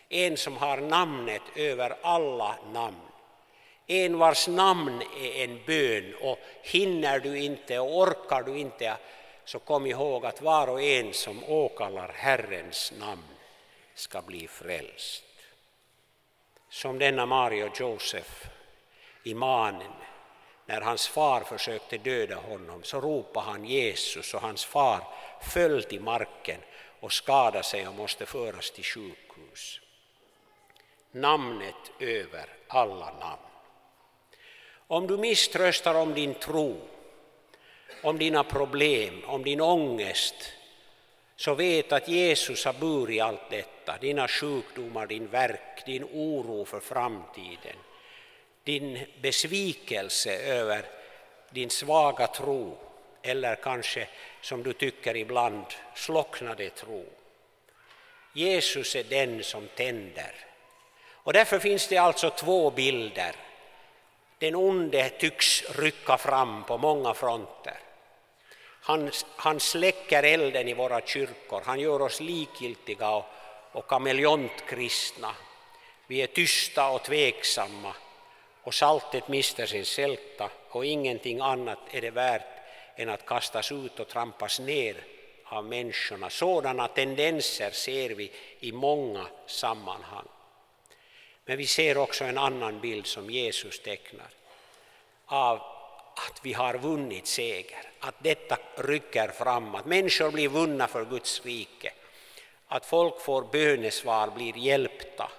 En 0.09 0.37
som 0.37 0.57
har 0.57 0.77
namnet 0.77 1.41
över 1.55 1.97
alla 2.01 2.57
namn. 2.73 3.01
En 3.87 4.17
vars 4.17 4.47
namn 4.47 5.01
är 5.01 5.43
en 5.43 5.59
bön 5.65 6.15
och 6.21 6.39
hinner 6.63 7.19
du 7.19 7.37
inte 7.37 7.79
och 7.79 7.97
orkar 7.97 8.43
du 8.43 8.57
inte 8.57 8.97
så 9.45 9.59
kom 9.59 9.85
ihåg 9.85 10.25
att 10.25 10.41
var 10.41 10.67
och 10.67 10.81
en 10.81 11.13
som 11.13 11.43
åkallar 11.43 12.11
Herrens 12.15 12.93
namn 12.99 13.23
ska 13.95 14.21
bli 14.21 14.47
frälst 14.47 15.26
som 16.77 16.99
denna 16.99 17.25
Mario 17.25 17.71
Josef 17.79 18.49
i 19.23 19.33
manen. 19.33 19.91
När 20.65 20.81
hans 20.81 21.07
far 21.07 21.41
försökte 21.41 21.97
döda 21.97 22.35
honom 22.35 22.83
så 22.83 23.01
ropade 23.01 23.45
han 23.45 23.65
Jesus 23.65 24.33
och 24.33 24.41
hans 24.41 24.65
far 24.65 25.03
föll 25.41 25.83
till 25.83 26.01
marken 26.01 26.59
och 26.99 27.13
skadade 27.13 27.63
sig 27.63 27.87
och 27.87 27.95
måste 27.95 28.25
föras 28.25 28.71
till 28.71 28.83
sjukhus. 28.83 29.79
Namnet 31.11 31.91
över 31.99 32.45
alla 32.67 33.13
namn. 33.19 33.41
Om 34.87 35.07
du 35.07 35.17
misströstar 35.17 35.95
om 35.95 36.13
din 36.13 36.33
tro, 36.33 36.81
om 38.03 38.17
dina 38.17 38.43
problem, 38.43 39.23
om 39.25 39.43
din 39.43 39.61
ångest, 39.61 40.35
så 41.37 41.53
vet 41.53 41.91
att 41.91 42.07
Jesus 42.07 42.65
har 42.65 42.73
burit 42.73 43.21
allt 43.21 43.49
detta, 43.49 43.97
dina 43.97 44.27
sjukdomar, 44.27 45.07
din 45.07 45.27
verk, 45.27 45.85
din 45.85 46.03
oro 46.03 46.65
för 46.65 46.79
framtiden, 46.79 47.75
din 48.63 48.99
besvikelse 49.21 50.37
över 50.37 50.85
din 51.49 51.69
svaga 51.69 52.27
tro 52.27 52.77
eller 53.21 53.55
kanske 53.55 54.07
som 54.41 54.63
du 54.63 54.73
tycker 54.73 55.17
ibland 55.17 55.65
slocknade 55.95 56.69
tro. 56.69 57.05
Jesus 58.33 58.95
är 58.95 59.03
den 59.03 59.43
som 59.43 59.67
tänder. 59.67 60.33
Och 61.11 61.33
därför 61.33 61.59
finns 61.59 61.87
det 61.87 61.97
alltså 61.97 62.29
två 62.29 62.71
bilder. 62.71 63.35
Den 64.39 64.55
onde 64.55 65.09
tycks 65.09 65.63
rycka 65.79 66.17
fram 66.17 66.63
på 66.63 66.77
många 66.77 67.13
fronter. 67.13 67.77
Han, 68.87 69.11
han 69.35 69.59
släcker 69.59 70.23
elden 70.23 70.67
i 70.67 70.73
våra 70.73 71.01
kyrkor, 71.01 71.61
han 71.65 71.79
gör 71.79 72.01
oss 72.01 72.19
likgiltiga 72.19 73.09
och, 73.09 73.25
och 73.71 73.87
kameleontkristna. 73.87 75.35
Vi 76.07 76.21
är 76.21 76.27
tysta 76.27 76.89
och 76.89 77.03
tveksamma 77.03 77.93
och 78.63 78.73
saltet 78.73 79.27
mister 79.27 79.65
sin 79.65 79.85
sälta 79.85 80.49
och 80.69 80.85
ingenting 80.85 81.39
annat 81.39 81.79
är 81.91 82.01
det 82.01 82.11
värt 82.11 82.47
än 82.95 83.09
att 83.09 83.25
kastas 83.25 83.71
ut 83.71 83.99
och 83.99 84.07
trampas 84.07 84.59
ner 84.59 84.95
av 85.43 85.65
människorna. 85.65 86.29
Sådana 86.29 86.87
tendenser 86.87 87.71
ser 87.71 88.09
vi 88.09 88.31
i 88.59 88.71
många 88.71 89.27
sammanhang. 89.45 90.27
Men 91.45 91.57
vi 91.57 91.67
ser 91.67 91.97
också 91.97 92.23
en 92.23 92.37
annan 92.37 92.79
bild 92.79 93.07
som 93.07 93.29
Jesus 93.29 93.79
tecknar 93.79 94.29
av 95.25 95.76
att 96.17 96.45
vi 96.45 96.53
har 96.53 96.77
vunnit 96.77 97.27
seger, 97.27 97.91
att 97.99 98.15
detta 98.19 98.57
rycker 98.75 99.27
fram, 99.27 99.75
att 99.75 99.85
människor 99.85 100.31
blir 100.31 100.49
vunna 100.49 100.87
för 100.87 101.05
Guds 101.05 101.45
rike, 101.45 101.93
att 102.67 102.85
folk 102.85 103.21
får 103.21 103.41
bönesvar, 103.41 104.27
blir 104.27 104.57
hjälpta, 104.57 105.31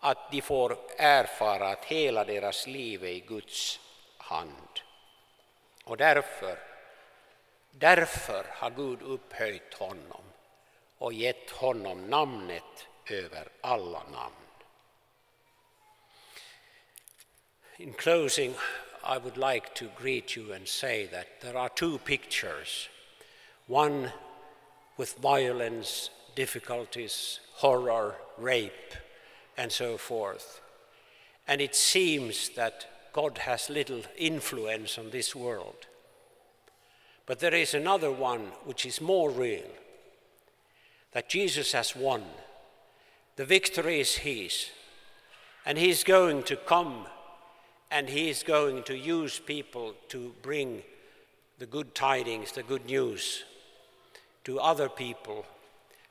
att 0.00 0.30
de 0.32 0.40
får 0.40 0.78
erfara 0.98 1.68
att 1.68 1.84
hela 1.84 2.24
deras 2.24 2.66
liv 2.66 3.04
är 3.04 3.08
i 3.08 3.20
Guds 3.20 3.80
hand. 4.16 4.80
Och 5.84 5.96
därför, 5.96 6.58
därför 7.70 8.46
har 8.48 8.70
Gud 8.70 9.02
upphöjt 9.02 9.74
honom 9.74 10.24
och 10.98 11.12
gett 11.12 11.50
honom 11.50 12.06
namnet 12.06 12.86
över 13.10 13.48
alla 13.60 14.02
namn. 14.12 14.34
In 17.76 17.92
closing, 17.92 18.54
I 19.06 19.18
would 19.18 19.36
like 19.36 19.74
to 19.76 19.90
greet 19.96 20.34
you 20.34 20.52
and 20.52 20.66
say 20.66 21.06
that 21.12 21.40
there 21.42 21.58
are 21.58 21.68
two 21.68 21.98
pictures 21.98 22.88
one 23.66 24.12
with 24.96 25.18
violence, 25.18 26.10
difficulties, 26.34 27.40
horror, 27.54 28.16
rape, 28.38 28.94
and 29.56 29.70
so 29.72 29.96
forth. 29.96 30.60
And 31.48 31.60
it 31.60 31.74
seems 31.74 32.50
that 32.50 33.12
God 33.12 33.38
has 33.38 33.70
little 33.70 34.02
influence 34.16 34.98
on 34.98 35.10
this 35.10 35.34
world. 35.34 35.86
But 37.26 37.40
there 37.40 37.54
is 37.54 37.74
another 37.74 38.10
one 38.10 38.52
which 38.64 38.84
is 38.84 39.00
more 39.00 39.30
real 39.30 39.70
that 41.12 41.28
Jesus 41.28 41.72
has 41.72 41.94
won. 41.94 42.22
The 43.36 43.44
victory 43.44 44.00
is 44.00 44.16
His. 44.16 44.66
And 45.64 45.78
He's 45.78 46.04
going 46.04 46.42
to 46.44 46.56
come 46.56 47.06
and 47.94 48.08
He 48.08 48.28
is 48.28 48.42
going 48.42 48.82
to 48.82 48.98
use 48.98 49.38
people 49.38 49.94
to 50.08 50.34
bring 50.42 50.82
the 51.60 51.66
good 51.66 51.94
tidings, 51.94 52.50
the 52.50 52.64
good 52.64 52.86
news 52.86 53.44
to 54.42 54.58
other 54.58 54.88
people 54.88 55.46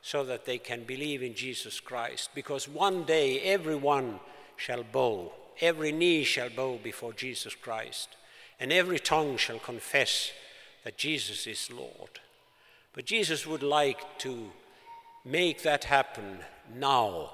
so 0.01 0.23
that 0.23 0.45
they 0.45 0.57
can 0.57 0.85
believe 0.85 1.21
in 1.21 1.35
Jesus 1.35 1.81
Christ. 1.81 2.29
Because 2.33 2.69
one 2.69 3.03
day 3.03 3.41
everyone 3.41 4.21
shall 4.55 4.83
bow, 4.83 5.33
every 5.59 5.91
knee 5.91 6.23
shall 6.23 6.49
bow 6.49 6.79
before 6.81 7.11
Jesus 7.11 7.53
Christ, 7.53 8.15
and 8.61 8.71
every 8.71 8.97
tongue 8.99 9.35
shall 9.35 9.59
confess 9.59 10.31
that 10.85 10.97
Jesus 10.97 11.45
is 11.47 11.69
Lord. 11.69 12.21
But 12.93 13.03
Jesus 13.03 13.45
would 13.45 13.63
like 13.63 14.19
to 14.19 14.51
make 15.25 15.63
that 15.63 15.83
happen 15.83 16.39
now, 16.73 17.31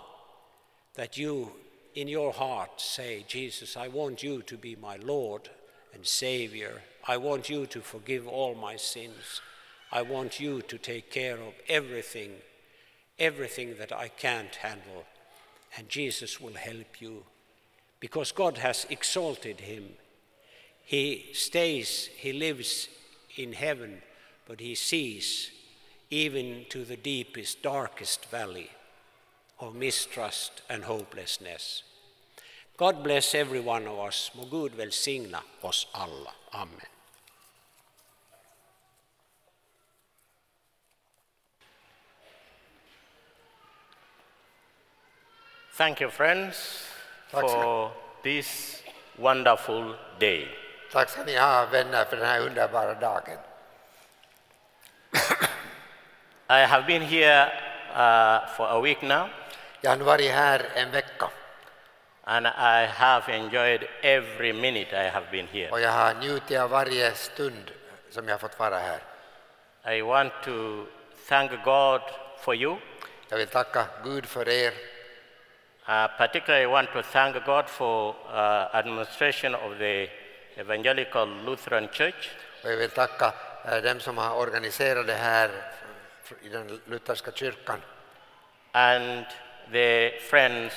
that 0.95 1.19
you 1.19 1.51
in 1.95 2.07
your 2.07 2.31
heart 2.31 2.79
say, 2.81 3.25
Jesus, 3.27 3.75
I 3.75 3.87
want 3.87 4.23
you 4.23 4.41
to 4.43 4.57
be 4.57 4.75
my 4.75 4.97
Lord 4.97 5.49
and 5.93 6.05
Savior. 6.05 6.81
I 7.07 7.17
want 7.17 7.49
you 7.49 7.65
to 7.67 7.81
forgive 7.81 8.27
all 8.27 8.55
my 8.55 8.75
sins. 8.75 9.41
I 9.91 10.03
want 10.03 10.39
you 10.39 10.61
to 10.61 10.77
take 10.77 11.11
care 11.11 11.37
of 11.37 11.53
everything, 11.67 12.31
everything 13.17 13.75
that 13.79 13.91
I 13.91 14.07
can't 14.07 14.55
handle. 14.55 15.05
And 15.75 15.89
Jesus 15.89 16.39
will 16.39 16.53
help 16.53 17.01
you 17.01 17.23
because 17.99 18.31
God 18.31 18.59
has 18.59 18.85
exalted 18.89 19.61
him. 19.61 19.89
He 20.83 21.29
stays, 21.33 22.09
he 22.15 22.33
lives 22.33 22.87
in 23.35 23.53
heaven, 23.53 24.01
but 24.47 24.59
he 24.59 24.75
sees 24.75 25.51
even 26.09 26.65
to 26.69 26.83
the 26.85 26.97
deepest, 26.97 27.61
darkest 27.61 28.25
valley 28.25 28.69
of 29.59 29.75
mistrust 29.75 30.61
and 30.69 30.83
hopelessness. 30.83 31.83
God 32.77 33.03
bless 33.03 33.35
every 33.35 33.59
one 33.59 33.87
of 33.87 33.99
us. 33.99 34.31
Må 34.35 34.45
Gud 34.45 34.71
välsigna 34.71 35.41
oss 35.61 35.87
alla. 35.91 36.33
Amen. 36.51 36.87
Thank 45.79 46.01
you, 46.01 46.09
friends, 46.09 46.83
Tack 47.31 47.41
for 47.41 47.91
this 48.23 48.83
wonderful 49.17 49.95
day. 50.19 50.47
Tack 50.91 51.09
ska 51.09 51.23
ni 51.23 51.37
ha 51.37 51.65
vänner 51.65 52.05
för 52.05 52.17
den 52.17 52.25
här 52.25 52.39
underbara 52.39 52.93
dagen. 52.93 53.37
I 56.49 56.65
have 56.65 56.87
been 56.87 57.01
here 57.01 57.51
uh, 57.95 58.45
for 58.57 58.67
a 58.67 58.81
week 58.81 59.01
now, 59.01 59.29
Jag 59.81 59.91
har 59.91 59.97
varit 59.97 60.31
här 60.31 60.65
en 60.75 60.91
vecka 60.91 61.29
and 62.23 62.47
I 62.47 62.85
have 62.85 63.33
enjoyed 63.33 63.87
every 64.01 64.53
minute 64.53 64.95
I 64.95 65.09
have 65.09 65.25
been 65.31 65.47
here. 65.47 65.71
och 65.71 65.81
jag 65.81 65.91
har 65.91 66.13
njutit 66.13 66.59
av 66.59 66.69
varje 66.69 67.11
stund 67.11 67.71
som 68.09 68.27
jag 68.27 68.33
har 68.33 68.39
fått 68.39 68.59
vara 68.59 68.79
här. 68.79 68.99
I 69.95 70.01
want 70.01 70.33
to 70.43 70.85
thank 71.29 71.51
God 71.63 72.01
for 72.39 72.55
you. 72.55 72.77
Jag 73.29 73.37
vill 73.37 73.47
tacka 73.47 73.85
Gud 74.03 74.25
för 74.25 74.49
er. 74.49 74.71
Uh, 75.89 76.07
particularly, 76.17 76.63
I 76.63 76.67
want 76.67 76.93
to 76.93 77.01
thank 77.01 77.45
God 77.45 77.69
for 77.69 78.09
uh, 78.09 78.75
administration 78.75 79.55
of 79.55 79.77
the 79.77 80.09
Evangelical 80.55 81.27
Lutheran 81.45 81.87
Church 81.87 82.29
Och 82.63 82.71
jag 82.71 82.77
vill 82.77 82.89
tacka 82.89 83.33
eh, 83.65 83.77
dem 83.77 83.99
som 83.99 84.17
har 84.17 84.35
organiserat 84.35 85.07
det 85.07 85.13
här 85.13 85.49
i 86.41 86.49
den 86.49 86.81
lutherska 86.85 87.31
kyrkan 87.31 87.81
and 88.71 89.25
the 89.71 90.11
friends 90.29 90.73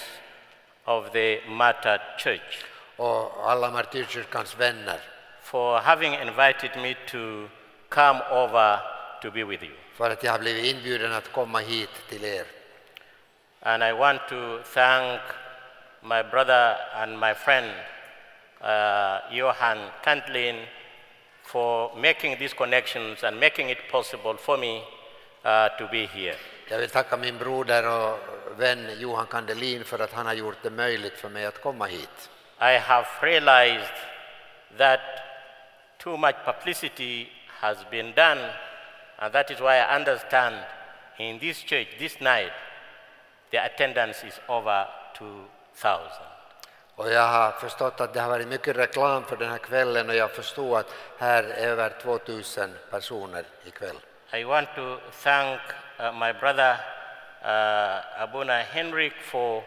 of 0.85 1.13
the 1.13 1.41
Martyr 1.49 2.01
Church 2.19 2.65
och 2.97 3.51
alla 3.51 3.71
martyrkyrkans 3.71 4.57
vänner 4.59 5.01
for 5.43 5.79
having 5.79 6.15
invited 6.15 6.71
me 6.83 6.95
to 7.07 7.49
come 7.89 8.21
over 8.31 8.79
to 9.23 9.31
be 9.31 9.45
with 9.45 9.63
you. 9.63 9.73
för 9.95 10.11
att 10.11 10.23
jag 10.23 10.33
har 10.33 10.39
blivit 10.39 10.65
inbjuden 10.75 11.13
att 11.13 11.33
komma 11.33 11.59
hit 11.59 11.91
till 12.09 12.25
er. 12.25 12.45
And 13.61 13.83
I 13.83 13.93
want 13.93 14.21
to 14.29 14.59
thank 14.75 15.21
my 16.03 16.23
brother 16.23 16.77
and 16.95 17.21
my 17.21 17.35
friend, 17.35 17.71
uh, 18.61 19.37
Johan 19.37 19.79
Kantlin, 20.05 20.67
for 21.45 21.97
making 21.97 22.39
these 22.39 22.55
connections 22.55 23.23
and 23.25 23.39
making 23.41 23.71
it 23.71 23.79
possible 23.91 24.35
for 24.35 24.57
me 24.59 24.83
uh, 25.45 25.69
to 25.79 25.89
be 25.91 26.07
here. 26.07 26.37
Jag 26.73 26.79
vill 26.79 26.91
tacka 26.91 27.17
min 27.17 27.39
broder 27.39 27.89
och 27.89 28.19
vän 28.57 28.91
Johan 28.99 29.27
Kandelin 29.27 29.85
för 29.85 29.99
att 29.99 30.13
han 30.13 30.27
har 30.27 30.35
gjort 30.35 30.57
det 30.63 30.71
möjligt 30.71 31.19
för 31.19 31.29
mig 31.29 31.47
att 31.47 31.63
komma 31.63 31.87
hit. 31.87 32.31
I 32.61 32.79
have 32.79 33.07
realized 33.21 33.97
that 34.79 35.01
too 35.99 36.17
much 36.17 36.35
publicity 36.45 37.29
has 37.49 37.77
been 37.91 38.13
done, 38.13 38.53
and 39.19 39.33
that 39.33 39.51
is 39.51 39.61
why 39.61 39.77
I 39.77 39.97
understand 39.97 40.57
in 41.17 41.39
this 41.39 41.59
church 41.59 41.89
this 41.99 42.21
night 42.21 42.53
the 43.51 43.59
attendance 43.59 44.27
is 44.27 44.41
over 44.47 44.87
2,000. 45.19 46.01
Och 46.95 47.11
jag 47.11 47.29
har 47.29 47.51
förstått 47.51 48.01
att 48.01 48.15
det 48.15 48.21
har 48.21 48.31
varit 48.31 48.49
mycket 48.49 48.77
reklam 48.77 49.25
för 49.25 49.37
den 49.37 49.51
här 49.51 49.59
kvällen 49.59 50.09
och 50.09 50.17
jag 50.17 50.31
förstår 50.31 50.79
att 50.79 50.95
här 51.19 51.43
är 51.43 51.67
över 51.69 51.91
2000 52.03 52.75
personer 52.91 53.45
ikväll. 53.65 53.97
I 54.33 54.45
want 54.45 54.69
to 54.77 54.99
thank 55.23 55.61
my 55.99 56.33
brother 56.41 56.77
uh, 57.45 58.23
Abuna 58.25 58.63
Henrik 58.63 59.13
for 59.23 59.63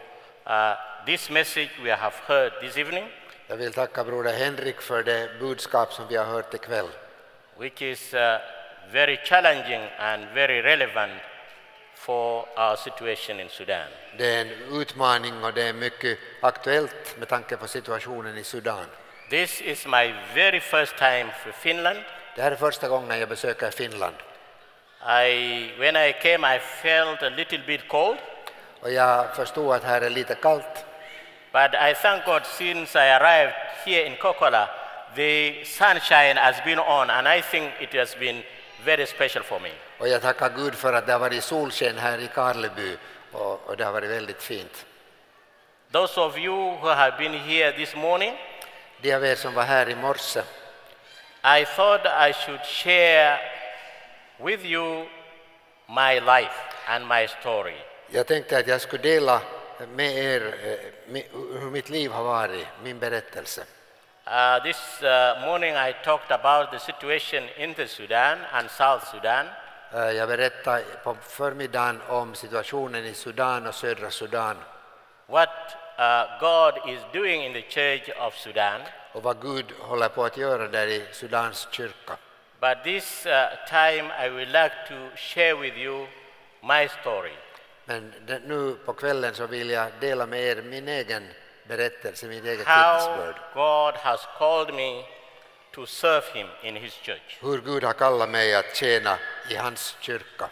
uh, 0.46 0.74
this 1.06 1.30
message 1.30 1.70
we 1.82 1.90
have 1.90 2.14
heard 2.26 2.52
this 2.60 2.76
evening, 2.76 3.08
Jag 3.48 3.56
vill 3.56 3.72
tacka 3.72 4.04
broder 4.04 4.32
Henrik 4.32 4.80
för 4.80 5.02
det 5.02 5.38
budskap 5.40 5.92
som 5.92 6.06
vi 6.08 6.16
har 6.16 6.24
hört 6.24 6.54
ikväll. 6.54 6.88
which 7.58 7.82
is 7.82 8.14
uh, 8.14 8.38
very 8.92 9.16
challenging 9.24 9.82
and 9.98 10.24
very 10.34 10.62
relevant 10.62 11.12
for 11.94 12.44
our 12.56 12.76
situation 12.76 13.40
in 13.40 13.48
Sudan. 13.48 13.86
Det 14.18 14.34
är 14.34 14.40
en 14.40 14.80
utmaning 14.80 15.44
och 15.44 15.52
det 15.54 15.62
är 15.68 15.72
mycket 15.72 16.18
aktuellt 16.42 17.16
med 17.18 17.28
tanke 17.28 17.56
på 17.56 17.66
situationen 17.68 18.38
i 18.38 18.44
Sudan. 18.44 18.84
This 19.30 19.60
is 19.60 19.86
my 19.86 20.14
very 20.34 20.60
first 20.60 20.96
time 20.96 21.26
for 21.44 21.52
Finland. 21.52 21.98
Det 22.36 22.42
här 22.42 22.52
är 22.52 22.56
första 22.56 22.88
gången 22.88 23.18
jag 23.20 23.28
besöker 23.28 23.70
Finland 23.70 24.14
I, 25.00 25.70
when 25.78 25.96
I 25.96 26.12
came, 26.12 26.44
I 26.44 26.58
felt 26.58 27.22
a 27.22 27.30
little 27.30 27.58
bit 27.66 27.88
cold, 27.88 28.18
och 28.80 28.90
jag 28.90 29.36
förstod 29.36 29.74
att 29.74 29.84
här 29.84 30.00
är 30.00 30.10
lite 30.10 30.34
kallt. 30.34 30.84
but 31.52 31.74
I 31.74 31.94
thank 31.94 32.24
God 32.24 32.44
since 32.46 32.94
I 32.98 33.08
arrived 33.08 33.54
here 33.84 34.04
in 34.06 34.16
Kokola, 34.16 34.68
the 35.14 35.64
sunshine 35.64 36.36
has 36.36 36.56
been 36.64 36.78
on, 36.78 37.10
and 37.10 37.26
I 37.28 37.40
think 37.40 37.72
it 37.80 37.94
has 37.94 38.14
been 38.14 38.42
very 38.84 39.06
special 39.06 39.42
for 39.42 39.60
me. 39.60 39.70
Och 39.98 40.08
jag 40.08 40.22
tackar 40.22 40.50
Gud 40.56 40.74
för 40.74 40.92
att 40.92 41.06
det 41.06 41.12
har 41.12 41.18
varit 41.20 41.44
solsken 41.44 41.98
här 41.98 42.18
i 42.18 42.28
Karleby 42.34 42.96
och, 43.32 43.68
och 43.68 43.76
det 43.76 43.84
har 43.84 43.92
varit 43.92 44.10
väldigt 44.10 44.42
fint. 44.42 44.86
Those 45.92 46.20
of 46.20 46.38
you 46.38 46.76
who 46.80 46.88
have 46.88 47.16
been 47.18 47.34
here 47.34 47.72
this 47.72 47.94
morning, 47.96 48.34
De 49.02 49.14
av 49.14 49.24
er 49.24 49.34
som 49.34 49.54
var 49.54 49.62
här 49.62 49.88
i 49.88 49.94
morse, 49.94 50.40
I 51.44 51.64
thought 51.64 52.06
I 52.06 52.32
should 52.32 52.60
share 52.64 53.38
with 54.44 54.64
you 54.64 55.06
my 55.88 56.20
life 56.20 56.58
and 56.88 57.06
my 57.08 57.26
story. 57.40 57.74
Jag 58.10 58.26
tänkte 58.26 58.58
att 58.58 58.66
jag 58.66 58.80
skulle 58.80 59.02
dela 59.02 59.40
med 59.88 60.18
er 60.18 60.54
eh, 60.64 61.22
hur 61.60 61.70
mitt 61.70 61.88
liv 61.88 62.10
har 62.12 62.24
varit, 62.24 62.66
min 62.82 62.98
berättelse. 62.98 63.64
Uh, 64.26 64.62
this 64.62 65.02
uh, 65.02 65.40
morning 65.46 65.74
I 65.74 65.94
talked 66.04 66.32
about 66.32 66.72
the 66.72 66.78
situation 66.78 67.44
in 67.56 67.74
the 67.74 67.86
Sudan 67.88 68.38
and 68.52 68.70
South 68.70 69.04
Sudan. 69.10 69.46
Eh, 69.94 70.10
Jag 70.10 70.28
berättade 70.28 70.82
på 71.04 71.16
förmiddagen 71.22 72.02
om 72.08 72.34
situationen 72.34 73.04
i 73.04 73.14
Sudan 73.14 73.66
och 73.66 73.74
södra 73.74 74.10
Sudan 74.10 74.56
what 75.26 75.48
uh, 75.98 76.38
God 76.40 76.74
is 76.94 77.00
doing 77.12 77.44
in 77.44 77.52
the 77.52 77.62
Church 77.62 78.10
of 78.20 78.36
Sudan. 78.36 78.80
och 79.12 79.22
vad 79.22 79.42
Gud 79.42 79.64
håller 79.80 80.08
på 80.08 80.24
att 80.24 80.36
göra 80.36 80.68
där 80.68 80.86
i 80.86 81.04
Sudans 81.12 81.68
kyrka. 81.70 82.16
But 82.66 82.82
this 82.82 83.26
uh, 83.26 83.50
time 83.68 84.10
I 84.18 84.28
would 84.28 84.48
like 84.48 84.72
to 84.88 84.98
share 85.14 85.56
with 85.56 85.76
you 85.76 86.08
my 86.62 86.88
story. 87.00 87.36
Men 87.84 88.14
nu 88.46 88.74
på 88.84 88.92
kvällen 88.92 89.34
så 89.34 89.46
vill 89.46 89.70
jag 89.70 89.88
dela 90.00 90.26
med 90.26 90.40
er 90.40 90.62
min 90.62 90.88
egen 90.88 91.28
berättelse, 91.68 92.26
mitt 92.26 92.44
eget 92.44 92.66
How 92.66 92.98
vittnesbörd. 92.98 93.36
God 93.54 93.94
has 93.94 94.26
called 94.38 94.74
me 94.74 95.04
to 95.74 95.86
serve 95.86 96.24
Him 96.34 96.46
in 96.62 96.76
His 96.76 96.94
church. 96.94 97.38
Hur 97.40 97.58
Gud 97.58 97.84
har 97.84 97.92
kallat 97.92 98.28
mig 98.28 98.54
att 98.54 98.76
tjäna 98.76 99.18
i 99.50 99.56
hans 99.56 99.96
kyrka. 100.00 100.48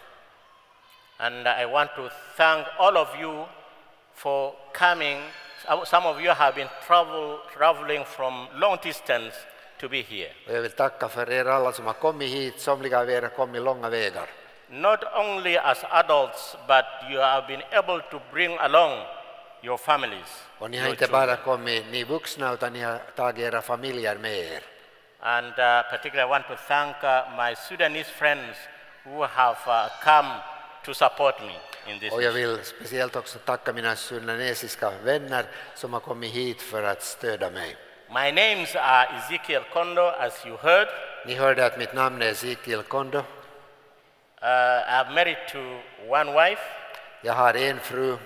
And 1.16 1.48
I 1.48 1.64
want 1.66 1.90
to 1.96 2.09
thank 2.37 2.66
all 2.79 2.96
of 2.96 3.09
you 3.20 3.46
for 4.14 4.55
coming. 4.72 5.22
Some 5.85 6.09
of 6.09 6.20
you 6.20 6.35
have 6.35 6.55
been 6.55 6.68
travel, 6.87 7.38
traveling 7.57 8.05
from 8.05 8.46
long 8.53 8.79
distance 8.83 9.37
to 9.85 9.88
be 9.88 10.03
here. 10.03 10.33
Och 10.47 10.55
jag 10.55 10.62
vill 10.62 10.70
tacka 10.70 11.09
för 11.09 11.31
er 11.31 11.44
alla 11.44 11.73
som 11.73 11.87
har 11.87 11.92
kommit 11.92 12.31
hit. 12.31 12.61
Somliga 12.61 13.01
av 13.01 13.11
er 13.11 13.23
har 13.23 13.29
kommit 13.29 13.62
långa 13.62 13.88
vägar. 13.88 14.27
Not 14.68 15.01
only 15.14 15.57
as 15.57 15.85
adults, 15.90 16.57
but 16.66 16.85
you 17.11 17.20
have 17.20 17.47
been 17.47 17.62
able 17.73 18.01
to 18.11 18.20
bring 18.33 18.59
along 18.59 18.92
your 19.62 19.77
families. 19.77 20.31
Och 20.59 20.70
ni 20.70 20.79
har 20.79 20.88
inte 20.88 21.07
bara 21.07 21.37
kommit, 21.37 21.85
ni 21.90 22.05
vuxna, 22.05 22.53
utan 22.53 22.73
ni 22.73 22.81
har 22.81 22.99
tagit 23.16 23.44
era 23.44 23.62
familjer 23.62 24.16
med 24.16 24.38
er. 24.38 24.62
And 25.20 25.53
uh, 25.59 25.83
particularly, 25.90 26.29
I 26.29 26.31
want 26.31 26.47
to 26.49 26.57
thank 26.68 26.97
uh, 27.05 27.37
my 27.37 27.55
Sudanese 27.68 28.11
friends 28.11 28.57
who 29.05 29.23
have 29.23 29.59
uh, 29.66 29.88
come 30.05 30.31
to 30.85 30.94
support 30.94 31.35
me 31.40 31.57
in 31.92 32.01
this. 32.01 32.12
Och 32.12 32.23
jag 32.23 32.33
vill 32.33 32.59
speciellt 32.64 33.16
också 33.16 33.38
tacka 33.38 33.73
mina 33.73 33.97
sudanesiska 33.97 34.92
vänner 35.05 35.44
som 35.75 35.92
har 35.92 36.01
kommit 36.01 36.33
hit 36.33 36.62
för 36.62 36.83
att 36.83 37.03
stödja 37.03 37.51
mig. 37.51 37.77
My 38.14 38.31
names 38.31 38.77
are 38.77 39.07
Ezekiel 39.18 39.64
Kondo, 39.72 40.09
as 40.20 40.35
you 40.46 40.57
heard. 40.57 40.88
Ni 41.27 41.35
hörde 41.35 41.66
mitt 41.79 41.94
namn 41.94 42.22
är 42.22 42.27
Ezekiel 42.27 42.83
Kondo. 42.83 43.18
Uh, 43.18 43.24
I'm 44.88 45.14
married 45.14 45.38
to 45.53 45.59
one 46.09 46.33
wife, 46.33 46.62
Jag 47.22 47.33
har 47.33 47.55
en 47.55 47.81
fru 47.81 48.16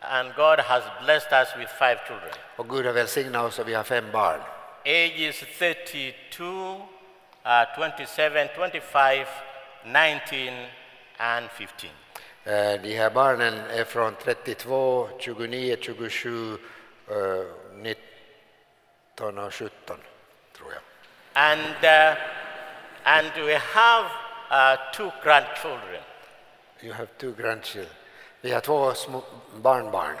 and 0.00 0.34
God 0.34 0.60
has 0.60 0.82
blessed 1.04 1.32
us 1.32 1.48
with 1.58 1.72
five 1.78 1.98
children. 2.06 2.32
och 2.56 2.68
Gud 2.68 2.86
har 2.86 2.92
välsignat 2.92 3.44
oss 3.44 3.58
och 3.58 3.68
vi 3.68 3.74
har 3.74 3.84
fem 3.84 4.10
barn. 4.12 4.40
Ages 4.84 5.44
32, 5.58 6.44
uh, 6.44 7.64
27, 7.76 8.06
25, 8.06 9.26
19, 9.84 10.66
and 11.18 11.50
15. 11.50 11.90
Eh, 12.44 12.80
De 12.82 12.96
här 12.96 13.10
barnen 13.10 13.54
är 13.70 13.84
från 13.84 14.14
32, 14.14 15.08
29, 15.18 15.76
27, 15.80 16.58
eh, 17.10 17.16
19 17.72 18.13
och 19.20 19.54
17 19.54 19.98
tror 20.56 20.72
jag. 20.72 20.82
And, 21.34 21.84
uh, 21.84 22.16
and 23.04 23.46
we 23.46 23.58
have 23.58 24.06
uh, 24.50 24.92
two 24.92 25.10
grandchildren. 25.22 26.02
You 26.80 26.92
have 26.92 27.08
two 27.18 27.32
grandchildren. 27.32 27.96
Vi 28.40 28.52
har 28.52 28.60
två 28.60 28.94
små 28.94 29.22
barnbarn. 29.54 30.16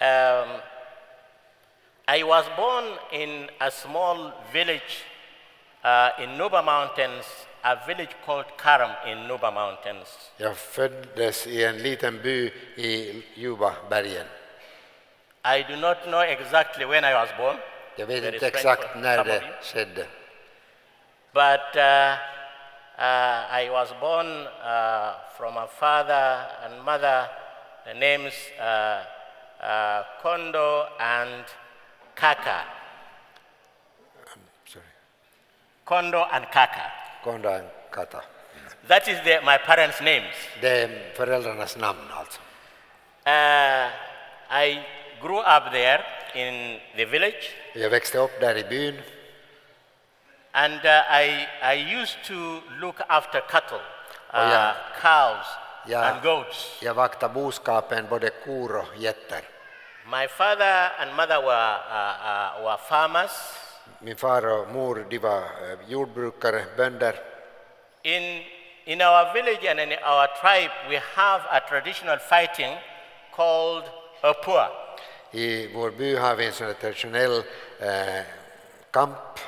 Um, 0.00 0.60
I 2.06 2.22
was 2.22 2.46
born 2.56 2.84
in 3.12 3.50
a 3.58 3.70
small 3.70 4.32
village 4.52 5.04
uh, 5.84 6.10
in 6.22 6.38
Nuba 6.38 6.62
Mountains, 6.62 7.46
a 7.64 7.76
village 7.86 8.14
called 8.24 8.46
Karam 8.56 8.90
in 9.06 9.18
Nuba 9.28 9.50
Mountains. 9.50 10.30
Jag 10.36 10.56
föddes 10.56 11.46
i 11.46 11.64
en 11.64 11.78
liten 11.78 12.22
by 12.22 12.52
i 12.76 13.22
Jubabergen. 13.34 14.26
I 15.44 15.62
do 15.62 15.76
not 15.76 16.04
know 16.06 16.20
exactly 16.20 16.84
when 16.84 17.04
I 17.04 17.14
was 17.14 17.28
born. 17.38 17.56
Jag 17.96 18.06
vet 18.06 18.22
That 18.22 18.34
inte 18.34 18.46
exakt 18.46 18.94
när 18.94 19.24
det 19.24 19.42
skedde. 19.62 20.06
But 21.32 21.76
uh, 21.76 22.16
uh, 22.98 23.60
I 23.62 23.68
was 23.70 23.92
born 24.00 24.46
uh, 24.46 25.12
from 25.36 25.56
a 25.56 25.66
father 25.66 26.46
and 26.64 26.82
mother, 26.84 27.28
the 27.84 27.94
names 27.94 28.34
uh, 28.58 29.04
uh, 29.64 30.02
Kondo 30.22 30.86
and 30.98 31.44
Kaka. 32.14 32.64
Sorry. 34.66 34.84
Kondo 35.84 36.26
and 36.32 36.44
Kaka. 36.52 36.92
Kondo 37.24 37.48
and 37.48 37.68
Kata. 37.90 38.22
That 38.88 39.08
is 39.08 39.20
the, 39.24 39.40
my 39.44 39.58
parents' 39.58 40.00
names. 40.00 40.34
Det 40.60 40.82
är 40.82 41.14
föräldrarnas 41.14 41.76
namn 41.76 42.10
alltså. 42.12 42.40
Uh, 43.26 43.88
I 44.50 44.80
grew 45.22 45.38
up 45.40 45.70
there 45.72 46.02
in 46.34 46.80
the 46.96 47.04
village, 47.04 47.54
Jag 47.74 47.90
växte 47.90 48.18
upp 48.18 48.40
där 48.40 48.56
i 48.56 48.64
byn 48.64 49.02
and 50.52 50.84
uh, 50.84 50.90
I, 51.20 51.46
I 51.62 51.74
used 52.00 52.16
to 52.24 52.60
look 52.80 52.96
after 53.08 53.40
cattle, 53.40 53.78
uh, 54.34 54.40
Oh, 54.40 54.48
yeah. 54.50 54.74
cows, 55.00 55.46
Yeah. 55.86 56.12
and 56.12 56.22
goats. 56.22 56.78
Jag 56.82 56.94
vaktade 56.94 57.34
boskapen, 57.34 58.06
både 58.08 58.30
kor 58.44 58.76
och 58.76 58.96
getter. 58.96 59.40
My 60.06 60.26
father 60.28 60.90
and 61.00 61.14
mother 61.16 61.42
were, 61.42 61.76
uh, 61.90 62.58
uh, 62.60 62.64
were 62.64 62.76
farmers. 62.88 63.30
Min 64.00 64.16
far 64.16 64.46
och 64.46 64.68
mor 64.68 65.06
de 65.10 65.18
var 65.18 65.38
eh, 65.42 65.78
jordbrukare, 65.88 66.64
bönder. 66.76 67.14
In, 68.02 68.44
in 68.84 69.00
our 69.02 69.32
village 69.32 69.64
and 69.70 69.80
in 69.80 69.92
our 69.92 70.26
tribe, 70.40 70.70
we 70.88 71.00
have 71.14 71.42
a 71.50 71.60
traditional 71.68 72.18
fighting 72.18 72.76
called 73.36 73.84
a 74.22 74.32
pua. 74.34 74.68
I 75.30 75.66
vår 75.74 75.90
by 75.90 76.16
har 76.16 76.34
vi 76.36 76.46
en 76.46 76.52
sån 76.52 76.74
traditionell 76.74 77.42
eh, 77.80 78.22
kamp. 78.90 79.38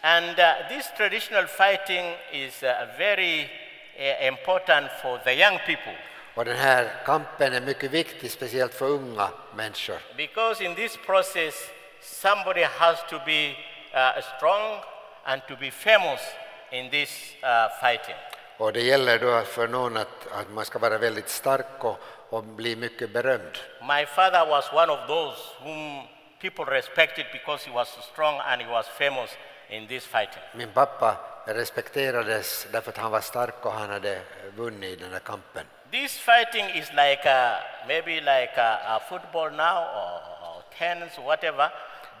And 0.00 0.38
uh, 0.38 0.68
this 0.68 0.86
traditional 0.96 1.46
fighting 1.46 2.14
is 2.32 2.62
uh, 2.62 2.68
very 2.98 3.50
uh, 3.98 4.26
important 4.26 4.90
for 5.02 5.18
the 5.24 5.32
young 5.32 5.58
people 5.66 5.96
Och 6.34 6.44
den 6.44 6.56
här 6.56 6.90
kampen 7.04 7.52
är 7.52 7.60
mycket 7.60 7.90
viktig, 7.90 8.30
speciellt 8.30 8.74
för 8.74 8.86
unga 8.86 9.28
människor. 9.54 9.98
because 10.16 10.64
in 10.64 10.74
this 10.74 10.96
process, 11.06 11.54
somebody 12.00 12.62
has 12.62 12.98
to 13.10 13.18
be 13.26 13.56
uh, 13.94 14.22
strong 14.36 14.80
and 15.24 15.42
to 15.48 15.56
be 15.56 15.70
famous 15.70 16.20
in 16.70 16.90
this 16.90 17.34
uh, 17.42 17.68
fighting. 17.80 18.14
Och 18.58 18.72
det 18.72 18.80
gäller 18.80 19.18
då 19.18 19.42
för 19.42 19.68
någon 19.68 19.96
att, 19.96 20.26
att 20.32 20.50
man 20.50 20.64
ska 20.64 20.78
vara 20.78 20.98
väldigt 20.98 21.28
stark 21.28 21.84
och, 21.84 21.98
och 22.30 22.44
bli 22.44 22.76
mycket 22.76 23.10
berömd. 23.10 23.58
My 23.82 24.06
father 24.06 24.46
was 24.46 24.72
one 24.72 24.92
of 24.92 25.06
those 25.06 25.38
whom 25.62 26.08
people 26.40 26.64
respected 26.64 27.26
because 27.32 27.64
he 27.68 27.74
was 27.74 27.88
strong 28.12 28.40
and 28.40 28.62
he 28.62 28.68
was 28.68 28.86
famous 28.88 29.30
in 29.68 29.86
this 29.86 30.06
fighting. 30.06 30.42
Min 30.54 30.72
pappa 30.72 31.16
respekterades 31.46 32.66
därför 32.72 32.90
att 32.90 32.98
han 32.98 33.10
var 33.10 33.20
stark 33.20 33.66
och 33.66 33.72
han 33.72 33.90
hade 33.90 34.20
vunnit 34.56 34.90
i 34.90 34.96
den 34.96 35.12
här 35.12 35.20
kampen. 35.20 35.66
This 35.90 36.18
fighting 36.18 36.66
is 36.74 36.90
like 36.92 37.30
a, 37.30 37.56
maybe 37.86 38.20
like 38.20 38.52
a, 38.56 38.78
a 38.86 39.00
football 39.08 39.50
now 39.50 39.78
or, 39.78 40.20
or 40.48 40.62
tennis 40.78 41.18
or 41.18 41.24
whatever, 41.24 41.70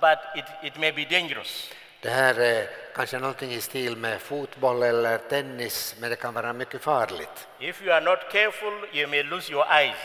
but 0.00 0.18
it, 0.36 0.44
it 0.62 0.78
may 0.78 0.92
be 0.92 1.04
dangerous. 1.04 1.70
Det 2.00 2.10
här 2.10 2.40
är 2.40 2.68
kanske 2.94 3.18
någonting 3.18 3.52
i 3.52 3.60
stil 3.60 3.96
med 3.96 4.20
fotboll 4.20 4.82
eller 4.82 5.18
tennis, 5.18 5.96
men 6.00 6.10
det 6.10 6.16
kan 6.16 6.34
vara 6.34 6.52
mycket 6.52 6.82
farligt. 6.82 7.48
If 7.58 7.82
you 7.82 7.92
are 7.92 8.00
not 8.00 8.18
careful, 8.32 8.72
you 8.92 9.08
may 9.08 9.22
lose 9.22 9.52
your 9.52 9.66
eyes. 9.72 9.96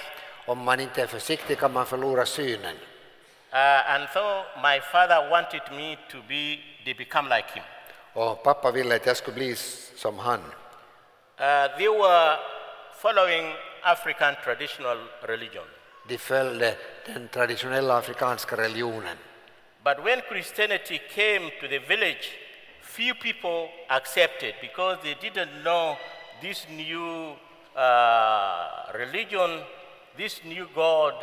Om 0.46 0.58
man 0.58 0.80
inte 0.80 1.02
är 1.02 1.08
försiktig 1.08 1.60
kan 1.60 1.74
man 1.74 1.86
förlora 1.86 2.26
synen. 2.26 2.76
Uh, 3.54 3.91
and 3.94 4.08
so 4.14 4.44
my 4.64 4.80
father 4.80 5.30
wanted 5.30 5.62
me 5.72 5.98
to 6.12 6.18
be, 6.28 6.58
to 6.86 6.98
become 6.98 7.36
like 7.36 7.48
him. 7.54 7.64
Och 8.14 8.44
pappa 8.44 8.72
ville 8.72 8.96
att 8.96 9.06
jag 9.06 9.18
skulle 9.18 9.36
bli 9.36 9.56
som 9.96 10.20
han. 10.20 10.39
Uh, 10.39 11.78
they 11.78 11.88
were 11.88 12.38
following 12.98 13.56
African 13.82 14.36
traditional 14.44 14.98
religion. 15.22 15.66
De 16.08 16.18
följde 16.18 16.76
den 17.06 17.28
traditionella 17.28 17.98
afrikanska 17.98 18.58
religionen. 18.58 19.18
But 19.84 20.04
when 20.04 20.22
Christianity 20.22 21.02
came 21.10 21.52
to 21.60 21.68
the 21.68 21.80
village, 21.80 22.32
few 22.82 23.14
people 23.14 23.70
accepted 23.90 24.54
because 24.62 24.98
they 25.04 25.16
didn't 25.16 25.64
know 25.64 25.98
this 26.42 26.66
new 26.70 27.34
uh, 27.76 28.68
religion, 28.94 29.60
this 30.16 30.40
new 30.46 30.68
God 30.74 31.14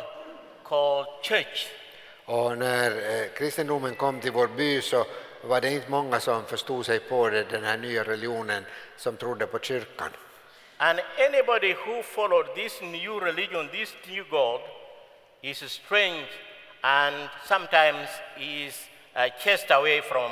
called 0.63 1.07
church. 1.23 1.67
Och 2.25 2.57
när 2.57 2.91
eh, 2.91 3.27
kristendomen 3.35 3.95
kom 3.95 4.19
till 4.19 4.31
vår 4.31 4.47
by 4.47 4.81
så 4.81 5.05
var 5.43 5.61
det 5.61 5.71
inte 5.71 5.91
många 5.91 6.19
som 6.19 6.45
förstod 6.45 6.85
sig 6.85 6.99
på 6.99 7.29
det, 7.29 7.43
den 7.43 7.63
här 7.63 7.77
nya 7.77 8.03
religionen 8.03 8.65
som 8.97 9.17
trodde 9.17 9.47
på 9.47 9.59
kyrkan. 9.59 10.09
And 10.77 10.99
anybody 11.27 11.73
who 11.73 12.03
followed 12.03 12.55
this 12.55 12.81
new 12.81 13.19
religion, 13.19 13.69
this 13.71 13.93
new 14.07 14.23
God, 14.29 14.61
is 15.41 15.57
strange 15.71 16.27
and 16.81 17.29
sometimes 17.45 18.09
is 18.39 18.87
uh, 19.15 19.29
chased 19.43 19.71
away 19.71 20.01
from, 20.01 20.31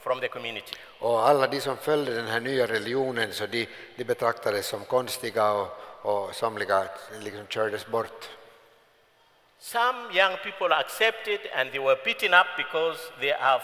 from 0.00 0.20
the 0.20 0.28
community. 0.28 0.76
Och 1.00 1.28
alla 1.28 1.46
de 1.46 1.60
som 1.60 1.76
följde 1.76 2.14
den 2.14 2.26
här 2.26 2.40
nya 2.40 2.66
religionen 2.66 3.32
så 3.32 3.46
de, 3.46 3.68
de 3.96 4.04
betraktades 4.04 4.66
som 4.66 4.84
konstiga 4.84 5.52
och, 5.52 5.68
och 6.02 6.34
somliga 6.34 6.84
liksom 7.20 7.46
kördes 7.46 7.86
bort. 7.86 8.28
Some 9.58 10.12
young 10.12 10.36
people 10.42 10.76
accepted 10.76 11.40
and 11.56 11.70
they 11.70 11.80
were 11.80 11.96
beaten 12.04 12.34
up 12.34 12.46
because 12.56 12.98
they 13.20 13.32
are 13.32 13.60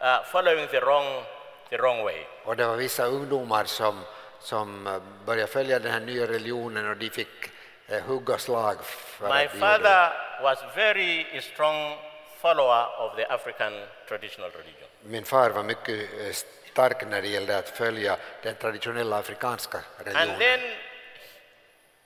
uh, 0.00 0.24
following 0.24 0.66
the 0.68 0.80
wrong, 0.80 1.24
the 1.70 1.76
wrong 1.76 2.04
way. 2.04 2.24
Och 2.44 2.56
det 2.56 2.66
var 2.66 2.76
vissa 2.76 3.06
ungdomar 3.06 3.64
som, 3.64 4.00
som 4.40 4.86
eh, 4.86 5.02
började 5.26 5.52
följa 5.52 5.78
den 5.78 5.92
här 5.92 6.00
nya 6.00 6.26
religionen 6.26 6.90
och 6.90 6.96
de 6.96 7.10
fick 7.10 7.50
hugg 8.00 8.30
och 8.30 8.40
slag 8.40 8.84
för 8.84 9.28
My 9.28 9.32
att 9.32 9.38
de 9.38 9.42
gjorde 9.42 9.54
det. 9.54 9.58
father 9.58 10.12
was 10.42 10.58
very 10.74 11.40
strong 11.40 11.98
follower 12.40 12.86
of 12.98 13.16
the 13.16 13.24
African 13.26 13.72
traditional 14.08 14.50
religion. 14.50 14.88
Min 15.02 15.24
far 15.24 15.50
var 15.50 15.62
mycket 15.62 15.98
eh, 16.20 16.32
stark 16.72 17.06
när 17.10 17.22
det 17.22 17.28
gällde 17.28 17.58
att 17.58 17.68
följa 17.68 18.16
den 18.42 18.54
traditionella 18.54 19.18
afrikanska 19.18 19.78
religionen. 19.98 20.30
And 20.30 20.38
then, 20.38 20.60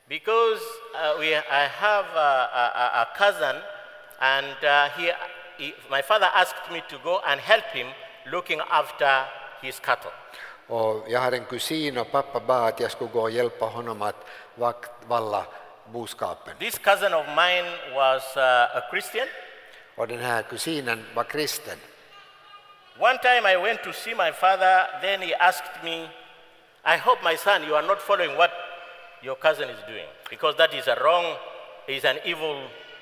because 0.08 0.62
uh, 0.94 1.18
we, 1.20 1.36
I 1.36 1.66
have 1.68 2.06
a, 2.14 2.48
a, 2.52 2.90
a 3.02 3.06
cousin, 3.18 3.56
and 4.18 4.56
uh, 4.64 4.88
he, 4.96 5.12
he, 5.58 5.72
my 5.90 6.02
father 6.02 6.28
asked 6.34 6.72
me 6.72 6.82
to 6.90 6.98
go 7.04 7.18
and 7.24 7.40
help 7.40 7.64
him 7.64 7.86
looking 8.26 8.60
after 8.68 9.24
his 9.62 9.80
cattle. 9.80 10.10
Och 10.68 11.04
jag 11.08 11.20
har 11.20 11.32
en 11.32 11.44
kusin 11.44 11.98
och 11.98 12.10
pappa 12.10 12.40
bad 12.40 12.68
att 12.68 12.80
jag 12.80 12.90
skulle 12.90 13.10
gå 13.10 13.20
och 13.20 13.30
hjälpa 13.30 13.64
honom 13.64 14.02
att 14.02 14.26
valla 15.06 15.44
boskapen. 15.92 16.54
This 16.58 16.78
cousin 16.78 17.12
of 17.14 17.26
mine 17.26 17.66
was 17.94 18.22
uh, 18.36 18.78
a 18.78 18.82
Christian. 18.90 19.28
Och 19.96 20.08
den 20.08 20.18
här 20.18 20.42
kusinen 20.42 21.06
var 21.14 21.24
kristen. 21.24 21.78
One 22.98 23.18
time 23.18 23.52
I 23.52 23.56
went 23.56 23.82
to 23.82 23.92
see 23.92 24.14
my 24.14 24.32
father, 24.32 24.86
then 25.02 25.20
he 25.20 25.34
asked 25.34 25.84
me, 25.84 26.08
I 26.84 26.96
hope 26.96 27.22
my 27.22 27.36
son, 27.36 27.62
you 27.64 27.74
are 27.74 27.86
not 27.86 28.00
following 28.00 28.36
what 28.36 28.50
your 29.22 29.36
cousin 29.36 29.68
is 29.68 29.80
doing, 29.86 30.08
because 30.30 30.56
that 30.56 30.72
is 30.74 30.88
a 30.88 30.96
wrong, 31.02 31.36
is 31.88 32.04
an 32.04 32.16
evil 32.24 32.56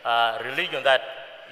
uh, 0.05 0.39
religion 0.45 0.83
that 0.85 1.01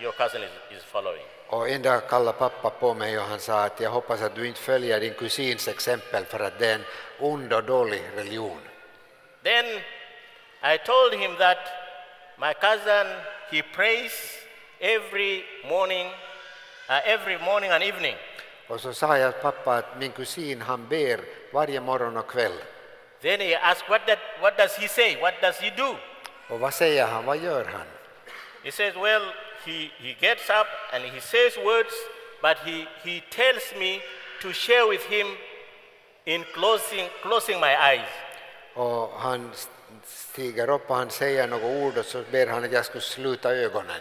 your 0.00 0.12
cousin 0.12 0.42
is, 0.42 0.50
is 0.76 0.82
following. 0.84 1.22
Och 1.48 1.80
dag 1.80 2.08
kallade 2.08 2.38
pappa 2.38 2.70
på 2.70 2.94
mig 2.94 3.18
och 3.18 3.24
han 3.24 3.38
sa 3.38 3.64
att 3.64 3.80
jag 3.80 3.90
hoppas 3.90 4.22
att 4.22 4.34
du 4.34 4.46
inte 4.46 4.60
följer 4.60 5.00
din 5.00 5.14
kusins 5.14 5.68
exempel 5.68 6.24
för 6.24 6.40
att 6.40 6.58
det 6.58 6.66
är 6.70 6.74
en 6.74 6.84
ond 7.20 7.52
och 7.52 7.64
dålig 7.64 8.02
religion. 8.16 8.60
Then 9.42 9.80
I 10.62 10.78
told 10.78 11.12
him 11.14 11.36
that 11.38 11.58
my 12.38 12.54
cousin, 12.54 13.06
he 13.50 13.62
prays 13.62 14.12
every 14.80 15.44
morning, 15.68 16.06
uh, 16.88 17.00
every 17.04 17.38
morning 17.38 17.70
and 17.70 17.82
evening. 17.82 18.16
Och 18.68 18.80
så 18.80 18.94
sa 18.94 19.18
jag 19.18 19.42
pappa 19.42 19.74
att 19.74 19.98
min 19.98 20.12
kusin 20.12 20.60
han 20.62 20.88
ber 20.88 21.20
varje 21.52 21.80
morgon 21.80 22.16
och 22.16 22.30
kväll. 22.30 22.52
Then 23.20 23.40
he 23.40 23.54
asked, 23.54 23.88
what, 23.88 24.06
that, 24.06 24.18
what 24.40 24.56
does 24.56 24.76
he 24.76 24.88
say? 24.88 25.16
What 25.20 25.34
does 25.40 25.60
he 25.60 25.70
do? 25.70 25.96
Och 26.48 26.60
vad 26.60 26.74
säger 26.74 27.06
han, 27.06 27.24
vad 27.24 27.38
gör 27.38 27.64
han? 27.64 27.86
He 28.64 28.70
says, 28.70 28.94
well, 28.96 29.22
he, 29.64 29.90
he 29.98 30.14
gets 30.20 30.50
up 30.50 30.66
and 30.92 31.04
he 31.04 31.20
says 31.20 31.56
words, 31.56 31.94
but 32.40 32.56
he, 32.64 32.86
he 33.04 33.22
tells 33.30 33.74
me 33.78 34.00
to 34.40 34.52
share 34.52 34.86
with 34.88 35.04
him 35.06 35.26
in 36.26 36.44
closing, 36.54 37.08
closing 37.22 37.60
my 37.60 37.76
eyes. 37.76 38.08
Och 38.74 39.12
han 39.20 39.52
stiger 40.04 40.70
upp 40.70 40.90
och 40.90 40.96
han 40.96 41.10
säger 41.10 41.46
några 41.46 41.66
ord 41.66 41.98
och 41.98 42.04
så 42.04 42.22
ber 42.30 42.46
han 42.46 42.64
att 42.64 42.72
jag 42.72 42.84
skulle 42.84 43.00
sluta 43.00 43.54
ögonen. 43.54 44.00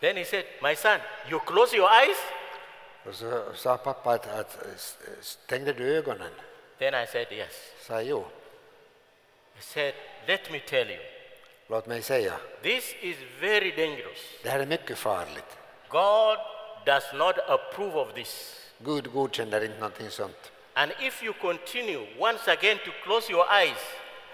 Then 0.00 0.16
he 0.16 0.24
said, 0.24 0.44
my 0.62 0.74
son, 0.76 0.98
you 1.30 1.40
close 1.40 1.76
your 1.76 1.90
eyes? 1.90 2.18
Och 3.06 3.14
så 3.14 3.44
sa 3.54 3.76
pappa 3.76 4.10
att, 4.10 4.26
att 4.26 4.58
stängde 5.20 5.72
du 5.72 5.96
ögonen? 5.96 6.30
Then 6.78 6.94
I 6.94 7.06
said, 7.06 7.26
yes. 7.32 7.72
Sa 7.80 8.00
jo, 8.00 8.26
He 9.54 9.62
said, 9.62 9.94
let 10.26 10.50
me 10.50 10.60
tell 10.60 10.90
you, 10.90 10.98
låt 11.68 11.86
mig 11.86 12.02
säga, 12.02 12.32
this 12.62 12.94
is 13.00 13.16
very 13.40 13.70
dangerous. 13.70 14.18
det 14.42 14.48
här 14.48 14.60
är 14.60 14.66
mycket 14.66 14.98
farligt. 14.98 15.58
God 15.88 16.38
does 16.86 17.12
not 17.12 17.38
approve 17.38 17.94
of 17.94 18.14
this. 18.14 18.60
Gud 18.78 19.12
godkänner 19.12 19.64
inte 19.64 19.78
någonting 19.78 20.10
sånt. 20.10 20.52
And 20.74 20.92
if 21.00 21.22
you 21.22 21.32
continue 21.32 22.06
once 22.18 22.52
again 22.52 22.78
to 22.84 22.90
close 23.04 23.32
your 23.32 23.46
eyes, 23.52 23.78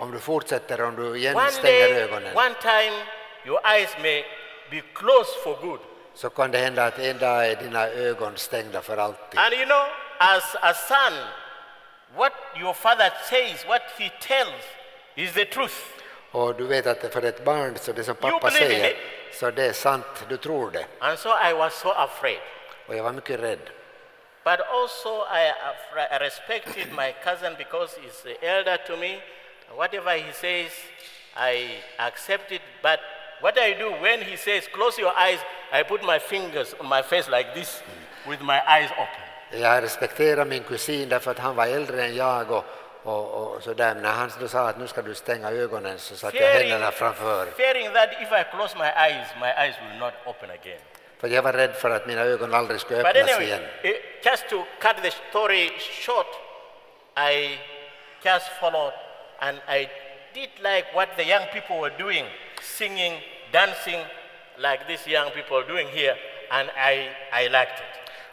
Om 0.01 0.11
du 0.11 0.18
fortsätter, 0.18 0.80
om 0.80 0.96
du 0.96 1.18
igen 1.18 1.36
one 1.36 1.51
stänger 1.51 1.88
day, 1.88 2.03
ögonen, 2.03 2.36
one 2.36 2.55
time, 2.62 2.96
your 3.44 3.61
eyes 3.66 3.96
may 4.03 4.24
be 4.70 4.82
closed 4.94 5.42
for 5.42 5.57
good. 5.66 5.80
så 6.14 6.30
kan 6.30 6.51
det 6.51 6.59
hända 6.59 6.84
att 6.84 6.98
en 6.98 7.18
dag 7.18 7.46
är 7.46 7.57
dina 7.57 7.88
ögon 7.88 8.36
stängda 8.36 8.80
för 8.82 8.96
alltid. 8.96 9.40
And 9.40 9.55
you 9.55 9.64
know, 9.64 9.86
as 10.18 10.57
a 10.61 10.74
son, 10.74 11.12
what 12.16 12.32
your 12.57 12.74
father 12.74 13.11
says, 13.30 13.66
what 13.66 13.82
he 13.98 14.11
tells, 14.20 14.64
is 15.14 15.32
the 15.32 15.44
truth. 15.44 15.74
Och 16.32 16.55
du 16.55 16.66
vet 16.66 16.86
att 16.86 17.12
för 17.12 17.22
ett 17.24 17.44
barn, 17.44 17.76
så 17.76 17.92
det 17.92 18.05
som 18.05 18.14
pappa 18.14 18.51
säger, 18.51 18.96
så 19.32 19.51
det 19.51 19.66
är 19.66 19.72
sant, 19.72 20.24
du 20.28 20.36
tror 20.36 20.70
det. 20.70 20.86
And 20.98 21.18
so 21.18 21.28
I 21.28 21.53
was 21.53 21.74
so 21.74 21.88
afraid. 21.90 22.40
Och 22.86 22.96
jag 22.96 23.03
var 23.03 23.12
mycket 23.12 23.40
rädd. 23.40 23.70
But 24.44 24.61
also, 24.61 25.26
I, 25.26 25.53
I 26.14 26.18
respected 26.18 26.86
my 26.96 27.12
cousin 27.24 27.55
because 27.59 28.01
he's 28.01 28.36
elder 28.42 28.76
to 28.86 28.96
me. 28.96 29.20
Whatever 29.76 30.16
he 30.16 30.32
says, 30.32 30.72
I 31.36 31.82
accept 31.98 32.52
it. 32.52 32.62
But 32.82 33.00
what 33.40 33.58
I 33.58 33.74
do 33.78 33.90
when 34.02 34.22
he 34.22 34.36
says, 34.36 34.68
close 34.72 34.98
your 34.98 35.12
eyes, 35.16 35.38
I 35.72 35.82
put 35.82 36.02
my 36.02 36.18
fingers 36.18 36.74
on 36.80 36.88
my 36.88 37.02
face 37.02 37.28
like 37.28 37.54
this 37.54 37.82
with 38.28 38.40
my 38.42 38.60
eyes 38.66 38.90
open. 38.92 39.60
Jag 39.60 39.82
respekterar 39.82 40.44
min 40.44 40.62
kusin 40.62 41.08
därför 41.08 41.30
att 41.30 41.38
han 41.38 41.56
var 41.56 41.66
äldre 41.66 42.04
än 42.04 42.16
jag 42.16 42.50
och, 42.50 42.64
och, 43.02 43.54
och 43.54 43.62
så 43.62 43.74
där. 43.74 43.94
Men 43.94 44.02
när 44.02 44.12
han 44.12 44.30
då 44.40 44.48
sa 44.48 44.68
att 44.68 44.78
nu 44.78 44.86
ska 44.86 45.02
du 45.02 45.14
stänga 45.14 45.50
ögonen 45.50 45.98
så 45.98 46.16
satte 46.16 46.36
jag 46.36 46.48
händerna 46.48 46.90
framför. 46.90 47.46
fearing 47.46 47.92
that 47.92 48.08
if 48.12 48.32
I 48.32 48.56
close 48.56 48.78
my 48.78 48.84
eyes, 48.84 49.28
my 49.40 49.48
eyes 49.48 49.74
will 49.82 49.98
not 49.98 50.12
open 50.26 50.50
again. 50.50 50.80
För 51.20 51.28
jag 51.28 51.42
var 51.42 51.52
rädd 51.52 51.74
för 51.74 51.90
att 51.90 52.06
mina 52.06 52.20
ögon 52.20 52.54
aldrig 52.54 52.80
skulle 52.80 53.00
öppnas 53.00 53.22
anyway, 53.22 53.46
igen. 53.46 53.62
eh, 53.82 53.90
just 54.24 54.48
to 54.48 54.64
cut 54.80 54.96
the 55.02 55.10
story 55.10 55.70
short, 56.06 56.26
I 57.16 57.58
just 58.24 58.48
followed 58.60 58.92
and 59.41 59.59
I 59.68 59.88
did 60.34 60.51
like 60.59 60.86
what 60.95 61.09
the 61.16 61.24
young 61.24 61.47
people 61.53 61.76
were 61.80 61.93
doing, 61.99 62.24
singing, 62.62 63.14
dancing, 63.53 64.01
like 64.59 64.86
these 64.86 65.07
young 65.11 65.30
people 65.30 65.57
are 65.57 65.66
doing 65.68 65.88
here, 65.88 66.16
and 66.51 66.68
I, 66.76 67.09
I 67.32 67.49
liked 67.49 67.78
it. 67.80 67.86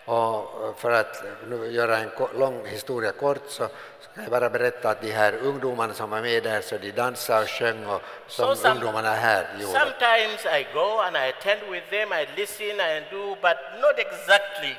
Och 0.10 0.80
för 0.80 0.92
att 0.92 1.24
eh, 1.24 1.30
nu 1.48 1.72
göra 1.72 1.98
en 1.98 2.12
lång 2.40 2.66
historia 2.66 3.12
kort 3.12 3.44
så 3.48 3.68
ska 4.00 4.22
jag 4.22 4.30
bara 4.32 4.50
berätta 4.50 4.90
att 4.90 5.02
de 5.02 5.12
här 5.12 5.34
ungdomarna 5.34 5.94
som 5.94 6.10
var 6.10 6.22
med 6.22 6.44
där 6.44 6.62
så 6.62 6.78
de 6.78 6.92
dansade 6.92 7.42
och 7.44 7.50
sjöng 7.50 7.86
och 7.86 8.02
som 8.28 8.56
some- 8.56 8.72
ungdomarna 8.72 9.12
här 9.12 9.48
gjorde. 9.60 9.80
Sometimes 9.80 10.46
I 10.46 10.68
go 10.74 11.00
and 11.00 11.16
I 11.18 11.30
attend 11.30 11.62
with 11.72 11.90
them, 11.90 12.14
I 12.14 12.28
listen 12.36 12.80
and 12.80 13.06
do, 13.12 13.36
but 13.42 13.58
not 13.82 13.96
exactly 14.00 14.76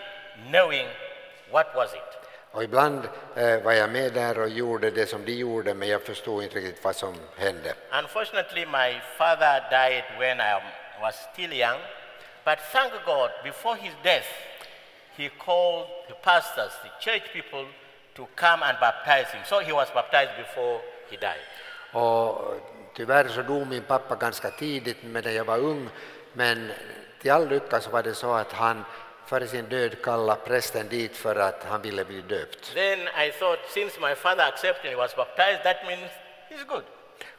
knowing 0.51 0.87
what 1.51 1.67
was 1.75 1.95
it. 1.95 2.08
Och 2.59 2.65
ibland 2.65 3.09
eh, 3.37 3.63
var 3.63 3.73
jag 3.73 3.91
med 3.91 4.13
där 4.13 4.39
och 4.39 4.49
gjorde 4.49 4.91
det 4.91 5.07
som 5.07 5.25
de 5.25 5.33
gjorde 5.33 5.75
men 5.75 5.89
jag 5.89 6.03
förstod 6.03 6.43
inte 6.43 6.57
riktigt 6.59 6.85
vad 6.85 6.97
som 6.97 7.15
hände. 7.37 7.75
Unfortunately, 7.93 8.67
my 8.67 9.01
father 9.19 9.61
died 9.71 10.05
when 10.19 10.41
I 10.41 10.61
was 11.01 11.15
still 11.33 11.53
young, 11.53 11.81
but 12.45 12.59
thank 12.73 12.93
God, 13.07 13.31
before 13.45 13.77
his 13.77 13.95
death, 14.03 14.29
he 15.17 15.29
called 15.29 15.87
the 16.09 16.15
pastors, 16.15 16.73
the 16.83 17.11
church 17.11 17.23
people, 17.33 17.67
to 18.17 18.27
come 18.35 18.63
and 18.67 18.77
baptize 18.81 19.29
him. 19.35 19.43
So 19.45 19.61
he 19.61 19.73
was 19.73 19.89
baptized 19.95 20.37
before 20.37 20.81
he 21.11 21.17
died. 21.17 21.45
Och 21.93 22.55
tyvärr 22.97 23.29
så 23.29 23.43
dog 23.43 23.67
min 23.67 23.83
pappa 23.83 24.15
ganska 24.15 24.51
tidigt 24.51 25.03
medan 25.03 25.35
jag 25.35 25.45
var 25.45 25.59
ung 25.59 25.89
men 26.33 26.73
till 27.21 27.31
all 27.31 27.49
lycka 27.49 27.81
så 27.81 27.91
var 27.91 28.03
det 28.03 28.15
så 28.15 28.35
att 28.35 28.53
han 28.53 28.85
före 29.29 29.47
sin 29.47 29.65
död 29.65 30.03
kallade 30.03 30.41
prästen 30.45 30.89
dit 30.89 31.17
för 31.17 31.37
att 31.37 31.65
han 31.65 31.83
ville 31.83 32.05
bli 32.05 32.21
döpt. 32.21 32.75
Then 32.75 33.01
I 33.01 33.31
thought, 33.39 33.59
since 33.69 34.01
my 34.01 34.15
father 34.15 34.45
accepted 34.45 34.91
and 34.91 34.99
was 34.99 35.17
baptized, 35.17 35.63
that 35.63 35.77
means 35.87 36.11
he's 36.51 36.65
good. 36.67 36.83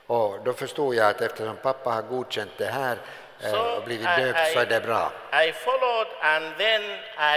Och 0.08 0.44
då 0.44 0.54
förstod 0.54 0.96
jag 0.96 1.10
att 1.10 1.22
eftersom 1.22 1.58
pappa 1.58 1.90
har 1.90 2.02
godkänt 2.02 2.52
det 2.58 2.66
här 2.66 2.98
eh, 3.44 3.78
och 3.78 3.84
blivit 3.84 4.08
döpt 4.18 4.54
så 4.54 4.60
är 4.60 4.66
det 4.66 4.82
bra. 4.82 5.12
I 5.48 5.52
followed 5.52 6.08
and 6.22 6.46
then 6.58 6.82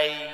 I 0.02 0.30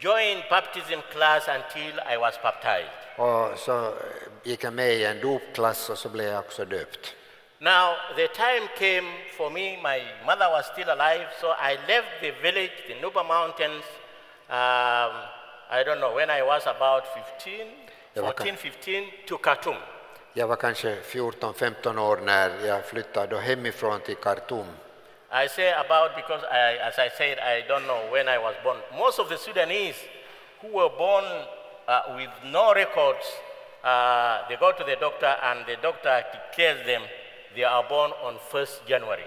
joined 0.00 0.42
baptism 0.50 1.00
class 1.12 1.48
until 1.48 2.00
I 2.12 2.16
was 2.16 2.34
baptized. 2.42 2.90
Och 3.16 3.58
så 3.58 3.94
gick 4.42 4.64
jag 4.64 4.72
med 4.72 4.92
i 4.92 5.04
en 5.04 5.20
dopklass 5.20 5.90
och 5.90 5.98
så 5.98 6.08
blev 6.08 6.26
jag 6.26 6.38
också 6.38 6.64
döpt. 6.64 7.14
Now, 7.62 7.94
the 8.16 8.26
time 8.26 8.68
came 8.74 9.04
for 9.36 9.48
me, 9.48 9.78
my 9.80 10.00
mother 10.26 10.48
was 10.50 10.66
still 10.72 10.92
alive, 10.92 11.28
so 11.40 11.54
I 11.56 11.78
left 11.86 12.08
the 12.20 12.32
village, 12.42 12.72
the 12.88 12.94
Nuba 12.94 13.22
Mountains, 13.24 13.84
um, 14.50 15.12
I 15.70 15.84
don't 15.84 16.00
know, 16.00 16.12
when 16.12 16.28
I 16.28 16.42
was 16.42 16.62
about 16.66 17.04
15, 17.38 17.66
14, 18.14 18.56
15, 18.56 19.04
to 19.26 19.38
Khartoum. 19.38 19.76
Jag 20.34 20.46
var 20.46 20.56
kanske 20.56 20.96
14-15 21.02 21.98
år 21.98 22.16
när 22.16 22.66
jag 22.66 22.84
flyttade 22.84 23.40
hemifrån 23.40 24.00
till 24.00 24.16
Khartoum. 24.16 24.66
I 25.30 25.48
say 25.48 25.72
about 25.72 26.16
because, 26.16 26.42
I, 26.50 26.78
as 26.88 26.98
I 26.98 27.10
said, 27.16 27.38
I 27.38 27.62
don't 27.68 27.86
know 27.86 28.10
when 28.10 28.28
I 28.28 28.38
was 28.38 28.54
born. 28.64 28.78
Most 28.98 29.20
of 29.20 29.28
the 29.28 29.36
Sudanese 29.36 30.00
who 30.60 30.68
were 30.68 30.90
born 30.98 31.24
uh, 31.86 32.16
with 32.16 32.30
no 32.52 32.74
records, 32.74 33.24
uh, 33.84 34.48
they 34.48 34.56
go 34.56 34.72
to 34.72 34.84
the 34.84 34.96
doctor 34.96 35.36
and 35.42 35.64
the 35.66 35.76
doctor 35.80 36.24
declares 36.32 36.84
them 36.86 37.02
they 37.54 37.64
are 37.64 37.84
born 37.88 38.12
on 38.22 38.38
1st 38.52 38.80
January. 38.86 39.24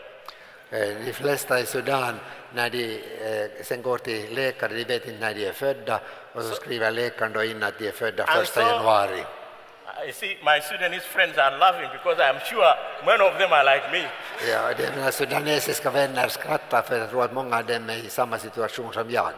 Eh, 0.71 0.87
De 1.05 1.13
flesta 1.13 1.59
i 1.59 1.65
Sudan, 1.65 2.19
när 2.53 2.69
de 2.69 2.95
eh, 3.21 3.63
sen 3.63 3.81
går 3.81 3.97
till 3.97 4.33
läkare, 4.35 4.73
de 4.73 4.83
vet 4.83 5.05
inte 5.07 5.19
när 5.19 5.33
de 5.33 5.47
är 5.47 5.51
födda 5.53 5.99
och 6.33 6.43
så 6.43 6.55
skriver 6.55 6.91
läkaren 6.91 7.33
då 7.33 7.43
in 7.43 7.63
att 7.63 7.79
de 7.79 7.87
är 7.87 7.91
födda 7.91 8.23
And 8.23 8.41
1 8.41 8.47
so- 8.57 8.61
januari. 8.61 9.23
I 10.07 10.11
see 10.13 10.37
my 10.43 10.61
Sudanese 10.61 11.05
friends 11.07 11.37
are 11.37 11.57
laughing 11.57 11.89
because 11.93 12.19
I'm 12.23 12.39
sure 12.49 12.75
many 13.05 13.23
of 13.23 13.37
them 13.37 13.51
are 13.53 13.63
like 13.75 13.85
me. 13.91 14.03
Ja, 14.51 14.73
det 14.77 14.95
mina 14.95 15.11
sudanesiska 15.11 15.89
vänner 15.89 16.27
skrattar 16.27 16.81
för 16.81 16.97
jag 16.97 17.09
tror 17.09 17.23
att 17.23 17.33
många 17.33 17.57
av 17.57 17.65
dem 17.65 17.89
är 17.89 17.95
i 17.97 18.09
samma 18.09 18.39
situation 18.39 18.93
som 18.93 19.11
jag. 19.11 19.31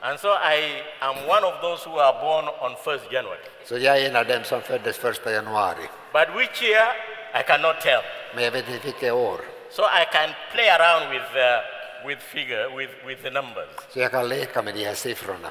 And 0.00 0.20
so 0.20 0.28
I 0.28 0.82
am 1.00 1.16
one 1.28 1.46
of 1.46 1.60
those 1.60 1.88
who 1.88 1.98
are 1.98 2.12
born 2.20 2.48
on 2.60 2.76
1st 2.76 3.12
January. 3.12 3.40
Så 3.64 3.78
jag 3.78 3.98
är 3.98 4.08
en 4.10 4.16
av 4.16 4.26
dem 4.26 4.44
som 4.44 4.60
föddes 4.62 5.04
1 5.04 5.26
januari. 5.26 5.88
But 6.12 6.28
which 6.36 6.62
year, 6.62 6.92
I 7.34 7.42
cannot 7.42 7.80
tell. 7.80 8.02
Men 8.34 8.44
jag 8.44 8.50
vet 8.50 8.68
inte 8.68 8.86
vilket 8.86 9.12
år. 9.12 9.40
So 9.70 9.82
I 9.82 10.04
can 10.12 10.30
play 10.52 10.68
around 10.68 11.10
with, 11.10 11.36
uh, 11.36 12.06
with 12.06 12.20
figure, 12.20 12.68
with, 12.76 12.92
with 13.06 13.22
the 13.22 13.30
numbers. 13.30 13.68
Så 13.88 14.00
jag 14.00 14.10
kan 14.10 14.28
leka 14.28 14.62
med 14.62 14.74
de 14.74 14.84
här 14.84 14.94
siffrorna. 14.94 15.50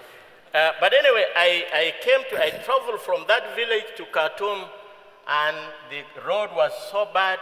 Uh, 0.55 0.71
but 0.79 0.93
anyway, 0.93 1.25
I, 1.35 1.65
I 1.73 1.93
came 2.05 2.23
to, 2.29 2.35
I 2.47 2.49
traveled 2.63 3.01
from 3.01 3.25
that 3.27 3.43
village 3.55 3.89
to 3.97 4.05
Khartoum, 4.13 4.59
and 5.27 5.57
the 5.89 6.03
road 6.25 6.49
was 6.55 6.71
so 6.91 7.05
bad. 7.13 7.39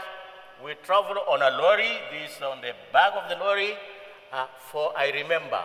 We 0.65 0.75
traveled 0.75 1.19
on 1.27 1.41
a 1.41 1.51
lorry, 1.61 1.93
this 2.11 2.41
on 2.41 2.61
the 2.61 2.73
back 2.91 3.13
of 3.15 3.29
the 3.29 3.35
lorry, 3.45 3.73
uh, 4.31 4.45
for, 4.71 4.93
I 4.97 5.11
remember, 5.11 5.63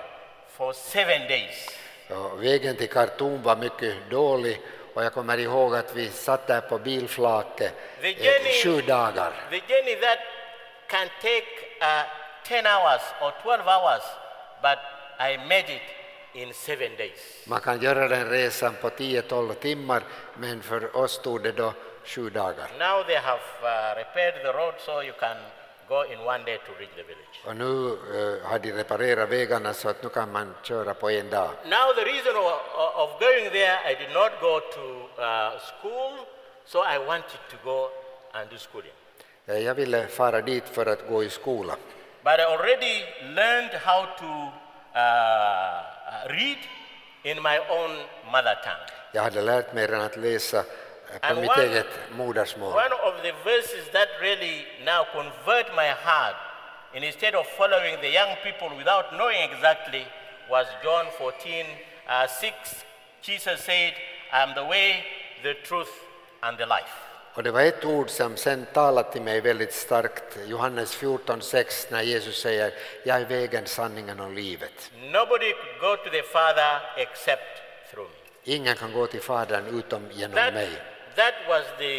for 0.49 0.73
seven 0.75 1.29
days. 1.29 1.79
Och 2.11 2.43
vägen 2.43 2.77
till 2.77 2.89
Khartoum 2.89 3.43
var 3.43 3.57
mycket 3.57 3.95
dålig 4.11 4.61
och 4.99 5.05
jag 5.05 5.13
kommer 5.13 5.39
ihåg 5.39 5.77
att 5.77 5.95
vi 5.97 6.11
satt 6.11 6.47
där 6.47 6.61
på 6.61 6.79
bilflaket 6.79 7.73
The 8.01 8.11
eh, 8.11 8.65
sju 8.65 8.81
dagar. 8.81 9.33
the 9.51 9.61
journey 9.61 9.97
that 10.01 10.19
can 10.87 11.09
take 11.23 11.47
uh, 11.81 12.03
10 12.45 12.67
hours 12.67 13.03
or 13.21 13.33
12 13.43 13.63
hours, 13.67 14.03
but 14.63 14.79
I 15.21 15.37
made 15.37 15.69
it 15.77 15.83
in 16.33 16.55
seven 16.55 16.97
days. 16.97 17.45
Man 17.47 17.61
kan 17.61 17.81
göra 17.81 18.09
den 18.09 18.31
resan 18.31 18.75
på 18.81 18.89
10-12 18.89 19.55
timmar 19.55 20.03
men 20.35 20.63
för 20.63 20.97
oss 20.97 21.23
tog 21.23 21.43
det 21.43 21.53
då 21.53 21.73
sju 22.05 22.31
dagar. 22.31 22.69
Now 22.79 23.05
they 23.05 23.17
have 23.17 23.41
uh, 23.63 23.99
repaired 23.99 24.43
the 24.43 24.53
road 24.53 24.75
so 24.79 25.03
you 25.03 25.13
can 25.21 25.37
go 25.89 26.05
in 26.13 26.19
one 26.21 26.45
day 26.45 26.59
to 26.67 26.73
reach 26.79 26.91
the 26.97 27.03
village. 27.03 27.39
Och 27.47 27.57
nu 27.57 27.93
eh, 27.93 28.49
har 28.51 28.59
de 28.59 28.73
reparerat 28.73 29.29
vägarna 29.29 29.75
så 29.75 29.89
att 29.89 30.03
nu 30.03 30.09
kan 30.09 30.33
man 30.33 30.55
köra 30.63 30.95
på 30.95 31.11
en 31.11 31.31
dag. 31.31 31.51
Now 31.65 31.93
the 31.95 32.05
reason 32.05 32.37
of, 32.37 32.53
of 33.03 33.21
going 33.21 33.51
there, 33.51 33.79
I 33.91 33.95
did 33.95 34.13
not 34.15 34.33
go 34.41 34.61
to 34.61 34.83
uh, 35.23 35.59
school, 35.71 36.13
so 36.67 36.79
I 36.95 36.99
wanted 36.99 37.41
to 37.51 37.57
go 37.65 37.91
and 38.33 38.51
do 38.51 38.57
schooling. 38.59 38.93
Eh, 39.47 39.59
Jag 39.59 39.75
ville 39.75 40.07
fara 40.07 40.41
dit 40.43 40.65
för 40.69 40.87
att 40.87 41.09
gå 41.09 41.23
i 41.25 41.31
skola. 41.31 41.77
But 42.25 42.39
I 42.39 42.43
already 42.43 43.05
learned 43.23 43.71
how 43.85 44.07
to 44.19 44.25
uh, 44.25 44.99
uh, 44.99 46.29
read 46.29 46.59
in 47.23 47.43
my 47.43 47.59
own 47.59 47.91
mother 48.33 48.55
tongue. 48.65 48.87
Jag 49.13 49.23
hade 49.23 49.43
lärt 49.43 49.73
mig 49.73 49.87
redan 49.87 50.01
att 50.01 50.17
läsa 50.17 50.65
And 51.23 51.39
one-. 51.39 51.47
One 51.47 52.93
of 53.05 53.23
the 53.23 53.33
verses 53.45 53.89
that 53.93 54.09
really 54.21 54.65
now 54.85 55.07
convert 55.13 55.75
my 55.75 55.89
heart, 55.89 56.37
and 56.95 57.05
instead 57.05 57.35
of 57.35 57.47
following 57.47 58.01
the 58.01 58.11
young 58.11 58.37
people 58.43 58.77
without 58.77 59.17
knowing 59.17 59.51
exactly, 59.51 60.05
was 60.51 60.67
John 60.83 61.07
14, 61.19 61.67
uh, 62.09 62.27
6. 62.27 62.85
Jesus 63.23 63.61
said, 63.61 63.93
I 64.33 64.43
am 64.43 64.55
the 64.55 64.65
way, 64.65 65.05
the 65.43 65.55
truth, 65.65 65.91
and 66.43 66.57
the 66.59 66.67
life. 66.67 67.09
Och 67.35 67.45
det 67.45 67.51
var 67.51 67.61
ett 67.61 67.85
ord 67.85 68.11
som 68.11 68.37
sen 68.37 68.67
talade 68.73 69.13
till 69.13 69.23
mig 69.23 69.41
väldigt 69.41 69.73
starkt, 69.73 70.39
Johannes 70.47 71.03
14.6, 71.03 71.87
när 71.91 72.03
Jesus 72.03 72.41
säger 72.41 72.73
jag 73.05 73.21
är 73.21 73.25
vägen, 73.25 73.67
sanningen 73.67 74.21
och 74.21 74.31
livet. 74.31 74.91
Nobody 75.03 75.53
go 75.81 75.97
to 75.97 76.11
the 76.11 76.23
Father 76.23 76.81
except 76.97 77.63
through 77.91 78.11
me. 78.11 78.55
Ingen 78.55 78.77
kan 78.77 78.93
gå 78.93 79.07
till 79.07 79.21
Fadern 79.21 79.79
utom 79.79 80.09
genom 80.11 80.37
That, 80.37 80.55
mig. 80.55 80.69
That 81.19 81.35
was 81.49 81.65
the 81.79 81.99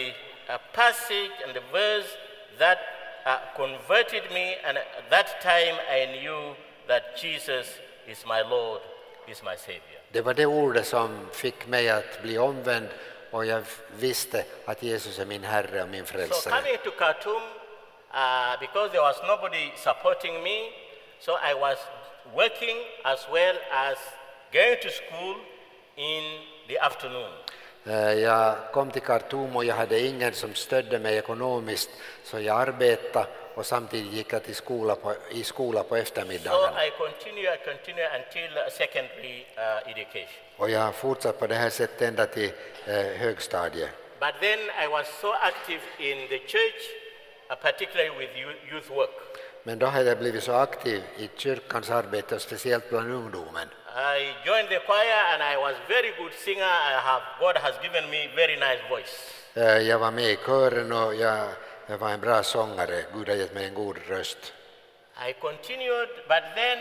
uh, 0.49 0.57
passage 0.73 1.35
and 1.45 1.53
the 1.53 1.63
verse 1.71 2.09
that 2.57 2.79
uh, 3.25 3.37
converted 3.55 4.23
me, 4.33 4.55
and 4.65 4.77
at 4.77 5.09
that 5.09 5.41
time 5.41 5.75
I 5.91 5.99
knew 6.19 6.55
that 6.87 7.03
Jesus 7.17 7.67
is 8.07 8.23
my 8.25 8.41
Lord, 8.41 8.81
is 9.27 9.43
my 9.43 9.55
Savior. 9.55 9.99
Det 10.11 10.21
var 10.21 10.33
det 10.33 10.45
ordet 10.45 10.85
som 10.85 11.29
fick 11.33 11.67
mig 11.67 11.89
att 11.89 12.21
bli 12.21 12.37
omvänd 12.37 12.89
och 13.31 13.45
jag 13.45 13.63
visste 13.89 14.45
att 14.65 14.83
Jesus 14.83 15.19
är 15.19 15.25
min 15.25 15.43
Herre 15.43 15.83
och 15.83 15.89
min 15.89 16.05
So 16.05 16.13
frälsare. 16.13 16.61
coming 16.61 16.77
to 16.83 16.91
Khartoum, 16.91 17.41
uh, 18.13 18.59
because 18.59 18.91
there 18.91 19.01
was 19.01 19.15
nobody 19.27 19.71
supporting 19.75 20.43
me, 20.43 20.69
so 21.19 21.31
I 21.33 21.53
was 21.53 21.77
working 22.35 22.77
as 23.03 23.27
well 23.31 23.55
as 23.71 23.97
going 24.51 24.77
to 24.81 24.89
school 24.89 25.35
in 25.95 26.23
the 26.67 26.77
afternoon. 26.79 27.31
Eh, 27.87 28.13
Jag 28.13 28.55
kom 28.73 28.91
till 28.91 29.01
Khartoum 29.01 29.55
och 29.55 29.65
jag 29.65 29.75
hade 29.75 29.99
ingen 29.99 30.33
som 30.33 30.53
stödde 30.55 30.99
mig 30.99 31.17
ekonomiskt 31.17 31.89
så 32.23 32.39
jag 32.39 32.61
arbetade 32.61 33.25
och 33.55 33.65
samtidigt 33.65 34.13
gick 34.13 34.33
jag 34.33 34.43
till 34.43 34.55
skola 34.55 34.95
på, 34.95 35.13
i 35.31 35.43
skola 35.43 35.83
på 35.83 35.95
So 35.95 35.97
eftermiddagarna. 35.97 36.85
I 36.85 36.91
continue, 36.91 37.53
I 37.53 37.57
continue 37.57 38.07
until 38.19 38.57
uh, 38.57 38.69
secondary 38.71 39.45
uh, 39.57 39.91
education. 39.91 40.43
Och 40.57 40.69
jag 40.69 40.79
har 40.79 40.91
fortsatt 40.91 41.39
på 41.39 41.47
det 41.47 41.55
här 41.55 41.69
sättet 41.69 42.01
ända 42.01 42.25
till 42.25 42.51
eh, 42.85 42.95
högstadiet. 42.95 43.89
But 44.19 44.33
then 44.41 44.59
I 44.83 44.87
was 44.87 45.07
so 45.21 45.31
active 45.33 45.81
in 45.99 46.27
the 46.27 46.39
church, 46.39 46.81
uh, 47.49 47.55
particularly 47.55 48.09
with 48.19 48.31
youth 48.71 48.91
work. 48.91 49.09
Men 49.63 49.79
då 49.79 49.85
hade 49.85 50.09
jag 50.09 50.17
blivit 50.17 50.43
så 50.43 50.53
aktiv 50.53 51.03
i 51.17 51.29
kyrkans 51.37 51.89
arbete 51.89 52.35
och 52.35 52.41
speciellt 52.41 52.89
bland 52.89 53.11
ungdomen. 53.13 53.69
I 54.17 54.33
joined 54.45 54.69
the 54.69 54.79
choir 54.79 55.33
and 55.33 55.43
I 55.53 55.55
was 55.57 55.75
very 55.87 56.11
good 56.17 56.33
singer. 56.33 56.65
I 56.91 56.93
have, 57.09 57.23
God 57.39 57.57
has 57.57 57.73
given 57.83 58.09
me 58.09 58.27
very 58.35 58.55
nice 58.55 58.81
voice. 58.89 59.33
Eh, 59.55 59.77
Jag 59.77 59.99
var 59.99 60.11
med 60.11 60.23
i 60.25 60.37
kören 60.45 60.91
och 60.91 61.15
jag, 61.15 61.47
jag 61.87 61.97
var 61.97 62.09
en 62.09 62.19
bra 62.19 62.43
sångare. 62.43 63.03
Gud 63.13 63.29
har 63.29 63.35
gett 63.35 63.53
mig 63.53 63.65
en 63.65 63.73
god 63.73 63.97
röst. 64.07 64.53
I 65.29 65.33
continued, 65.33 66.09
but 66.27 66.43
then 66.55 66.79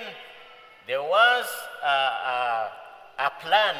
there 0.86 1.02
was 1.16 1.46
a, 1.82 1.96
a, 2.36 2.70
a 3.16 3.30
plan 3.42 3.74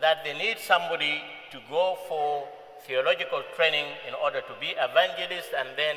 that 0.00 0.24
they 0.24 0.34
need 0.34 0.58
somebody 0.58 1.20
to 1.52 1.58
go 1.70 1.98
for 2.08 2.46
theological 2.86 3.42
training 3.56 3.86
in 4.08 4.14
order 4.14 4.40
to 4.40 4.54
be 4.60 4.70
evangelist 4.70 5.52
and 5.54 5.68
then 5.76 5.96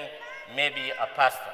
maybe 0.55 0.91
a 0.99 1.07
pastor. 1.15 1.53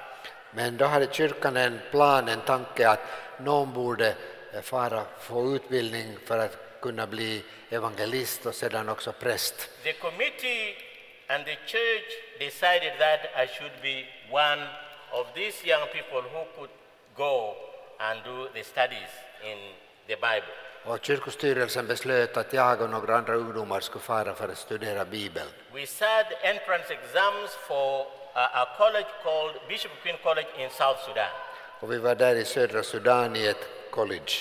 Men 0.56 0.78
då 0.78 0.86
hade 0.86 1.14
kyrkan 1.14 1.58
en 1.58 1.80
plan, 1.92 2.28
en 2.28 2.42
tanke 2.42 2.90
att 2.90 3.00
någon 3.38 3.74
borde 3.74 4.16
eh, 4.54 4.62
fara 4.62 5.04
få 5.20 5.56
utbildning 5.56 6.18
för 6.26 6.38
att 6.38 6.58
kunna 6.82 7.08
bli 7.08 7.44
evangelist 7.70 8.46
och 8.46 8.56
sedan 8.56 8.90
också 8.90 9.12
präst. 9.12 9.70
The 9.84 9.94
committee 9.94 10.76
and 11.28 11.46
the 11.46 11.56
church 11.66 12.10
decided 12.40 12.94
that 13.00 13.20
I 13.44 13.48
should 13.48 13.72
be 13.82 14.06
one 14.32 14.68
of 15.12 15.28
these 15.36 15.68
young 15.68 15.88
people 15.94 16.22
who 16.34 16.46
could 16.56 16.70
go 17.16 17.56
and 18.00 18.24
do 18.24 18.48
the 18.54 18.64
studies 18.64 19.12
in 19.44 19.58
the 20.08 20.16
Bible. 20.16 20.54
Och 20.86 21.06
kyrkostyrelsen 21.06 21.88
beslöt 21.88 22.38
att 22.38 22.54
jag 22.54 22.82
och 22.82 22.90
några 22.90 23.18
andra 23.18 23.36
ungdomar 23.36 23.80
skulle 23.80 24.04
fara 24.04 24.34
för 24.34 24.50
att 24.50 24.58
studera 24.58 25.06
Bibeln. 25.06 25.48
We 25.74 25.88
sat 25.88 26.26
entrance 26.44 26.94
exams 26.94 27.52
for 27.68 28.06
a, 28.36 28.66
college 28.78 29.08
called 29.24 29.54
Bishop 29.68 29.92
Queen 30.02 30.18
College 30.24 30.48
in 30.58 30.70
South 30.70 31.00
Sudan. 31.06 31.30
Och 31.80 31.92
vi 31.92 31.98
var 31.98 32.16
där 32.16 32.36
i 32.36 32.46
södra 32.46 32.84
Sudan 32.84 33.36
i 33.36 33.48
ett 33.48 33.68
college. 33.92 34.34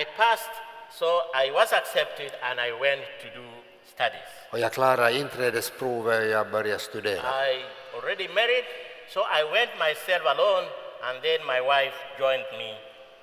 I 0.00 0.04
passed, 0.16 0.52
so 0.92 1.06
I 1.44 1.50
was 1.50 1.72
accepted 1.72 2.32
and 2.42 2.60
I 2.60 2.70
went 2.70 3.02
to 3.22 3.40
do 3.40 3.46
studies. 3.94 4.28
Och 4.50 4.58
jag 4.58 4.72
klarade 4.72 5.12
inträdesprovet 5.12 6.22
och 6.22 6.28
jag 6.28 6.50
började 6.50 6.78
studera. 6.78 7.50
I 7.50 7.64
already 7.94 8.28
married, 8.28 8.64
so 9.08 9.20
I 9.20 9.42
went 9.52 9.70
myself 9.78 10.26
alone 10.26 10.66
and 11.02 11.22
then 11.22 11.46
my 11.46 11.60
wife 11.60 11.96
joined 12.18 12.46
me 12.58 12.70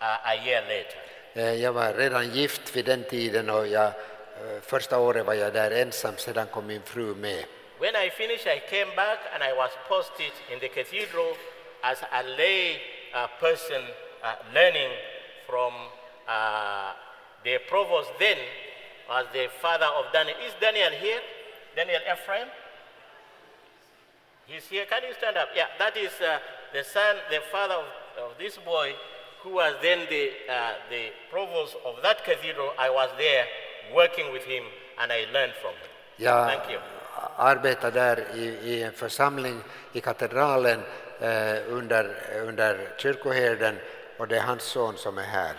uh, 0.02 0.28
a 0.32 0.36
year 0.46 0.62
later. 0.62 1.02
Eh, 1.34 1.54
Jag 1.54 1.74
var 1.74 1.94
redan 1.94 2.30
gift 2.32 2.76
vid 2.76 2.86
den 2.86 3.04
tiden 3.04 3.50
och 3.50 3.68
jag, 3.68 3.86
eh, 3.86 3.92
första 4.62 5.00
året 5.00 5.26
var 5.26 5.34
jag 5.34 5.54
där 5.54 5.72
ensam, 5.72 6.18
sedan 6.18 6.48
kom 6.48 6.68
min 6.68 6.82
fru 6.82 7.16
med. 7.16 7.46
When 7.78 7.96
I 7.96 8.10
finished, 8.10 8.48
I 8.48 8.62
came 8.70 8.88
back 8.96 9.20
and 9.34 9.44
I 9.44 9.52
was 9.54 9.72
posted 9.88 10.32
in 10.52 10.60
the 10.60 10.70
cathedral 10.70 11.36
as 11.84 11.98
a 12.14 12.24
lay 12.24 12.80
uh, 13.14 13.28
person 13.40 13.82
uh, 14.24 14.36
learning 14.54 14.92
from 15.48 15.74
uh, 16.28 16.94
the 17.44 17.60
provost 17.68 18.12
then 18.18 18.38
as 19.12 19.26
the 19.34 19.48
father 19.62 19.86
of 19.86 20.12
Daniel. 20.14 20.38
Is 20.48 20.54
Daniel 20.60 20.90
here? 20.92 21.20
Daniel 21.76 22.00
Ephraim? 22.12 22.48
He's 24.48 24.66
here. 24.66 24.86
Can 24.86 25.04
you 25.04 25.14
stand 25.18 25.38
up? 25.38 25.50
Yeah, 25.56 25.68
that 25.78 25.98
is 25.98 26.12
uh, 26.22 26.40
the 26.74 26.84
son, 26.84 27.18
the 27.30 27.42
father 27.52 27.76
of, 27.76 28.32
of 28.32 28.38
this 28.38 28.58
boy, 28.58 28.94
who 29.44 29.56
was 29.56 29.76
then 29.82 30.08
the, 30.10 30.30
uh, 30.50 30.72
the 30.90 31.10
provost 31.30 31.76
of 31.86 31.96
that 32.04 32.24
cathedral. 32.24 32.72
I 32.80 32.90
was 32.90 33.10
there 33.18 33.46
working 33.94 34.32
with 34.32 34.44
him 34.44 34.64
and 35.02 35.12
I 35.12 35.26
learned 35.34 35.54
from 35.62 35.72
him. 35.72 35.90
Jag 36.18 36.48
Thank 36.48 36.72
you. 36.72 36.95
Arbetar 37.38 37.92
där 37.92 38.26
i, 38.36 38.46
i 38.46 38.84
en 38.84 38.94
församling 38.94 39.62
i 39.94 40.02
katedralen 40.02 40.84
eh, 41.20 41.56
under, 41.68 42.16
under 42.36 42.90
kyrkoherden 42.98 43.80
och 44.18 44.28
det 44.28 44.38
är 44.38 44.42
hans 44.42 44.64
son 44.64 44.98
som 44.98 45.18
är 45.18 45.24
här. 45.24 45.54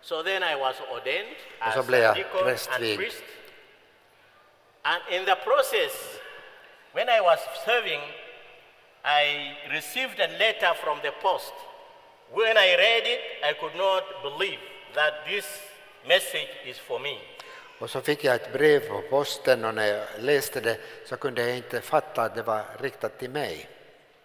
So 0.00 0.22
then 0.22 0.42
I 0.42 0.54
was 0.54 0.76
ordained 0.90 1.36
as 1.58 1.74
så 1.74 1.82
blev 1.82 2.02
jag 2.02 2.18
and 2.18 2.44
prästvigd. 2.44 2.98
priest. 2.98 3.24
And 4.82 5.02
in 5.10 5.24
the 5.24 5.36
process, 5.36 6.20
when 6.92 7.08
I 7.08 7.20
was 7.20 7.38
serving, 7.64 8.00
I 9.04 9.56
received 9.70 10.20
a 10.20 10.28
letter 10.38 10.74
from 10.74 10.98
the 11.00 11.10
post. 11.22 11.54
When 12.32 12.56
I 12.56 12.76
read 12.76 13.06
it, 13.06 13.20
I 13.42 13.52
could 13.60 13.76
not 13.76 14.04
believe 14.22 14.58
that 14.94 15.12
this 15.26 15.46
message 16.06 16.50
is 16.66 16.78
for 16.78 17.00
me. 17.00 17.18
Och 17.78 17.90
så 17.90 18.00
fick 18.00 18.24
jag 18.24 18.34
ett 18.34 18.52
brev 18.52 18.88
på 18.88 19.02
posten 19.10 19.64
och 19.64 19.74
när 19.74 19.86
jag 19.86 20.06
läste 20.18 20.60
det 20.60 20.76
så 21.06 21.16
kunde 21.16 21.42
jag 21.42 21.56
inte 21.56 21.80
fatta 21.80 22.22
att 22.22 22.34
det 22.34 22.42
var 22.42 22.62
riktat 22.80 23.18
till 23.18 23.30
mig. 23.30 23.68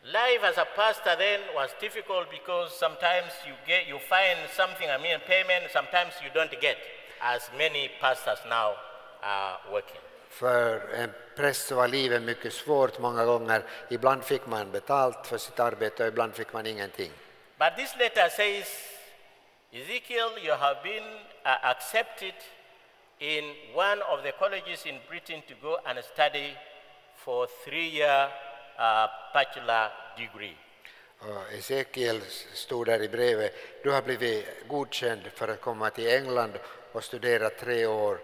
Life 0.04 0.48
as 0.48 0.58
a 0.58 0.66
pastor 0.76 1.16
then 1.16 1.42
was 1.56 1.70
difficult 1.80 2.30
because 2.32 2.78
sometimes 2.80 3.32
you 3.48 3.56
get 3.66 3.88
you 3.88 4.00
find 4.00 4.40
something, 4.50 4.90
I 4.90 4.98
mean 4.98 5.20
payment, 5.28 5.72
sometimes 5.72 6.14
you 6.24 6.30
don't 6.34 6.62
get, 6.62 6.78
as 7.20 7.52
many 7.58 7.90
pastors 8.02 8.40
now 8.50 8.76
are 9.22 9.58
working. 9.72 10.02
För 10.30 10.94
en 10.94 11.14
präst 11.36 11.68
så 11.68 11.76
var 11.76 11.88
livet 11.88 12.22
mycket 12.22 12.54
svårt 12.54 13.00
många 13.00 13.26
gånger. 13.26 13.64
Ibland 13.90 14.24
fick 14.24 14.46
man 14.46 14.72
betalt 14.72 15.28
för 15.28 15.38
sitt 15.38 15.60
arbete 15.60 16.04
och 16.04 16.10
ibland 16.10 16.36
fick 16.36 16.54
man 16.54 16.66
ingenting. 16.66 17.12
But 17.58 17.76
this 17.76 17.96
letter 18.00 18.30
says, 18.30 18.68
Ezekiel, 19.72 20.30
you 20.44 20.56
have 20.56 20.84
been 20.84 21.04
uh, 21.46 21.66
accepted 21.66 22.34
in 23.20 23.44
one 23.76 24.02
of 24.02 24.24
the 24.24 24.32
colleges 24.32 24.86
in 24.86 25.00
Britain 25.10 25.42
to 25.48 25.54
go 25.62 25.78
and 25.86 26.00
study 26.14 26.54
for 27.16 27.48
three-year 27.66 28.30
uh, 28.80 29.08
bachelor 29.34 29.92
degree. 30.18 30.56
Och 31.20 31.54
Ezekiel 31.54 32.22
stod 32.54 32.88
där 32.88 33.04
i 33.04 33.10
brevet, 33.10 33.54
du 33.84 33.92
har 33.92 34.02
blivit 34.02 34.68
godkänd 34.68 35.22
för 35.36 35.48
att 35.48 35.62
komma 35.62 35.90
till 35.90 36.08
England 36.08 36.60
och 36.92 37.04
studera 37.04 37.50
tre 37.50 37.86
år 37.86 38.20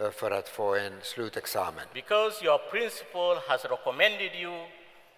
eh, 0.00 0.10
för 0.10 0.30
att 0.30 0.48
få 0.48 0.74
en 0.74 1.02
slutexamen. 1.02 1.86
Because 1.92 2.44
your 2.44 2.58
principal 2.58 3.36
has 3.36 3.64
recommended 3.64 4.34
you 4.34 4.66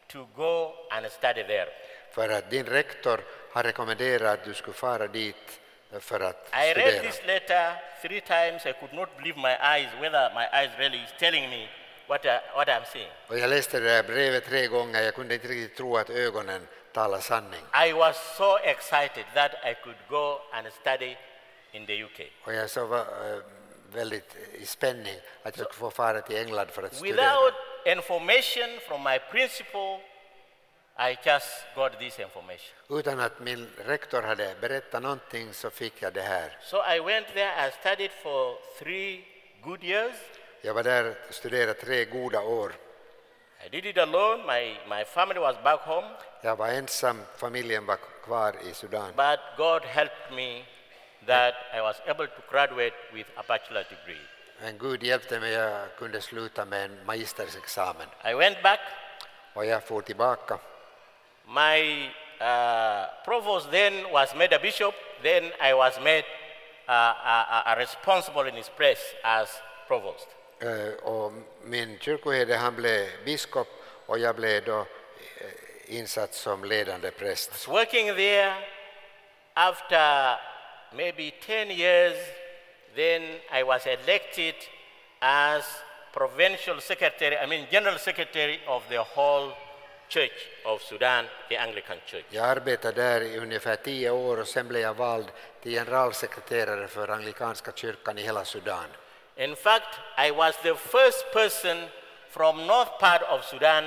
to 0.06 0.26
go 0.36 0.72
and 0.90 1.06
study 1.10 1.44
there. 1.44 1.68
För 2.10 2.28
att 2.28 2.50
din 2.50 2.66
rektor 2.66 3.20
har 3.52 3.62
rekommenderat 3.62 4.38
att 4.38 4.44
du 4.44 4.54
skulle 4.54 4.74
fara 4.74 5.06
dit 5.06 5.60
för 6.00 6.20
att 6.20 6.48
I 6.54 6.74
read 6.74 7.02
this 7.02 7.20
letter 7.26 7.72
three 8.02 8.20
times. 8.20 8.66
I 8.66 8.72
could 8.72 8.92
not 8.92 9.16
believe 9.16 9.36
my 9.38 9.56
eyes, 9.60 9.88
whether 10.00 10.30
my 10.34 10.46
eyes 10.52 10.70
really 10.78 10.98
is 10.98 11.10
telling 11.18 11.50
me 11.50 11.68
what, 12.06 12.24
I, 12.24 12.38
what 12.54 12.68
I'm 12.68 12.84
seeing. 12.92 13.10
Och 13.28 13.38
jag 13.38 13.50
läste 13.50 13.80
det 13.80 13.88
där 13.88 14.02
brevet 14.02 14.44
tre 14.44 14.66
gånger, 14.66 15.02
jag 15.02 15.14
kunde 15.14 15.34
inte 15.34 15.48
riktigt 15.48 15.76
tro 15.76 15.96
att 15.96 16.10
ögonen 16.10 16.66
talar 16.92 17.20
sanning. 17.20 17.64
I 17.88 17.92
was 17.92 18.36
so 18.36 18.58
excited 18.58 19.24
that 19.34 19.52
I 19.64 19.74
could 19.74 19.96
go 20.08 20.40
and 20.52 20.66
study 20.80 21.16
in 21.72 21.86
the 21.86 22.04
UK. 22.04 22.20
Och 22.44 22.54
jag 22.54 22.70
så 22.70 22.86
var 22.86 22.98
eh, 22.98 23.42
väldigt 23.92 24.36
i 24.52 24.66
spänning 24.66 25.16
att 25.42 25.56
jag 25.58 25.66
skulle 25.66 25.80
få 25.80 25.90
fara 25.90 26.20
till 26.20 26.36
England 26.36 26.68
för 26.70 26.82
att 26.82 26.94
studera. 26.94 27.16
Without 27.16 27.54
information 27.84 28.80
from 28.88 29.02
my 29.02 29.18
principal, 29.18 30.00
I 30.98 31.16
just 31.24 31.64
got 31.74 31.98
this 31.98 32.18
information. 32.20 32.74
Utan 32.90 33.20
att 33.20 33.40
min 33.40 33.70
rektor 33.86 34.22
hade 34.22 34.54
berättat 34.60 35.02
någonting 35.02 35.52
så 35.54 35.70
fick 35.70 36.02
jag 36.02 36.12
det 36.12 36.22
här. 36.22 36.58
So 36.62 36.76
I 36.94 37.00
went 37.00 37.26
there, 37.34 37.68
I 37.68 37.70
studied 37.80 38.10
for 38.10 38.58
three 38.78 39.24
good 39.62 39.84
years. 39.84 40.14
Jag 40.62 40.74
var 40.74 40.82
där 40.82 41.14
och 41.28 41.34
studerade 41.34 41.74
tre 41.74 42.04
goda 42.04 42.40
år. 42.40 42.72
I 43.64 43.68
did 43.68 43.86
it 43.86 43.98
alone. 43.98 44.44
My, 44.46 44.78
my 44.96 45.04
family 45.04 45.40
was 45.40 45.56
back 45.64 45.80
home, 45.80 46.08
Jag 46.42 46.56
var 46.56 46.68
ensam, 46.68 47.22
familjen 47.36 47.86
var 47.86 47.98
kvar 48.24 48.54
i 48.70 48.74
Sudan. 48.74 49.12
but 49.16 49.40
God 49.56 49.82
helped 49.84 50.32
me 50.32 50.64
that 51.26 51.54
I 51.74 51.80
was 51.80 51.96
able 52.06 52.26
to 52.26 52.42
graduate 52.50 52.94
with 53.12 53.28
a 53.36 53.42
bachelor 53.48 53.84
degree. 53.84 54.20
Men 54.60 54.78
Gud 54.78 55.02
hjälpte 55.02 55.40
mig, 55.40 55.52
jag 55.52 55.96
kunde 55.98 56.20
sluta 56.20 56.64
med 56.64 56.84
en 56.84 57.04
magistersexamen. 57.06 58.06
I 58.24 58.34
went 58.34 58.62
back. 58.62 58.80
Och 59.54 59.66
jag 59.66 59.82
for 59.84 60.00
tillbaka. 60.02 60.58
My 61.50 62.08
uh, 62.40 63.06
provost 63.24 63.70
then 63.70 64.04
was 64.12 64.34
made 64.34 64.52
a 64.52 64.58
bishop. 64.58 64.94
Then 65.22 65.52
I 65.60 65.74
was 65.74 65.98
made 66.00 66.24
uh, 66.88 66.92
a, 66.92 67.62
a- 67.66 67.76
responsible 67.78 68.46
in 68.48 68.54
his 68.54 68.68
place 68.68 69.02
as 69.24 69.48
provost. 69.88 70.28
Eh, 70.62 70.92
Och 71.04 71.32
min 71.64 71.98
kyrkoherde 71.98 72.56
han 72.56 72.76
blev 72.76 73.06
biskop 73.24 73.68
och 74.06 74.18
jag 74.18 74.36
blev 74.36 74.64
då 74.64 74.78
eh, 74.80 74.86
insatt 75.98 76.34
som 76.34 76.64
ledande 76.64 77.10
präst. 77.10 77.50
was 77.52 77.68
working 77.68 78.06
there 78.16 78.54
after 79.54 80.36
maybe 80.92 81.30
10 81.46 81.70
years 81.70 82.16
then 82.96 83.22
i 83.52 83.62
was 83.62 83.86
elected 83.86 84.54
as 85.20 85.64
provincial 86.12 86.80
secretary 86.80 87.36
i 87.36 87.46
mean 87.46 87.66
general 87.70 87.98
secretary 87.98 88.60
of 88.66 88.82
the 88.88 88.98
whole 88.98 89.52
church 90.10 90.48
of 90.64 90.82
sudan 90.82 91.24
the 91.48 91.56
anglican 91.56 91.96
church 92.06 92.24
Jag 92.30 92.44
arbetade 92.44 93.02
där 93.02 93.20
i 93.20 93.38
ungefär 93.38 93.76
tio 93.76 94.10
år 94.10 94.40
och 94.40 94.48
sen 94.48 94.68
blev 94.68 94.82
jag 94.82 94.94
vald 94.94 95.26
till 95.62 95.72
generalsekreterare 95.72 96.88
för 96.88 97.08
anglikanska 97.08 97.72
kyrkan 97.74 98.18
i 98.18 98.22
hela 98.22 98.44
Sudan. 98.44 98.84
in 99.36 99.56
fact 99.56 99.98
i 100.26 100.30
was 100.30 100.56
the 100.62 100.74
first 100.74 101.32
person 101.32 101.88
from 102.30 102.66
north 102.66 102.98
part 103.00 103.22
of 103.22 103.44
sudan 103.44 103.84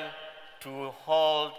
to 0.64 0.94
hold 1.04 1.52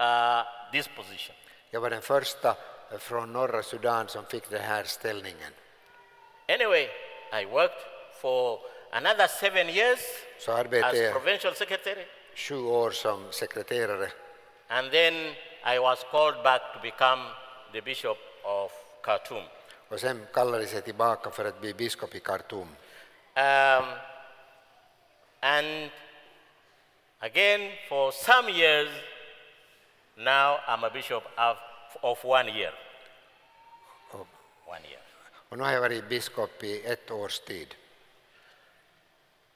uh, 0.00 0.42
this 0.72 0.88
position 0.88 1.36
Jag 1.70 1.80
var 1.80 1.90
den 1.90 2.02
första 2.02 2.56
från 2.98 3.32
norra 3.32 3.62
Sudan 3.62 4.08
som 4.08 4.26
fick 4.26 4.50
den 4.50 4.62
här 4.62 4.84
ställningen. 4.84 5.52
anyway 6.48 6.88
i 7.42 7.44
worked 7.44 7.78
for 8.20 8.60
another 8.90 9.26
seven 9.26 9.68
years 9.68 10.00
Så 10.38 10.52
as 10.52 10.66
provincial 11.12 11.54
secretary 11.54 12.06
sju 12.34 12.56
år 12.64 12.90
som 12.90 13.32
sekreterare 13.32 14.10
And 14.68 14.90
then 14.90 15.14
I 15.74 15.78
was 15.78 16.04
called 16.10 16.42
back 16.42 16.62
to 16.74 16.80
become 16.82 17.22
the 17.72 17.80
bishop 17.80 18.18
of 18.42 18.72
Khartoum. 19.02 19.44
och 19.88 20.00
sen 20.00 20.26
kallades 20.34 20.74
jag 20.74 20.84
tillbaka 20.84 21.30
för 21.30 21.44
att 21.44 21.60
bli 21.60 21.74
biskop 21.74 22.14
i 22.14 22.20
Khartoum. 22.20 22.68
Um, 23.36 23.84
and 25.40 25.90
again, 27.20 27.72
for 27.88 28.12
some 28.12 28.48
years, 28.52 28.88
now 30.16 30.58
I'm 30.66 30.84
a 30.86 30.90
bishop 30.90 31.24
of, 31.38 31.58
of 32.02 32.24
one 32.24 32.48
year. 32.58 32.74
Och, 34.10 34.26
One 34.66 34.88
year. 34.88 35.00
och 35.48 35.58
nu 35.58 35.64
har 35.64 35.72
jag 35.72 35.80
varit 35.80 36.08
biskop 36.08 36.62
i 36.62 36.86
ett 36.86 37.10
års 37.10 37.38
tid. 37.40 37.74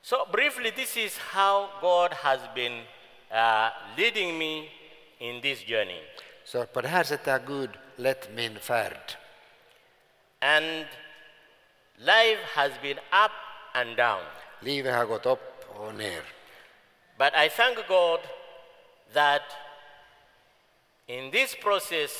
So, 0.02 0.26
briefly, 0.32 0.70
this 0.70 0.96
is 0.96 1.16
how 1.18 1.70
God 1.80 2.12
has 2.12 2.40
been 2.54 2.82
uh, 3.30 3.70
leading 3.96 4.38
me 4.38 4.68
in 5.20 5.40
this 5.40 5.62
journey. 5.64 6.02
Så 6.44 6.66
på 6.66 6.80
det 6.80 6.88
här 6.88 7.04
sättet 7.04 7.26
har 7.26 7.38
Gud 7.38 7.70
lett 7.96 8.30
min 8.30 8.58
färd. 8.58 9.16
And 10.40 10.86
life 11.96 12.42
has 12.54 12.72
been 12.82 12.98
up 12.98 13.32
and 13.74 13.96
down. 13.96 14.24
Livet 14.60 14.94
har 14.94 15.04
gått 15.04 15.26
upp 15.26 15.64
och 15.68 15.94
ner. 15.94 16.22
But 17.18 17.34
I 17.34 17.48
thank 17.48 17.86
God 17.88 18.20
that 19.12 19.42
in 21.06 21.30
this 21.30 21.54
process, 21.54 22.10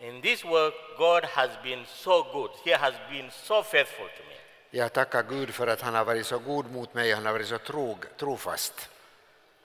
in 0.00 0.20
this 0.20 0.44
work, 0.44 0.74
God 0.98 1.24
has 1.24 1.50
been 1.62 1.84
so 1.86 2.26
good. 2.32 2.50
He 2.64 2.70
has 2.70 2.94
been 3.10 3.30
so 3.30 3.62
faithful 3.62 4.06
to 4.06 4.22
me. 4.28 4.36
Jag 4.76 4.92
tackar 4.92 5.22
Gud 5.22 5.54
för 5.54 5.66
att 5.66 5.80
han 5.80 5.94
har 5.94 6.04
varit 6.04 6.26
så 6.26 6.38
god 6.38 6.70
mot 6.72 6.94
mig 6.94 7.12
han 7.12 7.26
har 7.26 7.32
varit 7.32 7.48
så 7.48 7.58
trog, 7.58 8.16
trofast. 8.16 8.90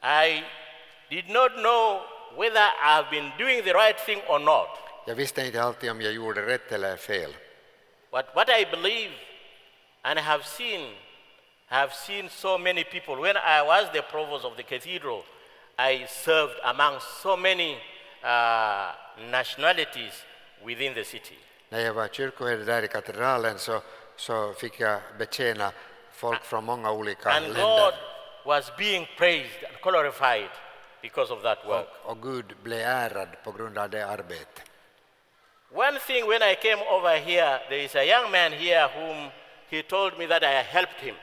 I 0.04 0.44
did 1.10 1.30
not 1.30 1.52
know 1.52 2.02
whether 2.38 2.68
I've 2.84 3.10
been 3.10 3.32
doing 3.38 3.64
the 3.64 3.74
right 3.74 3.98
thing 4.06 4.22
or 4.28 4.40
not. 4.40 4.68
Jag 5.06 5.16
visste 5.16 5.46
inte 5.46 5.64
alltid 5.64 5.92
om 5.92 6.02
jag 6.02 6.14
gjorde 6.14 6.46
rätt 6.46 6.72
eller 6.72 6.96
fel. 6.96 7.34
But 8.12 8.26
what 8.36 8.50
I 8.50 8.66
believe 8.66 9.12
and 10.02 10.20
have 10.20 10.44
seen 10.44 10.96
have 11.68 11.94
seen 11.94 12.30
so 12.30 12.58
many 12.58 12.84
people. 12.84 13.16
When 13.16 13.38
I 13.38 13.62
was 13.68 13.92
the 13.94 14.02
provost 14.02 14.46
of 14.46 14.56
the 14.58 14.64
cathedral, 14.64 15.24
I 15.78 16.06
served 16.08 16.60
among 16.64 17.00
so 17.24 17.38
many 17.38 17.78
uh, 18.24 18.92
nationalities 19.32 20.26
within 20.66 20.94
the 20.94 21.04
city. 21.04 21.38
När 21.70 21.80
jag 21.80 21.94
var 21.94 22.08
kyrkoherde 22.08 22.64
där 22.64 22.84
i 22.84 22.88
katedralen 22.88 23.60
så, 23.60 23.82
så 24.20 24.54
fick 24.54 24.80
jag 24.80 25.00
betjäna 25.18 25.72
folk 26.12 26.44
från 26.44 26.64
många 26.64 26.92
olika 26.92 27.30
And 27.30 27.56
God 27.56 27.94
was 28.46 28.72
being 28.78 29.08
praised 29.18 29.64
and 29.64 29.82
glorified 29.84 30.50
because 31.02 31.34
of 31.34 31.42
that 31.44 31.66
work. 31.66 31.88
Och, 32.04 32.10
och 32.12 32.22
Gud 32.22 32.56
blev 32.64 32.80
ärad 32.80 33.30
på 33.44 33.52
grund 33.52 33.78
av 33.78 33.90
det 33.90 34.08
arbetet. 34.08 34.64
One 35.72 36.00
thing 36.00 36.28
when 36.30 36.42
I 36.52 36.56
came 36.56 36.82
over 36.90 37.18
here, 37.18 37.60
there 37.70 37.84
is 37.84 37.96
a 37.96 38.04
young 38.04 38.32
man 38.32 38.52
here 38.52 38.88
whom 38.96 39.30
he 39.70 39.84
told 39.84 40.18
me 40.18 40.28
that 40.28 40.44
I 40.44 40.64
helped 40.64 41.00
him. 41.02 41.16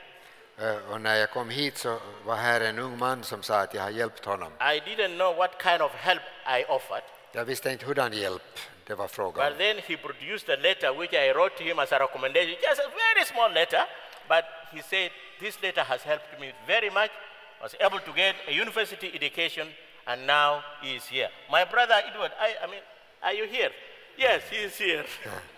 Eh, 0.59 0.91
Och 0.91 1.01
när 1.01 1.15
jag 1.15 1.31
kom 1.31 1.49
hit 1.49 1.77
så 1.77 1.99
var 2.25 2.35
här 2.35 2.61
en 2.61 2.79
ung 2.79 2.97
man 2.97 3.23
som 3.23 3.43
sa 3.43 3.59
att 3.59 3.73
jag 3.73 3.81
har 3.83 3.89
hjälpt 3.89 4.25
honom. 4.25 4.51
I 4.59 4.79
didn't 4.79 5.15
know 5.17 5.35
what 5.35 5.63
kind 5.63 5.81
of 5.81 5.91
help 5.91 6.21
I 6.47 6.65
offered. 6.65 7.03
Jag 7.37 7.45
visste 7.45 7.71
inte 7.71 7.85
hurdan 7.85 8.13
hjälp 8.13 8.59
det 8.85 8.95
var 8.95 9.07
fråga 9.07 9.43
om. 9.43 9.49
But 9.49 9.57
then 9.57 9.77
he 9.87 9.97
produced 9.97 10.49
a 10.49 10.55
letter 10.61 10.93
which 10.99 11.13
I 11.13 11.31
wrote 11.33 11.57
to 11.57 11.63
him 11.63 11.79
as 11.79 11.91
a 11.91 11.99
recommendation, 11.99 12.55
just 12.61 12.81
a 12.81 12.89
very 12.89 13.25
small 13.25 13.51
letter. 13.53 13.83
But 14.27 14.45
he 14.71 14.81
said, 14.81 15.11
This 15.39 15.61
letter 15.61 15.83
has 15.83 16.01
helped 16.01 16.39
me 16.39 16.53
very 16.67 16.89
much. 16.89 17.11
I 17.59 17.63
was 17.63 17.75
able 17.79 17.99
to 17.99 18.11
get 18.15 18.35
a 18.47 18.51
university 18.51 19.11
education, 19.13 19.67
and 20.07 20.25
now 20.25 20.63
he 20.81 20.95
is 20.95 21.05
here. 21.05 21.29
My 21.51 21.63
brother 21.65 21.93
Edward, 22.09 22.31
I, 22.39 22.55
I 22.63 22.67
mean, 22.71 22.81
are 23.21 23.33
you 23.33 23.45
here? 23.45 23.71
Yes, 24.17 24.41
he 24.49 24.57
is 24.57 24.77
here. 24.77 25.05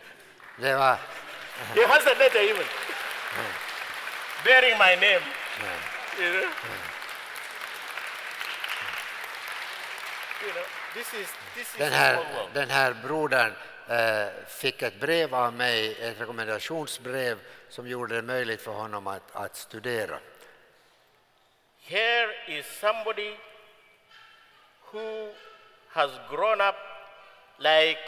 Det 0.62 0.76
var, 0.76 0.98
he 1.76 1.82
has 1.82 2.06
a 2.06 2.16
letter 2.20 2.42
even 2.42 2.66
bearing 4.44 4.78
my 4.78 4.96
name. 4.96 5.22
You 6.20 6.32
know? 6.34 6.50
You 10.42 10.54
know, 10.56 10.68
this 10.96 11.14
is 11.14 11.28
den, 11.78 11.92
här, 11.92 12.26
den 12.54 12.70
här 12.70 12.94
brodern 13.04 13.54
eh, 13.90 14.28
fick 14.48 14.82
ett 14.82 15.00
brev 15.00 15.36
av 15.36 15.54
mig, 15.54 15.98
ett 16.02 16.22
rekommendationsbrev 16.22 17.40
som 17.70 17.88
gjorde 17.88 18.16
det 18.16 18.22
möjligt 18.22 18.62
för 18.62 18.72
honom 18.72 19.08
att, 19.08 19.36
att 19.36 19.56
studera. 19.56 20.20
Here 21.82 22.30
is 22.48 22.66
somebody 22.80 23.36
who 24.92 25.34
has 25.88 26.12
grown 26.30 26.62
up 26.62 26.76
like 27.58 28.00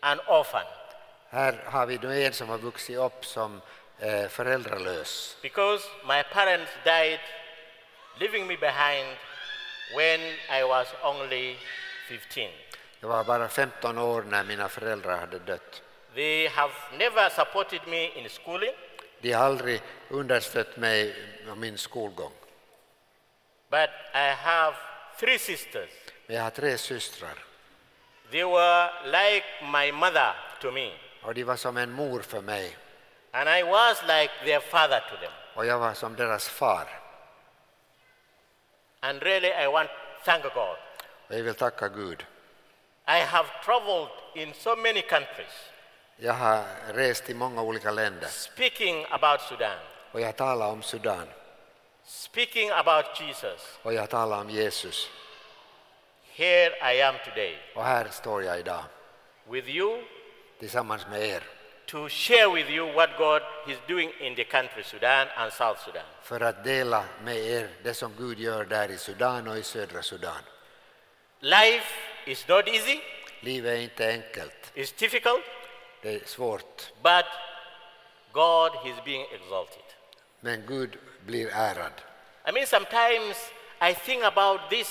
an 0.00 0.20
orphan 0.26 0.66
Här 1.30 1.54
har 1.64 1.86
vi 1.86 1.96
då 1.96 2.08
en 2.08 2.32
som 2.32 2.48
har 2.48 2.58
vuxit 2.58 2.96
upp 2.96 3.24
som 3.24 3.60
eh, 3.98 4.28
föräldralös. 4.28 5.36
because 5.42 5.84
my 6.06 6.22
parents 6.32 6.72
died, 6.84 7.20
leaving 8.20 8.46
me 8.46 8.56
behind 8.56 9.16
when 9.96 10.20
I 10.60 10.62
was 10.64 10.86
only 11.02 11.56
15. 12.08 12.48
Jag 13.00 13.08
var 13.08 13.24
bara 13.24 13.48
15 13.48 13.98
år 13.98 14.22
när 14.22 14.44
mina 14.44 14.68
föräldrar 14.68 15.18
hade 15.18 15.38
dött. 15.38 15.82
They 16.14 16.48
have 16.48 16.72
never 16.98 17.28
supported 17.28 17.80
me 17.86 18.08
in 18.08 18.28
schooling, 18.28 18.74
De 19.20 19.32
har 19.32 19.44
aldrig 19.44 19.82
understött 20.08 20.76
mig 20.76 21.14
och 21.50 21.58
min 21.58 21.78
skolgång. 21.78 22.32
but 23.70 23.90
I 24.14 24.28
have 24.42 24.76
three 25.20 25.38
sisters. 25.38 25.90
Men 26.26 26.36
jag 26.36 26.42
har 26.42 26.50
tre 26.50 26.78
systrar 26.78 27.34
They 28.30 28.44
were 28.44 28.90
like 29.04 29.44
my 29.72 29.92
mother 29.92 30.34
to 30.60 30.70
me, 30.70 30.92
och 31.22 31.34
de 31.34 31.44
var 31.44 31.56
som 31.56 31.76
en 31.76 31.90
mor 31.92 32.20
för 32.20 32.40
mig 32.40 32.76
and 33.32 33.48
I 33.48 33.62
was 33.62 34.02
like 34.02 34.32
their 34.44 34.60
father 34.60 35.00
to 35.10 35.16
them. 35.16 35.32
och 35.54 35.66
jag 35.66 35.78
var 35.78 35.94
som 35.94 36.16
deras 36.16 36.48
far. 36.48 36.88
And 39.00 39.22
really, 39.22 39.48
I 39.64 39.66
want 39.66 39.88
to 39.88 39.94
thank 40.24 40.42
God. 40.42 40.76
Jag 41.28 41.42
vill 41.42 41.54
tacka 41.54 41.88
Gud. 41.88 42.26
I 43.08 43.20
have 43.20 43.48
traveled 43.64 44.08
in 44.34 44.54
so 44.54 44.76
many 44.76 45.02
countries 45.02 45.70
Jag 46.16 46.32
har 46.32 46.64
rest 46.94 47.30
i 47.30 47.34
många 47.34 47.62
olika 47.62 47.90
länder 47.90 48.28
speaking 48.28 49.06
about 49.10 49.40
Sudan, 49.40 49.78
och 50.12 50.20
jag 50.20 50.36
talar 50.36 50.66
om 50.70 50.82
Sudan 50.82 51.28
speaking 52.04 52.70
about 52.70 53.20
Jesus. 53.20 53.78
och 53.82 53.94
jag 53.94 54.10
talar 54.10 54.40
om 54.40 54.50
Jesus. 54.50 55.08
Here 56.32 56.94
I 56.94 57.02
am 57.02 57.14
today 57.24 57.58
Och 57.74 57.84
här 57.84 58.08
står 58.10 58.42
jag 58.42 58.58
idag 58.58 58.84
with 59.48 59.68
you 59.68 60.04
tillsammans 60.60 61.06
med 61.10 61.22
er 61.22 61.42
to 61.86 62.08
share 62.08 62.54
with 62.54 62.70
you 62.70 62.92
what 62.92 63.10
God 63.18 63.42
is 63.68 63.78
doing 63.88 64.12
in 64.20 64.34
the 64.36 64.44
country 64.44 64.82
Sudan 64.82 65.28
and 65.36 65.52
South 65.52 65.84
Sudan. 65.84 66.04
för 66.22 66.40
att 66.40 66.64
dela 66.64 67.04
med 67.22 67.36
er 67.36 67.68
det 67.82 67.94
som 67.94 68.12
Gud 68.18 68.38
gör 68.38 68.64
där 68.64 68.88
i 68.90 68.98
Sudan 68.98 69.48
och 69.48 69.56
i 69.58 69.62
södra 69.62 70.02
Sudan. 70.02 70.42
Life 71.44 71.92
is 72.26 72.48
not 72.48 72.68
easy, 72.68 73.00
Livet 73.40 73.72
är 73.72 73.80
inte 73.82 74.08
enkelt, 74.08 74.72
it's 74.74 74.98
difficult, 74.98 75.44
det 76.02 76.14
är 76.14 76.20
svårt, 76.24 76.92
but 77.02 77.24
God 78.32 78.72
is 78.86 79.04
being 79.04 79.26
exalted. 79.34 79.82
men 80.40 80.66
Gud 80.66 80.98
blir 81.26 81.48
ärad. 81.52 81.92
I 82.48 82.52
mean, 82.52 82.66
sometimes 82.66 83.36
I 83.80 83.94
think 83.94 84.24
about 84.24 84.60
this 84.70 84.88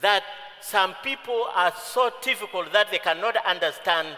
that 0.00 0.22
some 0.62 0.94
people 1.02 1.44
are 1.54 1.72
so 1.76 2.10
difficult 2.24 2.72
that 2.72 2.90
they 2.90 2.98
cannot 2.98 3.36
understand, 3.50 4.08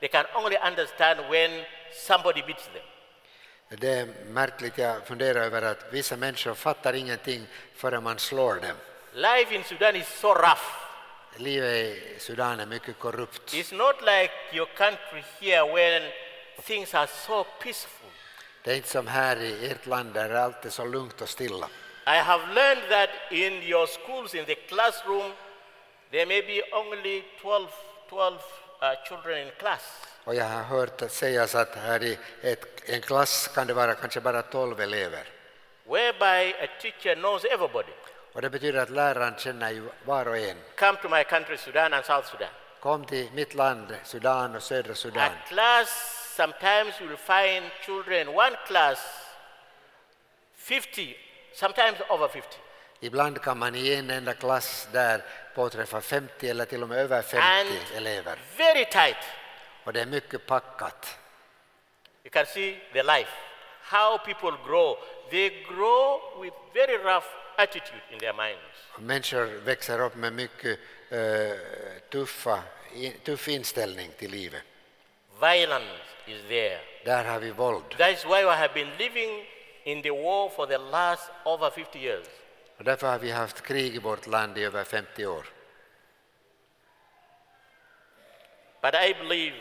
they 0.00 0.08
can 0.08 0.24
only 0.34 0.56
understand 0.56 1.20
when 1.30 1.64
somebody 1.92 2.42
beats 2.42 2.66
them. 2.66 2.82
Det 3.80 3.88
är 3.98 4.06
märkligt, 4.26 4.78
jag 4.78 5.06
funderar 5.06 5.40
över 5.40 5.62
att 5.62 5.92
vissa 5.92 6.16
människor 6.16 6.54
fattar 6.54 6.92
ingenting 6.92 7.46
förrän 7.74 8.02
man 8.02 8.18
slår 8.18 8.54
dem. 8.54 8.76
Life 9.14 9.54
in 9.54 9.64
Sudan 9.64 9.96
is 9.96 10.06
so 10.06 10.34
rough. 10.34 10.62
Livet 11.36 11.86
i 11.86 12.16
Sudan 12.18 12.60
är 12.60 12.66
mycket 12.66 12.98
korrupt. 12.98 13.54
It's 13.54 13.74
not 13.74 14.00
like 14.00 14.32
your 14.52 14.66
country 14.76 15.22
here 15.40 15.74
when 15.74 16.02
things 16.62 16.94
are 16.94 17.06
so 17.06 17.44
peaceful. 17.62 18.10
Det 18.62 18.72
är 18.72 18.76
inte 18.76 18.88
som 18.88 19.06
här 19.06 19.36
i 19.40 19.70
ert 19.70 19.86
land 19.86 20.14
där 20.14 20.34
allt 20.34 20.64
är 20.64 20.70
så 20.70 20.84
lugnt 20.84 21.20
och 21.20 21.28
stilla. 21.28 21.68
I 22.06 22.18
have 22.18 22.54
learned 22.54 22.88
that 22.90 23.10
in 23.30 23.52
your 23.62 23.86
schools, 23.86 24.34
in 24.34 24.44
the 24.44 24.54
classroom, 24.54 25.32
there 26.10 26.26
may 26.26 26.42
be 26.42 26.62
only 26.72 27.22
12, 27.42 27.66
12 28.08 28.34
uh, 28.34 28.40
children 29.08 29.46
in 29.46 29.52
class. 29.58 30.06
Och 30.24 30.34
jag 30.34 30.44
har 30.44 30.62
hört 30.62 31.02
att 31.02 31.12
sägas 31.12 31.54
att 31.54 31.74
här 31.76 32.02
i 32.02 32.18
ett, 32.42 32.88
en 32.90 33.00
klass 33.00 33.50
kan 33.54 33.66
det 33.66 33.74
vara 33.74 33.94
kanske 33.94 34.20
bara 34.20 34.42
12 34.42 34.80
elever. 34.80 35.24
whereby 35.90 36.54
a 36.62 36.68
teacher 36.80 37.16
knows 37.16 37.44
everybody. 37.44 37.92
Och 38.32 38.42
det 38.42 38.50
betyder 38.50 38.82
att 38.82 38.90
läraren 38.90 39.34
känner 39.38 39.70
ju 39.70 39.88
var 40.04 40.28
och 40.28 40.38
en. 40.38 40.56
Come 40.78 40.98
to 41.02 41.08
my 41.08 41.24
country, 41.24 41.56
Sudan 41.56 41.92
and 41.92 42.04
South 42.04 42.28
Sudan. 42.30 42.48
Kom 42.80 43.04
till 43.04 43.28
mitt 43.32 43.54
land, 43.54 43.96
Sudan 44.04 44.56
och 44.56 44.62
södra 44.62 44.94
Sudan. 44.94 45.22
A 45.22 45.30
class, 45.48 46.16
sometimes 46.36 47.00
you 47.00 47.08
will 47.08 47.18
find 47.18 47.70
children, 47.86 48.28
one 48.28 48.56
class, 48.66 48.98
50, 50.56 51.16
sometimes 51.54 52.00
over 52.08 52.28
50. 52.28 52.48
Ibland 53.00 53.42
kan 53.42 53.58
man 53.58 53.74
i 53.74 53.94
en 53.94 54.10
enda 54.10 54.34
klass 54.34 54.88
där 54.92 55.22
påträffa 55.54 56.00
50 56.00 56.48
eller 56.50 56.64
till 56.64 56.82
och 56.82 56.88
med 56.88 56.98
över 56.98 57.22
50 57.22 57.36
And 57.46 57.68
elever. 57.96 58.38
very 58.56 58.84
tight. 58.84 59.16
Och 59.84 59.92
det 59.92 60.00
är 60.00 60.06
mycket 60.06 60.46
packat. 60.46 61.18
You 62.24 62.30
can 62.30 62.46
see 62.46 62.80
the 62.92 63.02
life, 63.02 63.30
how 63.82 64.18
people 64.18 64.52
grow. 64.66 64.98
They 65.30 65.64
grow 65.68 66.20
with 66.42 66.56
very 66.74 66.96
rough 66.98 67.26
attitude 67.62 68.02
in 68.12 68.18
their 68.18 68.32
minds. 68.32 68.60
Människor 68.98 69.46
växer 69.64 70.00
upp 70.00 70.16
med 70.16 70.32
mycket 70.32 70.78
eh, 71.10 71.18
tuffa, 72.10 72.62
tuff 73.24 73.48
inställning 73.48 74.10
till 74.18 74.30
livet. 74.30 74.62
Violence 75.40 76.02
is 76.26 76.42
there. 76.48 76.80
Där 77.04 77.24
har 77.24 77.40
vi 77.40 77.50
våld. 77.50 77.84
That 77.98 78.10
is 78.10 78.24
why 78.24 78.44
we 78.44 78.50
have 78.50 78.74
been 78.74 78.90
living 78.98 79.46
in 79.84 80.02
the 80.02 80.10
war 80.10 80.48
for 80.48 80.66
the 80.66 80.78
last 80.78 81.30
over 81.44 81.70
50 81.70 81.98
years. 81.98 82.26
Och 82.78 82.84
därför 82.84 83.06
har 83.06 83.18
vi 83.18 83.30
haft 83.30 83.62
krig 83.62 83.94
i 83.94 83.98
vårt 83.98 84.26
land 84.26 84.58
i 84.58 84.64
över 84.64 84.84
50 84.84 85.26
år. 85.26 85.46
But 88.82 88.94
I 88.94 89.14
believe 89.14 89.56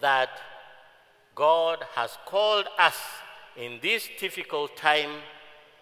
that 0.00 0.30
God 1.34 1.78
has 1.94 2.18
called 2.26 2.66
us 2.78 2.98
in 3.56 3.80
this 3.80 4.10
difficult 4.20 4.76
time 4.76 5.22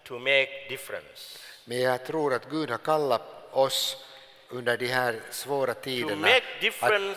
to 0.05 0.19
make 0.19 0.67
difference. 0.69 1.39
Men 1.65 1.81
jag 1.81 2.07
tror 2.07 2.35
att 2.35 2.51
Gud 2.51 2.71
har 2.71 2.79
kallat 2.79 3.23
oss 3.51 4.05
under 4.49 4.77
de 4.77 4.87
här 4.87 5.21
svåra 5.31 5.75
tiderna 5.75 6.29
att, 6.29 6.43
vi 6.61 6.71
skulle, 6.71 7.15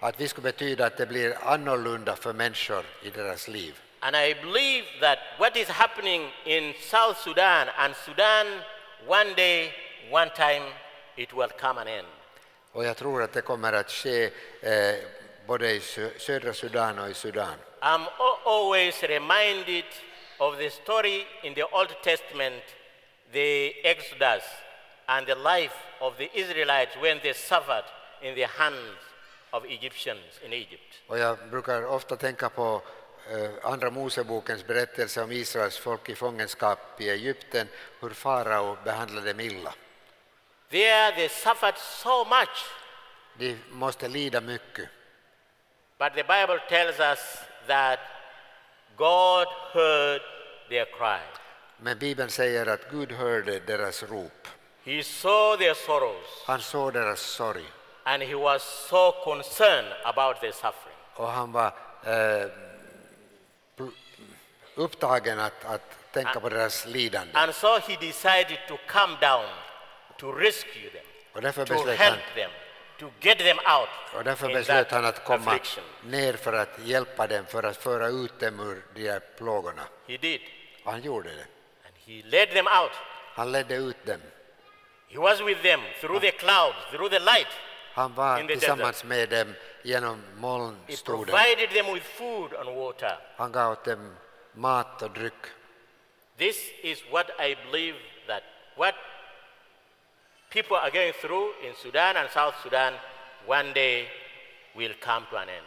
att 0.00 0.20
vi 0.20 0.28
betyda 0.42 0.86
att 0.86 0.96
det 0.96 1.06
blir 1.06 1.36
annorlunda 1.42 2.16
för 2.16 2.32
människor 2.32 2.84
i 3.02 3.10
deras 3.10 3.48
liv. 3.48 3.80
And 4.00 4.16
I 4.16 4.34
believe 4.34 4.86
that 5.00 5.18
what 5.38 5.56
is 5.56 5.68
happening 5.68 6.30
in 6.44 6.74
South 6.80 7.18
Sudan 7.20 7.68
and 7.68 7.94
Sudan 7.96 8.60
one 9.06 9.34
day, 9.34 9.72
one 10.10 10.30
time, 10.36 10.72
it 11.16 11.32
will 11.32 11.48
come 11.60 11.80
an 11.80 11.88
end. 11.88 12.06
Och 12.72 12.84
jag 12.84 12.96
tror 12.96 13.22
att 13.22 13.32
det 13.32 13.40
kommer 13.40 13.72
att 13.72 13.90
ske 13.90 14.24
eh, 14.62 14.94
både 15.46 15.70
i 15.70 15.78
sö- 15.78 16.18
södra 16.18 16.52
Sudan 16.52 16.98
och 16.98 17.08
i 17.08 17.14
Sudan. 17.14 17.54
I'm 17.80 18.06
al- 18.18 18.38
always 18.44 19.02
reminded 19.02 19.84
of 20.38 20.58
the 20.58 20.70
story 20.70 21.26
in 21.42 21.54
the 21.54 21.62
Old 21.72 21.94
Testament, 22.02 22.62
the 23.32 23.72
Exodus, 23.84 24.42
and 25.06 25.26
the 25.26 25.34
life 25.34 25.74
of 26.00 26.16
the 26.16 26.30
Israelites 26.38 26.96
when 27.00 27.18
they 27.22 27.32
suffered 27.34 27.84
in 28.22 28.34
the 28.34 28.46
hands 28.46 28.98
of 29.52 29.64
Egyptians 29.64 30.40
in 30.44 30.52
Egypt. 30.52 30.94
Och 31.06 31.18
jag 31.18 31.38
brukar 31.50 31.86
ofta 31.86 32.16
tänka 32.16 32.48
på 32.48 32.82
eh, 33.30 33.50
Andra 33.72 33.90
Mosebokens 33.90 34.66
berättelse 34.66 35.22
om 35.22 35.32
Israels 35.32 35.78
folk 35.78 36.08
i 36.08 36.14
fångenskap 36.14 37.00
i 37.00 37.10
Egypten, 37.10 37.68
hur 38.00 38.10
farao 38.10 38.76
behandlade 38.84 39.32
dem 39.32 39.40
illa. 39.40 39.74
There 40.70 41.12
they 41.16 41.28
suffered 41.28 41.76
so 41.78 42.24
much, 42.24 42.64
De 43.38 43.56
måste 43.70 44.08
lida 44.08 44.40
mycket. 44.40 44.88
but 45.98 46.14
the 46.14 46.22
Bible 46.22 46.58
tells 46.68 47.00
us 47.00 47.38
that 47.66 47.98
God 48.98 49.46
heard 49.72 50.20
their 50.68 50.84
cry. 50.84 51.18
Men 51.76 51.98
Bibeln 51.98 52.30
säger 52.30 52.66
att 52.66 52.90
Gud 52.90 53.12
hörde 53.12 53.60
deras 53.60 54.02
rop. 54.02 54.48
He 54.84 55.02
saw 55.02 55.64
their 55.64 55.74
sorrows, 55.74 56.44
Han 56.46 56.60
såg 56.60 56.92
deras 56.92 57.20
sorg 57.20 57.64
and 58.04 58.22
he 58.22 58.34
was 58.34 58.62
so 58.62 59.12
concerned 59.24 59.92
about 60.04 60.40
their 60.40 60.52
suffering. 60.52 60.96
och 61.14 61.28
han 61.28 61.52
var 61.52 61.72
eh, 62.04 62.46
upptagen 64.74 65.40
att, 65.40 65.64
att 65.64 66.12
tänka 66.12 66.40
på 66.40 66.48
deras 66.48 66.86
lidande. 66.86 67.32
And 67.34 67.54
so 67.54 67.78
he 67.78 67.96
decided 67.96 68.58
to 68.68 68.76
come 68.86 69.16
down 69.20 69.46
to 70.18 70.32
rescue 70.32 70.90
them, 70.90 71.04
Och 71.32 71.42
därför 71.42 71.66
to 71.66 71.74
beslöt 71.74 71.98
han, 71.98 72.18
them, 72.34 72.50
to 72.98 73.10
get 73.20 73.38
them 73.38 73.58
out 73.58 73.88
och 74.14 74.24
därför 74.24 74.48
beslöt 74.48 74.90
han 74.90 75.04
att 75.04 75.24
komma 75.24 75.50
affliction. 75.50 75.84
ner 76.02 76.32
för 76.32 76.52
att 76.52 76.78
hjälpa 76.84 77.26
dem, 77.26 77.46
för 77.46 77.62
att 77.62 77.76
föra 77.76 78.08
ut 78.08 78.40
dem 78.40 78.60
ur 78.60 78.82
de 78.94 79.10
här 79.10 79.20
plågorna. 79.38 79.82
He 80.06 80.16
did. 80.16 80.40
Och 80.84 80.92
han 80.92 81.02
gjorde 81.02 81.28
det. 81.28 81.46
And 81.86 81.94
he 82.06 82.22
led 82.24 82.50
them 82.50 82.66
out. 82.66 82.92
Han 83.34 83.52
ledde 83.52 83.74
ut 83.74 84.06
dem. 84.06 84.20
He 85.08 85.18
was 85.18 85.40
with 85.40 85.62
them 85.62 85.80
through 86.00 86.20
the 86.20 86.30
clouds, 86.30 86.76
through 86.90 87.10
the 87.10 87.18
light. 87.18 87.48
Han 87.94 88.14
var 88.14 88.42
tillsammans 88.46 89.04
med 89.04 89.28
dem 89.28 89.54
genom 89.82 90.14
He 90.34 90.40
molnstoden. 90.40 91.24
provided 91.24 91.70
them 91.70 91.94
with 91.94 92.06
food 92.06 92.54
and 92.54 92.68
water. 92.76 93.18
Han 93.36 93.52
gav 93.52 93.72
åt 93.72 93.84
dem 93.84 94.16
mat 94.52 95.02
och 95.02 95.10
dryck. 95.10 95.42
This 96.38 96.70
is 96.82 97.02
what 97.10 97.26
I 97.40 97.56
believe 97.70 97.98
that 98.26 98.42
what 98.76 98.94
people 100.50 100.76
are 100.76 100.90
going 100.90 101.12
through 101.12 101.52
in 101.66 101.74
Sudan 101.82 102.16
and 102.16 102.30
South 102.30 102.54
Sudan 102.62 102.92
one 103.46 103.72
day 103.72 104.08
will 104.76 104.94
come 105.00 105.26
to 105.30 105.36
an 105.36 105.48
end. 105.48 105.66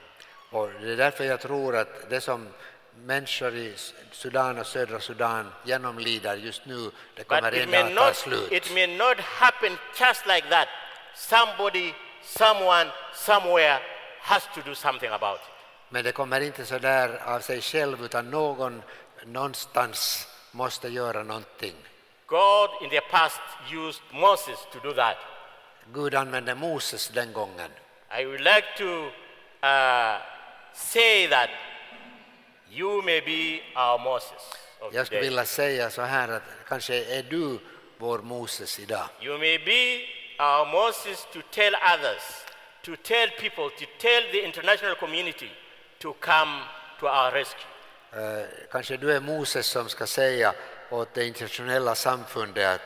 Och 0.49 0.69
det 0.81 0.91
är 0.91 0.97
därför 0.97 1.23
jag 1.23 1.41
tror 1.41 1.75
att 1.75 2.09
det 2.09 2.21
som 2.21 2.49
människor 2.95 3.55
i 3.55 3.73
Sudan 4.11 4.59
och 4.59 4.67
södra 4.67 4.99
Sudan 4.99 5.51
genomlider 5.63 6.35
just 6.35 6.65
nu, 6.65 6.75
det 6.83 6.91
But 7.15 7.27
kommer 7.27 7.51
may, 7.51 7.65
dag 7.65 7.87
att 7.87 7.95
ta 7.95 8.05
not, 8.05 8.15
slut. 8.15 8.51
it 8.51 8.73
may 8.73 8.87
not 8.97 9.19
happen 9.19 9.77
just 9.99 10.27
like 10.27 10.49
that. 10.49 10.67
Somebody, 11.15 11.93
someone, 12.23 12.91
somewhere 13.13 13.79
has 14.19 14.43
to 14.55 14.61
do 14.65 14.75
something 14.75 15.09
about 15.11 15.35
it. 15.35 15.47
Men 15.89 16.03
det 16.03 16.11
kommer 16.11 16.41
inte 16.41 16.65
så 16.65 16.77
där 16.79 17.21
av 17.25 17.39
sig 17.39 17.61
själv 17.61 18.05
utan 18.05 18.29
någon 18.29 18.83
någonstans 19.25 20.27
måste 20.51 20.87
göra 20.87 21.23
någonting. 21.23 21.75
God 22.31 22.69
in 22.81 22.89
the 22.89 23.01
past 23.11 23.41
used 23.69 24.01
Moses 24.13 24.59
to 24.71 24.79
do 24.79 24.93
that. 24.93 25.17
Gud 25.93 26.15
använde 26.15 26.55
Moses 26.55 27.07
den 27.09 27.33
gången. 27.33 27.71
I 28.19 28.25
would 28.25 28.41
like 28.41 28.67
to 28.77 29.11
uh, 29.67 30.17
say 30.73 31.27
that 31.27 31.49
you 32.69 33.01
may 33.01 33.21
be 33.21 33.61
our 33.75 33.99
Moses 33.99 34.43
of 34.79 34.93
Jag 34.93 35.05
skulle 35.05 35.19
today. 35.19 35.29
vilja 35.29 35.45
säga 35.45 35.89
så 35.89 36.01
här 36.01 36.27
att 36.29 36.43
kanske 36.67 36.95
är 37.17 37.23
du 37.23 37.59
vår 37.97 38.19
Moses 38.19 38.79
idag. 38.79 39.05
You 39.21 39.37
may 39.37 39.57
be 39.57 40.05
our 40.43 40.65
Moses 40.65 41.27
to 41.33 41.39
tell 41.51 41.75
others, 41.75 42.23
to 42.85 42.95
tell 43.03 43.29
people, 43.29 43.69
to 43.69 43.85
tell 43.99 44.23
the 44.31 44.41
international 44.45 44.95
community 44.95 45.49
to 45.99 46.13
come 46.13 46.61
to 46.99 47.05
our 47.07 47.31
rescue. 47.31 47.65
Eh, 48.13 48.45
Kanske 48.71 48.97
du 48.97 49.11
är 49.13 49.19
Moses 49.19 49.67
som 49.67 49.89
ska 49.89 50.07
säga 50.07 50.53
åt 50.91 51.13
det 51.13 51.25
internationella 51.27 51.95
samfundet 51.95 52.67
att, 52.75 52.81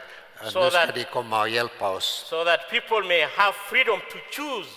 att 0.45 0.51
Så 0.53 0.63
nu 0.63 0.69
ska 0.69 0.79
that- 0.79 0.91
de 0.95 1.03
komma 1.03 1.41
och 1.41 1.49
hjälpa 1.49 1.89
oss. 1.89 2.25
so 2.29 2.43
that 2.45 2.69
people 2.69 3.01
may 3.07 3.21
have 3.21 3.53
freedom 3.53 3.99
to 4.11 4.17
choose 4.31 4.69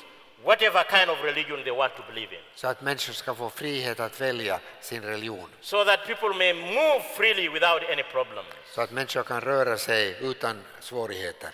whatever 0.44 0.84
kind 0.84 1.10
of 1.10 1.24
religion 1.24 1.62
they 1.64 1.72
want 1.72 1.96
to 1.96 2.02
believe 2.12 2.34
in. 2.36 2.40
Så 2.54 2.68
att 2.68 2.80
människor 2.80 3.12
ska 3.12 3.34
få 3.34 3.50
frihet 3.50 4.00
att 4.00 4.20
välja 4.20 4.60
sin 4.80 5.02
religion. 5.02 5.50
So 5.60 5.84
that 5.84 6.06
people 6.06 6.28
may 6.28 6.52
move 6.54 7.00
freely 7.16 7.48
without 7.48 7.82
any 7.90 8.02
problem. 8.02 8.44
Så 8.74 8.80
att 8.80 8.90
människor 8.90 9.22
kan 9.22 9.40
röra 9.40 9.78
sig 9.78 10.16
utan 10.20 10.64
svårigheter. 10.80 11.50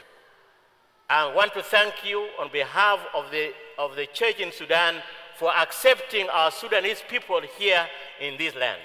I 1.11 1.33
want 1.35 1.53
to 1.55 1.63
thank 1.63 1.95
you 2.07 2.31
on 2.39 2.49
behalf 2.49 3.01
of 3.13 3.25
the, 3.31 3.53
of 3.77 3.95
the 3.97 4.07
church 4.07 4.41
in 4.41 4.53
Sudan 4.53 5.01
for 5.37 5.51
accepting 5.57 6.31
our 6.31 6.51
Sudanese 6.51 7.05
people 7.09 7.49
here 7.59 7.87
in 8.19 8.37
this 8.39 8.55
land. 8.55 8.83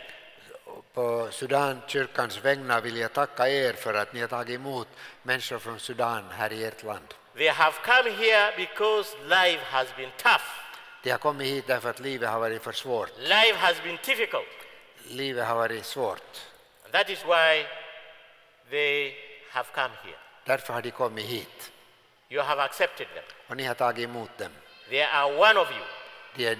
På 0.99 1.27
Sudankyrkans 1.31 2.45
vägnar 2.45 2.81
vill 2.81 2.97
jag 2.97 3.13
tacka 3.13 3.49
er 3.49 3.73
för 3.73 3.93
att 3.93 4.13
ni 4.13 4.19
har 4.21 4.27
tagit 4.27 4.55
emot 4.55 4.87
människor 5.23 5.59
från 5.59 5.79
Sudan 5.79 6.23
här 6.31 6.53
i 6.53 6.63
ert 6.63 6.83
land. 6.83 7.13
They 7.37 7.47
have 7.47 7.75
come 7.85 8.09
here 8.09 8.53
because 8.57 9.17
life 9.23 9.63
has 9.65 9.87
been 9.95 10.11
tough. 10.17 10.47
De 11.03 11.11
har 11.11 11.17
kommit 11.17 11.47
hit 11.47 11.67
därför 11.67 11.89
att 11.89 11.99
livet 11.99 12.29
har 12.29 12.39
varit 12.39 12.63
för 12.63 12.71
svårt. 12.71 13.09
Life 13.19 13.55
has 13.57 13.83
been 13.83 13.97
difficult. 14.05 14.57
Livet 15.03 15.47
har 15.47 15.55
varit 15.55 15.85
svårt. 15.85 16.31
And 16.83 16.93
that 16.93 17.09
is 17.09 17.23
why 17.25 17.65
they 18.69 19.13
have 19.51 19.67
come 19.75 19.95
here. 20.03 20.19
Därför 20.45 20.73
har 20.73 20.81
de 20.81 20.91
kommit 20.91 21.25
hit. 21.25 21.71
You 22.29 22.43
have 22.43 22.61
accepted 22.61 23.07
them. 23.13 23.23
Och 23.47 23.57
ni 23.57 23.63
har 23.63 23.75
tagit 23.75 24.03
emot 24.03 24.37
dem. 24.37 24.51
They 24.89 25.01
are 25.01 25.35
one 25.49 25.59
of 25.59 25.71
you. 25.71 25.85
De 26.35 26.47
är 26.49 26.57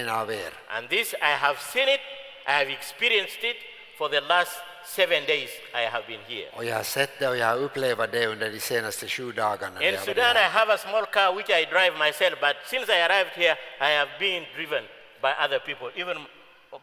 en 0.00 0.08
av 0.08 0.32
er. 0.32 0.52
And 0.68 0.88
this, 0.88 1.14
I 1.14 1.34
have 1.44 1.58
seen 1.58 1.88
it, 1.88 2.00
I 2.46 2.50
have 2.50 2.70
experienced 2.70 3.44
it 3.44 3.56
for 3.98 4.08
the 4.08 4.20
last 4.20 4.56
seven 4.84 5.24
days 5.26 5.50
I 5.74 5.84
have 5.94 6.06
been 6.06 6.20
here. 6.28 6.48
Och 6.52 6.64
jag 6.64 6.76
har 6.76 6.82
sett 6.82 7.18
det 7.18 7.28
och 7.28 7.36
jag 7.36 7.46
har 7.46 7.56
upplevt 7.56 8.12
det 8.12 8.26
under 8.26 8.50
de 8.50 8.60
senaste 8.60 9.08
sju 9.08 9.32
dagarna. 9.32 9.82
In 9.82 9.86
jag 9.86 9.92
har 9.92 10.06
varit 10.06 10.16
Sudan, 10.16 10.36
I 10.36 10.48
have 10.58 10.74
a 10.74 10.78
small 10.78 11.06
car 11.06 11.32
which 11.36 11.50
I 11.50 11.64
drive 11.64 11.98
myself, 11.98 12.40
but 12.40 12.56
since 12.66 12.92
I 12.92 13.00
arrived 13.06 13.32
here, 13.36 13.56
I 13.80 13.90
have 13.98 14.10
been 14.18 14.44
driven 14.56 14.84
by 15.20 15.32
other 15.44 15.58
people, 15.58 15.90
even 15.96 16.16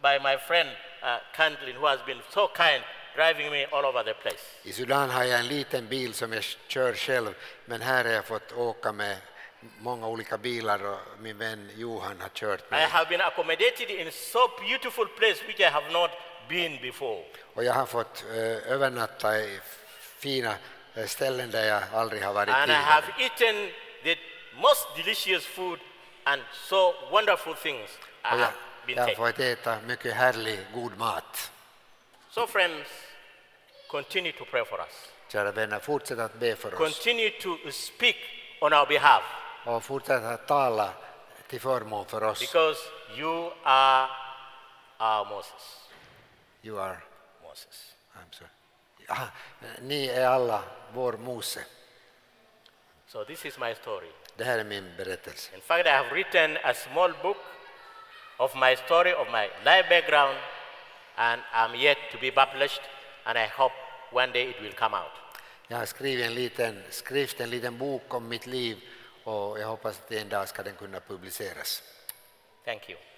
by 0.02 0.20
my 0.20 0.38
friend 0.48 0.70
uh, 1.04 1.18
Candlin, 1.36 1.76
who 1.76 1.86
has 1.86 2.00
been 2.06 2.22
so 2.34 2.48
kind, 2.48 2.84
driving 3.16 3.52
me 3.52 3.66
all 3.72 3.86
over 3.86 4.04
the 4.04 4.14
place. 4.14 4.44
I 4.64 4.72
Sudan 4.72 5.10
har 5.10 5.24
jag 5.24 5.40
en 5.40 5.48
liten 5.48 5.88
bil 5.88 6.14
som 6.14 6.34
jag 6.34 6.44
kör 6.44 6.94
själv, 6.94 7.34
men 7.66 7.82
här 7.82 8.06
har 8.06 8.12
jag 8.12 8.26
fått 8.26 8.52
åka 8.52 8.92
med 8.92 9.18
många 9.80 10.08
olika 10.08 10.38
bilar 10.38 10.86
och 10.86 11.00
min 11.20 11.38
vän 11.38 11.70
Johan 11.76 12.22
har 12.22 12.30
kört 12.30 12.60
I 12.62 12.72
mig. 12.72 12.86
have 12.86 13.10
been 13.10 13.22
accommodated 13.22 13.90
in 13.90 14.12
so 14.12 14.40
beautiful 14.68 15.06
place 15.08 15.44
which 15.48 15.60
I 15.60 15.64
have 15.64 15.92
not 15.92 16.12
been 16.50 16.82
before. 16.82 17.24
Och 17.54 17.64
jag 17.64 17.74
har 17.74 17.86
fått 17.86 18.24
eh, 18.30 18.72
övernatta 18.74 19.38
i 19.40 19.60
fina 20.20 20.54
eh, 20.96 21.06
ställen 21.06 21.52
där 21.52 21.64
jag 21.68 21.84
aldrig 21.94 22.24
har 22.24 22.34
varit 22.34 22.50
And 22.50 22.58
I 22.64 22.66
tidigare. 22.66 22.82
have 22.84 23.08
eaten 23.20 23.72
the 24.04 24.18
most 24.54 24.88
delicious 24.96 25.46
food 25.46 25.80
and 26.24 26.42
so 26.54 26.94
wonderful 27.12 27.56
things 27.56 27.90
I 27.90 27.96
Och 27.96 28.00
jag, 28.24 28.38
have 28.38 28.54
been 28.86 28.98
jag 28.98 29.04
har 29.04 29.08
taken. 29.10 29.26
fått 29.34 29.40
äta 29.40 29.78
mycket 29.88 30.14
härlig, 30.14 30.60
god 30.74 30.98
mat. 30.98 31.52
So 32.30 32.48
friends, 32.48 32.88
continue 33.88 34.32
to 34.32 34.46
pray 34.46 34.66
for 34.66 34.80
us. 34.80 35.10
Kära 35.32 35.52
vänner, 35.52 35.80
fortsätt 35.80 36.20
att 36.20 36.34
be 36.34 36.56
för 36.56 36.74
oss 36.74 36.78
Continue 36.78 37.30
to 37.30 37.72
speak 37.72 38.16
on 38.62 38.74
our 38.74 38.86
behalf 38.86 39.24
och 39.66 39.84
fortsätt 39.84 40.24
att 40.24 40.48
tala 40.48 40.94
till 41.48 41.62
förmån 41.62 42.06
för 42.06 42.24
oss. 42.24 42.40
because 42.40 42.80
you 43.18 43.52
are 43.64 44.10
our 45.00 45.26
Moses. 45.26 45.90
You 46.62 46.80
are, 46.80 46.98
Moses. 47.44 47.96
I'm 48.14 48.32
sorry. 48.36 48.50
Ah, 49.08 49.28
ni 49.82 50.08
är 50.08 50.28
alla 50.28 50.64
vår 50.94 51.14
Mose. 51.14 51.66
So 53.08 53.24
this 53.26 53.46
is 53.46 53.60
my 53.60 53.76
story. 53.76 54.08
Det 54.38 54.44
här 54.44 54.60
är 54.60 54.64
min 54.64 54.96
berättelse. 54.98 55.56
In 55.56 55.62
fact, 55.62 55.86
I 55.86 55.90
have 55.90 56.10
written 56.10 56.58
a 56.64 56.74
small 56.74 57.14
book 57.22 57.38
of 58.38 58.56
my 58.56 58.76
story, 58.76 59.14
of 59.14 59.28
my 59.32 59.48
life 59.66 59.90
background, 59.90 60.38
and 61.16 61.42
I'm 61.54 61.76
yet 61.76 61.98
to 62.12 62.18
be 62.22 62.32
published, 62.32 62.82
and 63.24 63.38
I 63.38 63.48
hope 63.58 63.74
one 64.12 64.32
day 64.32 64.50
it 64.50 64.62
will 64.62 64.74
come 64.74 64.98
out. 64.98 65.12
Jag 65.68 65.78
har 65.78 65.86
skrivit 65.86 66.26
en 66.26 66.34
liten 66.34 66.84
skrift, 66.90 67.40
en 67.42 67.50
liten 67.50 67.78
bok 67.78 68.14
om 68.14 68.28
mitt 68.28 68.46
liv 68.46 68.78
och 69.30 69.60
jag 69.60 69.68
hoppas 69.68 70.00
att 70.00 70.12
en 70.12 70.30
dag 70.30 70.48
ska 70.48 70.64
den 70.64 70.76
kunna 70.76 71.00
publiceras. 71.00 71.84
Thank 72.66 72.90
you. 72.90 73.09